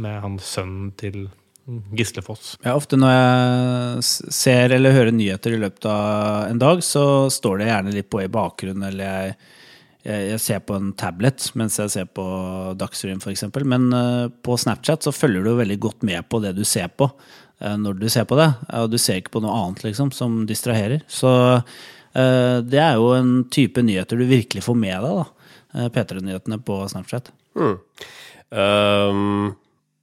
med 0.00 0.22
hans 0.22 0.54
sønnen 0.56 0.94
til 1.00 1.26
Gislefoss. 1.66 2.54
Ja, 2.62 2.76
ofte 2.78 2.98
når 2.98 3.12
jeg 3.12 4.34
ser 4.34 4.74
eller 4.76 4.94
hører 4.94 5.14
nyheter 5.14 5.56
i 5.56 5.58
løpet 5.58 5.88
av 5.90 6.52
en 6.52 6.60
dag, 6.62 6.82
så 6.84 7.26
står 7.32 7.58
det 7.58 7.70
gjerne 7.70 7.94
litt 7.94 8.10
på 8.12 8.20
i 8.22 8.30
bakgrunnen, 8.30 8.84
eller 8.86 9.08
jeg, 9.08 9.32
jeg, 10.06 10.28
jeg 10.30 10.42
ser 10.44 10.62
på 10.62 10.76
en 10.78 10.92
tablet 10.98 11.48
mens 11.58 11.80
jeg 11.82 11.90
ser 11.96 12.06
på 12.14 12.26
Dagsrevyen 12.78 13.18
f.eks. 13.18 13.48
Men 13.66 13.88
uh, 13.90 14.28
på 14.46 14.54
Snapchat 14.62 15.08
så 15.08 15.14
følger 15.14 15.42
du 15.42 15.56
veldig 15.58 15.80
godt 15.82 16.06
med 16.06 16.28
på 16.30 16.38
det 16.44 16.54
du 16.54 16.62
ser 16.62 16.92
på 16.94 17.10
uh, 17.10 17.76
når 17.82 17.98
du 17.98 18.06
ser 18.14 18.30
på 18.30 18.38
det. 18.38 18.52
Og 18.78 18.94
du 18.94 18.98
ser 19.02 19.18
ikke 19.18 19.34
på 19.34 19.42
noe 19.42 19.58
annet 19.58 19.82
liksom 19.88 20.14
som 20.14 20.44
distraherer. 20.46 21.02
Så 21.10 21.34
eh, 22.16 22.58
det 22.62 22.80
er 22.82 23.00
jo 23.00 23.10
en 23.16 23.44
type 23.50 23.82
nyheter 23.82 24.20
du 24.20 24.26
virkelig 24.28 24.64
får 24.66 24.78
med 24.78 25.02
deg, 25.02 25.18
da. 25.18 25.50
Eh, 25.74 25.88
P3-nyhetene 25.92 26.60
på 26.62 26.88
Snapchat. 26.92 27.32
Um, 27.56 27.80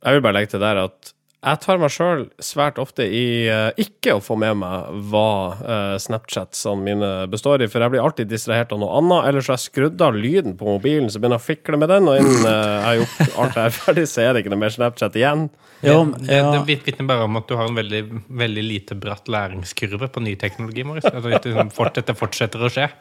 jeg 0.04 0.18
vil 0.18 0.26
bare 0.26 0.36
legge 0.36 0.52
til 0.52 0.64
der 0.64 0.82
at 0.84 1.14
jeg 1.44 1.60
tar 1.60 1.80
meg 1.82 1.92
sjøl 1.92 2.22
svært 2.44 2.78
ofte 2.80 3.04
i 3.04 3.24
uh, 3.52 3.70
ikke 3.80 4.16
å 4.16 4.22
få 4.24 4.38
med 4.40 4.62
meg 4.62 4.94
hva 5.12 5.28
uh, 5.60 5.96
Snapchatsene 6.00 6.86
mine 6.86 7.10
består 7.32 7.64
i, 7.64 7.68
for 7.72 7.84
jeg 7.84 7.94
blir 7.94 8.04
alltid 8.04 8.32
distrahert 8.32 8.72
av 8.72 8.80
noe 8.80 8.96
annet. 9.02 9.28
Eller 9.28 9.44
så 9.44 9.54
har 9.54 9.60
jeg 9.60 9.68
skrudd 9.68 10.04
av 10.06 10.16
lyden 10.16 10.56
på 10.60 10.68
mobilen, 10.70 11.10
så 11.12 11.20
begynner 11.20 11.42
jeg 11.42 11.44
å 11.44 11.50
fikle 11.50 11.80
med 11.82 11.92
den, 11.92 12.08
og 12.08 12.22
innen 12.22 12.48
uh, 12.48 12.54
jeg 12.54 12.86
har 12.88 13.00
gjort 13.02 13.38
alt 13.44 13.58
det 13.58 13.66
her 13.66 13.76
ferdig, 13.78 14.08
så 14.14 14.24
er 14.24 14.32
det 14.32 14.44
ikke 14.44 14.54
noe 14.56 14.64
mer 14.64 14.76
Snapchat 14.78 15.20
igjen. 15.20 15.46
Jo, 15.84 15.98
Det, 16.16 16.28
det 16.30 16.40
ja. 16.40 16.64
vit- 16.64 16.88
vitner 16.88 17.10
bare 17.12 17.28
om 17.28 17.42
at 17.42 17.50
du 17.50 17.58
har 17.60 17.68
en 17.68 17.76
veldig, 17.76 18.04
veldig 18.44 18.64
lite 18.64 18.96
bratt 18.96 19.28
læringskurve 19.28 20.08
på 20.16 20.24
ny 20.24 20.38
teknologi, 20.40 20.86
det 21.04 21.24
liksom 21.44 21.74
dette 22.00 22.16
fortsetter 22.16 22.64
å 22.64 22.72
skje. 22.72 22.88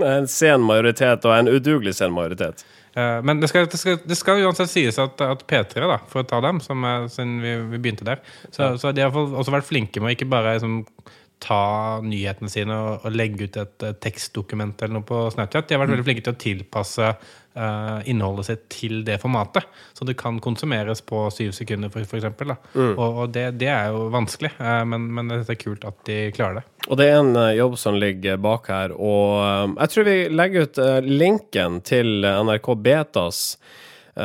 En 0.00 0.28
sen 0.30 0.62
majoritet, 0.64 1.26
og 1.28 1.34
en 1.36 1.50
udugelig 1.50 1.96
sen 1.98 2.12
majoritet. 2.14 2.62
Eh, 3.00 3.20
Men 3.26 3.40
det 3.42 3.50
skal, 3.52 3.68
det, 3.70 3.80
skal, 3.80 3.98
det 4.04 4.18
skal 4.18 4.42
uansett 4.44 4.72
sies 4.72 4.98
at, 5.02 5.20
at 5.24 5.44
P3, 5.48 5.84
da, 5.88 5.98
for 6.10 6.22
å 6.22 6.28
ta 6.28 6.40
dem, 6.44 6.60
som, 6.64 6.84
siden 7.12 7.38
vi, 7.44 7.54
vi 7.74 7.80
begynte 7.80 8.06
der, 8.08 8.22
så, 8.52 8.74
så 8.80 8.92
de 8.96 9.04
har 9.06 9.16
også 9.16 9.54
vært 9.54 9.68
flinke 9.68 10.02
med 10.02 10.12
å 10.12 10.16
ikke 10.18 10.30
bare 10.32 10.56
liksom, 10.58 10.80
ta 11.40 12.00
nyhetene 12.04 12.52
sine 12.52 12.76
og, 12.76 13.06
og 13.06 13.14
legge 13.16 13.48
ut 13.48 13.58
et 13.60 13.86
eh, 13.86 13.96
tekstdokument 14.04 14.82
eller 14.82 14.98
noe 14.98 15.06
på 15.08 15.22
Snapchat. 15.34 15.68
De 15.68 15.76
har 15.76 15.82
vært 15.82 15.94
veldig 15.94 16.06
flinke 16.06 16.24
til 16.26 16.34
å 16.34 16.40
tilpasse 16.40 17.08
uh, 17.10 17.98
innholdet 18.10 18.48
sitt 18.50 18.66
til 18.72 19.00
det 19.06 19.16
formatet. 19.22 19.66
Så 19.96 20.06
det 20.08 20.18
kan 20.20 20.40
konsumeres 20.44 21.02
på 21.06 21.24
syv 21.34 21.54
sekunder, 21.56 21.92
for, 21.92 22.04
for 22.08 22.20
eksempel. 22.20 22.52
Da. 22.52 22.58
Og, 22.92 23.04
og 23.08 23.34
det, 23.34 23.46
det 23.60 23.70
er 23.72 23.90
jo 23.94 24.06
vanskelig, 24.12 24.52
uh, 24.60 24.82
men, 24.88 25.08
men 25.16 25.32
det 25.32 25.42
er 25.56 25.60
kult 25.60 25.86
at 25.88 26.00
de 26.08 26.20
klarer 26.36 26.60
det. 26.60 26.66
Og 26.88 27.00
det 27.00 27.10
er 27.10 27.20
en 27.20 27.34
eh, 27.36 27.56
jobb 27.58 27.76
som 27.80 27.96
ligger 28.00 28.40
bak 28.40 28.70
her, 28.72 28.94
og 28.96 29.76
jeg 29.76 29.92
tror 29.92 30.06
vi 30.06 30.16
legger 30.32 30.64
ut 30.64 30.78
linken 31.04 31.82
til 31.84 32.24
NRK 32.24 32.70
Betas 32.80 33.42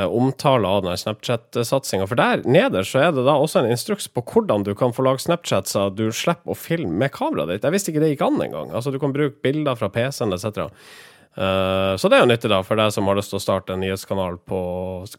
omtale 0.04 0.68
av 0.68 0.84
den 0.84 0.98
Snapchat-satsinga. 1.00 2.08
For 2.10 2.20
der 2.20 2.44
nede 2.44 2.84
så 2.88 3.06
er 3.06 3.16
det 3.16 3.24
da 3.28 3.38
også 3.40 3.62
en 3.62 3.72
instruks 3.72 4.10
på 4.12 4.24
hvordan 4.28 4.66
du 4.68 4.74
kan 4.76 4.94
få 4.96 5.06
lage 5.08 5.24
Snapchat 5.24 5.72
så 5.72 5.88
du 5.94 6.10
slipper 6.12 6.52
å 6.52 6.60
filme 6.60 6.92
med 7.06 7.14
kameraet 7.16 7.54
ditt. 7.56 7.68
Jeg 7.68 7.76
visste 7.78 7.94
ikke 7.94 8.04
det 8.04 8.14
gikk 8.16 8.26
an 8.28 8.42
engang. 8.44 8.74
Altså, 8.76 8.92
du 8.92 9.00
kan 9.02 9.16
bruke 9.16 9.40
bilder 9.46 9.78
fra 9.80 9.92
PC-en 9.94 10.36
etc. 10.36 10.66
Eh, 11.36 11.94
så 12.00 12.08
det 12.12 12.18
er 12.18 12.24
jo 12.24 12.30
nyttig 12.32 12.52
da 12.52 12.62
for 12.64 12.80
deg 12.80 12.94
som 12.96 13.08
har 13.12 13.18
lyst 13.20 13.34
til 13.34 13.40
å 13.40 13.44
starte 13.44 13.76
en 13.76 13.82
nyhetskanal 13.84 14.38
på 14.48 14.60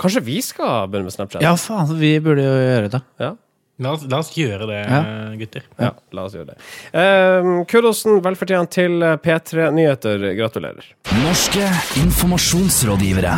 Kanskje 0.00 0.22
vi 0.24 0.38
skal 0.44 0.86
begynne 0.88 1.10
med 1.10 1.16
Snapchat? 1.16 1.44
ja, 1.44 1.52
faen, 1.60 1.92
vi 2.00 2.14
burde 2.24 2.44
jo 2.46 2.54
gjøre 2.56 2.92
det. 2.94 3.02
Ja? 3.20 3.34
La 3.78 3.90
oss, 3.92 4.06
la 4.08 4.18
oss 4.22 4.30
gjøre 4.32 4.66
det, 4.70 4.78
Ja. 4.88 5.00
gutter. 5.36 5.64
Ja, 5.76 5.90
la 6.16 6.22
oss 6.24 6.32
gjøre 6.32 6.46
det. 6.54 6.56
Eh, 6.96 7.48
kudosen 7.68 8.22
velfortjent 8.24 8.70
til 8.72 9.04
P3 9.20 9.66
Nyheter. 9.76 10.22
Gratulerer. 10.38 10.86
Norske 11.20 11.66
informasjonsrådgivere. 12.00 13.34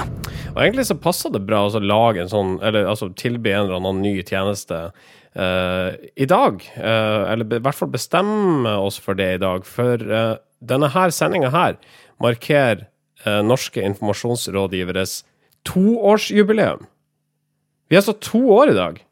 Og 0.55 0.61
egentlig 0.63 0.87
så 0.87 0.95
passer 1.01 1.33
det 1.35 1.43
bra 1.47 1.65
å 1.65 1.69
altså, 1.69 1.83
lage 1.83 2.23
en 2.23 2.31
sånn, 2.31 2.53
eller 2.63 2.87
altså 2.87 3.11
tilby 3.19 3.51
en 3.51 3.67
eller 3.67 3.81
annen 3.81 4.03
ny 4.03 4.23
tjeneste 4.23 4.93
eh, 5.35 5.97
i 6.17 6.29
dag. 6.31 6.63
Eh, 6.77 7.33
eller 7.33 7.59
i 7.59 7.63
hvert 7.67 7.75
fall 7.79 7.91
bestemme 7.91 8.77
oss 8.79 8.99
for 9.03 9.19
det 9.19 9.33
i 9.35 9.43
dag. 9.43 9.67
For 9.67 9.99
eh, 9.99 10.37
denne 10.63 10.91
her 10.95 11.11
sendinga 11.15 11.51
her 11.55 11.77
markerer 12.23 12.87
eh, 13.25 13.43
norske 13.43 13.83
informasjonsrådgiveres 13.91 15.25
toårsjubileum. 15.67 16.87
Vi 17.91 17.97
er 17.99 18.05
så 18.07 18.15
to 18.21 18.39
år 18.55 18.71
i 18.71 18.79
dag. 18.79 19.03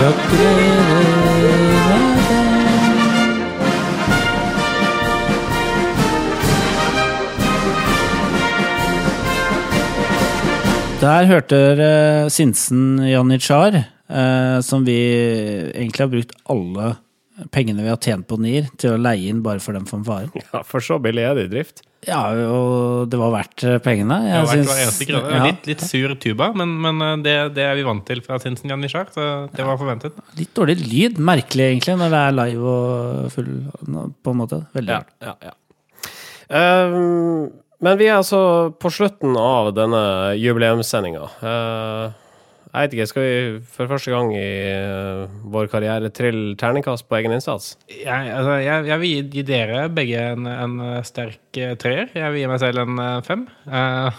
Hurra! 0.00 1.90
Der 11.00 11.24
hørte 11.24 11.56
dere 11.56 12.30
Sinsen 12.32 12.98
Janitsjar, 13.08 13.76
eh, 14.08 14.60
som 14.64 14.84
vi 14.84 14.96
egentlig 15.72 16.04
har 16.04 16.10
brukt 16.12 16.34
alle 16.48 16.94
pengene 17.52 17.84
vi 17.84 17.88
har 17.88 18.00
tjent 18.00 18.28
på 18.28 18.36
NIR, 18.40 18.68
til 18.80 18.96
å 18.96 19.00
leie 19.00 19.28
inn 19.28 19.40
bare 19.44 19.60
for 19.64 19.76
den 19.76 19.88
fanfaren. 19.88 20.28
Ja, 20.52 20.60
For 20.64 20.84
så 20.84 20.96
billig 21.00 21.24
er 21.24 21.36
det 21.36 21.46
i 21.48 21.52
drift. 21.58 21.84
Ja, 22.08 22.20
og 22.32 23.10
det 23.12 23.18
var 23.20 23.32
verdt 23.34 23.62
pengene. 23.84 24.16
Det 24.24 24.36
vært 24.40 24.52
syns- 24.54 24.70
hver 24.70 24.78
eneste 24.86 25.06
krone. 25.10 25.32
ja, 25.36 25.40
Litt, 25.50 25.66
litt 25.68 25.82
sur 25.84 26.14
tuba, 26.16 26.46
men, 26.56 26.70
men 26.80 27.02
eh, 27.04 27.16
det, 27.26 27.34
det 27.58 27.66
er 27.68 27.74
vi 27.76 27.84
vant 27.84 28.04
til 28.08 28.22
fra 28.24 28.38
Sinsen 28.40 28.72
Janitsjar, 28.72 29.10
så 29.12 29.26
det 29.52 29.66
var 29.68 29.76
forventet. 29.80 30.16
litt 30.38 30.54
dårlig 30.56 30.78
lyd. 30.80 31.20
Merkelig, 31.20 31.66
egentlig, 31.74 31.98
når 32.00 32.14
det 32.14 32.22
er 32.24 32.38
live 32.38 32.72
og 32.76 33.34
full 33.34 33.50
på 33.84 34.32
en 34.32 34.40
måte. 34.40 34.62
Veldig 34.78 34.96
rart. 34.96 35.12
ja, 35.20 35.34
ja. 35.50 35.52
um, 36.88 37.50
men 37.80 37.96
vi 38.00 38.08
er 38.10 38.18
altså 38.20 38.40
på 38.80 38.90
slutten 38.92 39.36
av 39.40 39.70
denne 39.76 40.00
jubileumssendinga. 40.36 41.28
Uh, 41.40 42.10
jeg 42.70 42.86
vet 42.86 42.92
ikke, 42.94 43.06
skal 43.10 43.24
vi 43.26 43.36
for 43.74 43.90
første 43.90 44.12
gang 44.14 44.28
i 44.36 44.46
eh, 44.70 45.24
vår 45.50 45.70
karriere 45.72 46.10
trille 46.14 46.54
terningkast 46.60 47.08
på 47.10 47.18
egen 47.18 47.34
innsats? 47.34 47.72
Jeg, 47.90 48.30
altså, 48.30 48.60
jeg, 48.62 48.86
jeg 48.86 49.02
vil 49.02 49.30
gi, 49.34 49.44
dere 49.48 49.84
begge 49.90 50.26
en, 50.36 50.46
en 50.46 50.76
sterk 51.06 51.58
eh, 51.58 51.74
treer. 51.80 52.12
Jeg 52.14 52.30
vil 52.30 52.44
gi 52.44 52.50
meg 52.52 52.60
selv 52.62 52.84
en 52.84 53.00
eh, 53.02 53.16
fem. 53.26 53.46
Uh, 53.66 54.10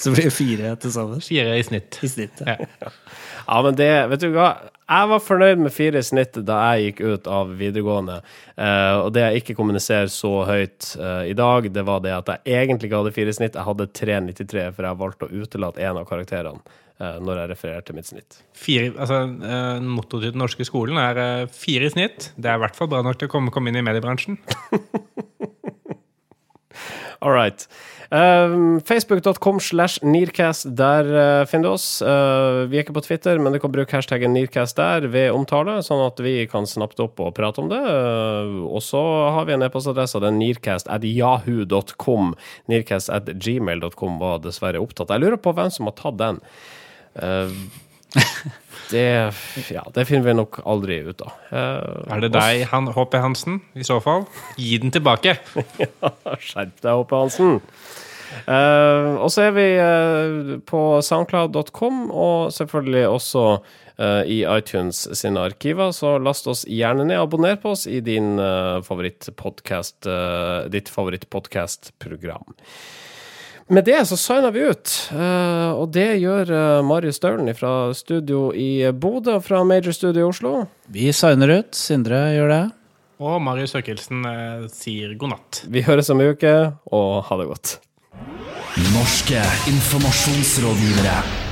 Så 0.00 0.14
blir 0.14 0.30
det 0.30 0.34
fire 0.34 0.72
til 0.80 0.94
sammen. 0.94 1.20
fire 1.22 1.58
i 1.58 1.66
snitt. 1.66 1.98
I 2.02 2.08
snitt. 2.08 2.40
Ja. 2.46 2.56
Ja. 2.80 2.92
Ja, 3.44 3.58
men 3.66 3.76
det, 3.76 3.90
vet 4.08 4.22
du 4.24 4.30
hva? 4.32 4.54
Jeg 4.84 5.08
var 5.08 5.20
fornøyd 5.24 5.60
med 5.64 5.72
fire 5.72 6.00
i 6.00 6.04
snitt 6.04 6.36
da 6.44 6.58
jeg 6.74 6.88
gikk 6.88 7.02
ut 7.04 7.28
av 7.28 7.52
videregående. 7.56 8.18
Eh, 8.56 8.94
og 9.00 9.12
det 9.16 9.24
jeg 9.24 9.42
ikke 9.42 9.56
kommuniserer 9.60 10.08
så 10.12 10.32
høyt 10.48 10.90
eh, 10.96 11.30
i 11.30 11.36
dag, 11.36 11.68
det 11.72 11.84
var 11.88 12.00
det 12.04 12.12
at 12.16 12.32
jeg 12.34 12.64
egentlig 12.64 12.90
ikke 12.90 13.02
hadde 13.02 13.14
fire 13.16 13.32
i 13.32 13.36
snitt. 13.36 13.56
Jeg 13.60 13.68
hadde 13.68 13.88
3,93, 14.00 14.64
for 14.76 14.88
jeg 14.88 15.00
valgte 15.04 15.28
å 15.28 15.44
utelate 15.44 15.84
en 15.84 16.00
av 16.00 16.08
karakterene 16.08 16.60
eh, 16.64 16.80
når 16.98 17.40
jeg 17.40 17.50
refererer 17.50 17.86
til 17.86 17.96
mitt 17.98 18.06
snitt. 18.06 18.38
Fire, 18.54 18.92
altså, 18.94 19.24
eh, 19.26 19.80
Mottoet 19.82 20.28
til 20.28 20.34
den 20.34 20.42
norske 20.44 20.66
skolen 20.68 21.00
er 21.02 21.18
eh, 21.18 21.46
fire 21.50 21.88
i 21.88 21.94
snitt. 21.94 22.30
Det 22.36 22.50
er 22.50 22.60
i 22.60 22.62
hvert 22.62 22.78
fall 22.78 22.90
bra 22.92 23.02
nok 23.02 23.18
til 23.18 23.30
å 23.30 23.34
komme, 23.34 23.54
komme 23.54 23.72
inn 23.72 23.80
i 23.80 23.86
mediebransjen. 23.86 24.38
All 27.24 27.32
right. 27.32 27.66
Um, 28.10 28.80
Facebook.com 28.80 29.60
slash 29.60 29.98
Nearcast. 30.02 30.66
Der 30.76 31.04
uh, 31.04 31.46
finner 31.46 31.68
du 31.68 31.72
oss. 31.72 32.02
Uh, 32.02 32.68
vi 32.70 32.78
er 32.78 32.84
ikke 32.84 32.96
på 32.98 33.04
Twitter, 33.06 33.40
men 33.42 33.54
du 33.54 33.58
kan 33.62 33.72
bruke 33.74 33.96
hashtaggen 33.96 34.34
Nearcast 34.36 34.78
der 34.78 35.08
ved 35.10 35.32
omtale, 35.34 35.80
sånn 35.82 36.04
at 36.04 36.20
vi 36.22 36.36
kan 36.50 36.68
snappe 36.68 36.98
det 36.98 37.06
opp 37.08 37.22
og 37.24 37.34
prate 37.36 37.64
om 37.64 37.72
det. 37.72 37.80
Uh, 37.80 38.62
og 38.68 38.84
så 38.84 39.02
har 39.34 39.48
vi 39.48 39.56
en 39.56 39.66
e-postadresse, 39.66 40.22
den 40.22 40.38
nearcast 40.42 40.90
at 40.92 41.06
yahoo.com. 41.08 42.34
Nearcast 42.70 43.12
at 43.14 43.30
gmail.com 43.34 44.22
var 44.22 44.42
dessverre 44.44 44.82
opptatt. 44.82 45.10
Jeg 45.14 45.24
lurer 45.24 45.40
på 45.40 45.54
hvem 45.56 45.72
som 45.74 45.90
har 45.90 45.98
tatt 45.98 46.20
den. 46.20 46.42
Uh, 47.14 47.50
det, 48.90 49.32
ja, 49.72 49.82
det 49.94 50.06
finner 50.08 50.28
vi 50.28 50.36
nok 50.38 50.60
aldri 50.68 51.00
ut 51.06 51.24
av. 51.24 51.34
Uh, 51.50 52.14
Er 52.14 52.24
det 52.26 52.34
deg, 52.36 52.64
han, 52.70 52.90
HP 52.94 53.18
Hansen? 53.22 53.60
I 53.74 53.86
så 53.86 54.00
fall, 54.04 54.26
gi 54.60 54.78
den 54.82 54.94
tilbake. 54.94 55.38
Skjerp 56.46 56.76
deg, 56.80 56.90
HP 56.90 57.16
Hansen. 57.16 57.60
Uh, 58.48 59.14
og 59.22 59.30
så 59.30 59.46
er 59.46 59.52
vi 59.54 59.66
uh, 59.78 60.58
på 60.66 60.82
soundcloud.com, 61.06 62.10
og 62.10 62.52
selvfølgelig 62.54 63.06
også 63.08 63.44
uh, 64.00 64.22
i 64.26 64.42
iTunes 64.42 65.04
sine 65.16 65.46
arkiver. 65.46 65.92
Så 65.94 66.16
last 66.18 66.48
oss 66.50 66.64
gjerne 66.68 67.06
ned. 67.08 67.20
Abonner 67.22 67.56
på 67.60 67.74
oss 67.76 67.86
i 67.86 68.00
din 68.04 68.38
eh, 68.38 68.80
ditt 70.74 70.90
favorittpodkastprogram. 70.90 72.54
Med 73.72 73.84
det 73.84 74.02
så 74.08 74.16
signer 74.20 74.52
vi 74.52 74.66
ut, 74.68 74.90
Uh, 75.14 75.72
og 75.78 75.92
det 75.94 76.18
gjør 76.20 76.50
uh, 76.52 76.84
Marius 76.84 77.16
Staulen 77.20 77.48
fra 77.56 77.92
studio 77.96 78.50
i 78.52 78.90
Bodø 78.92 79.38
og 79.38 79.44
fra 79.46 79.62
Major 79.64 79.94
Studio 79.96 80.24
i 80.24 80.28
Oslo. 80.28 80.52
Vi 80.92 81.12
signer 81.12 81.52
ut. 81.60 81.70
Sindre 81.76 82.18
gjør 82.34 82.52
det. 82.52 82.62
Og 83.24 83.38
Marius 83.44 83.72
Søkelsen 83.76 84.24
uh, 84.26 84.66
sier 84.72 85.14
god 85.20 85.36
natt. 85.36 85.62
Vi 85.70 85.84
høres 85.86 86.10
om 86.12 86.20
en 86.20 86.34
uke, 86.34 86.54
og 86.92 87.24
ha 87.28 87.40
det 87.40 87.48
godt. 87.52 87.78
Norske 88.92 89.40
informasjonsrådgivere. 89.70 91.43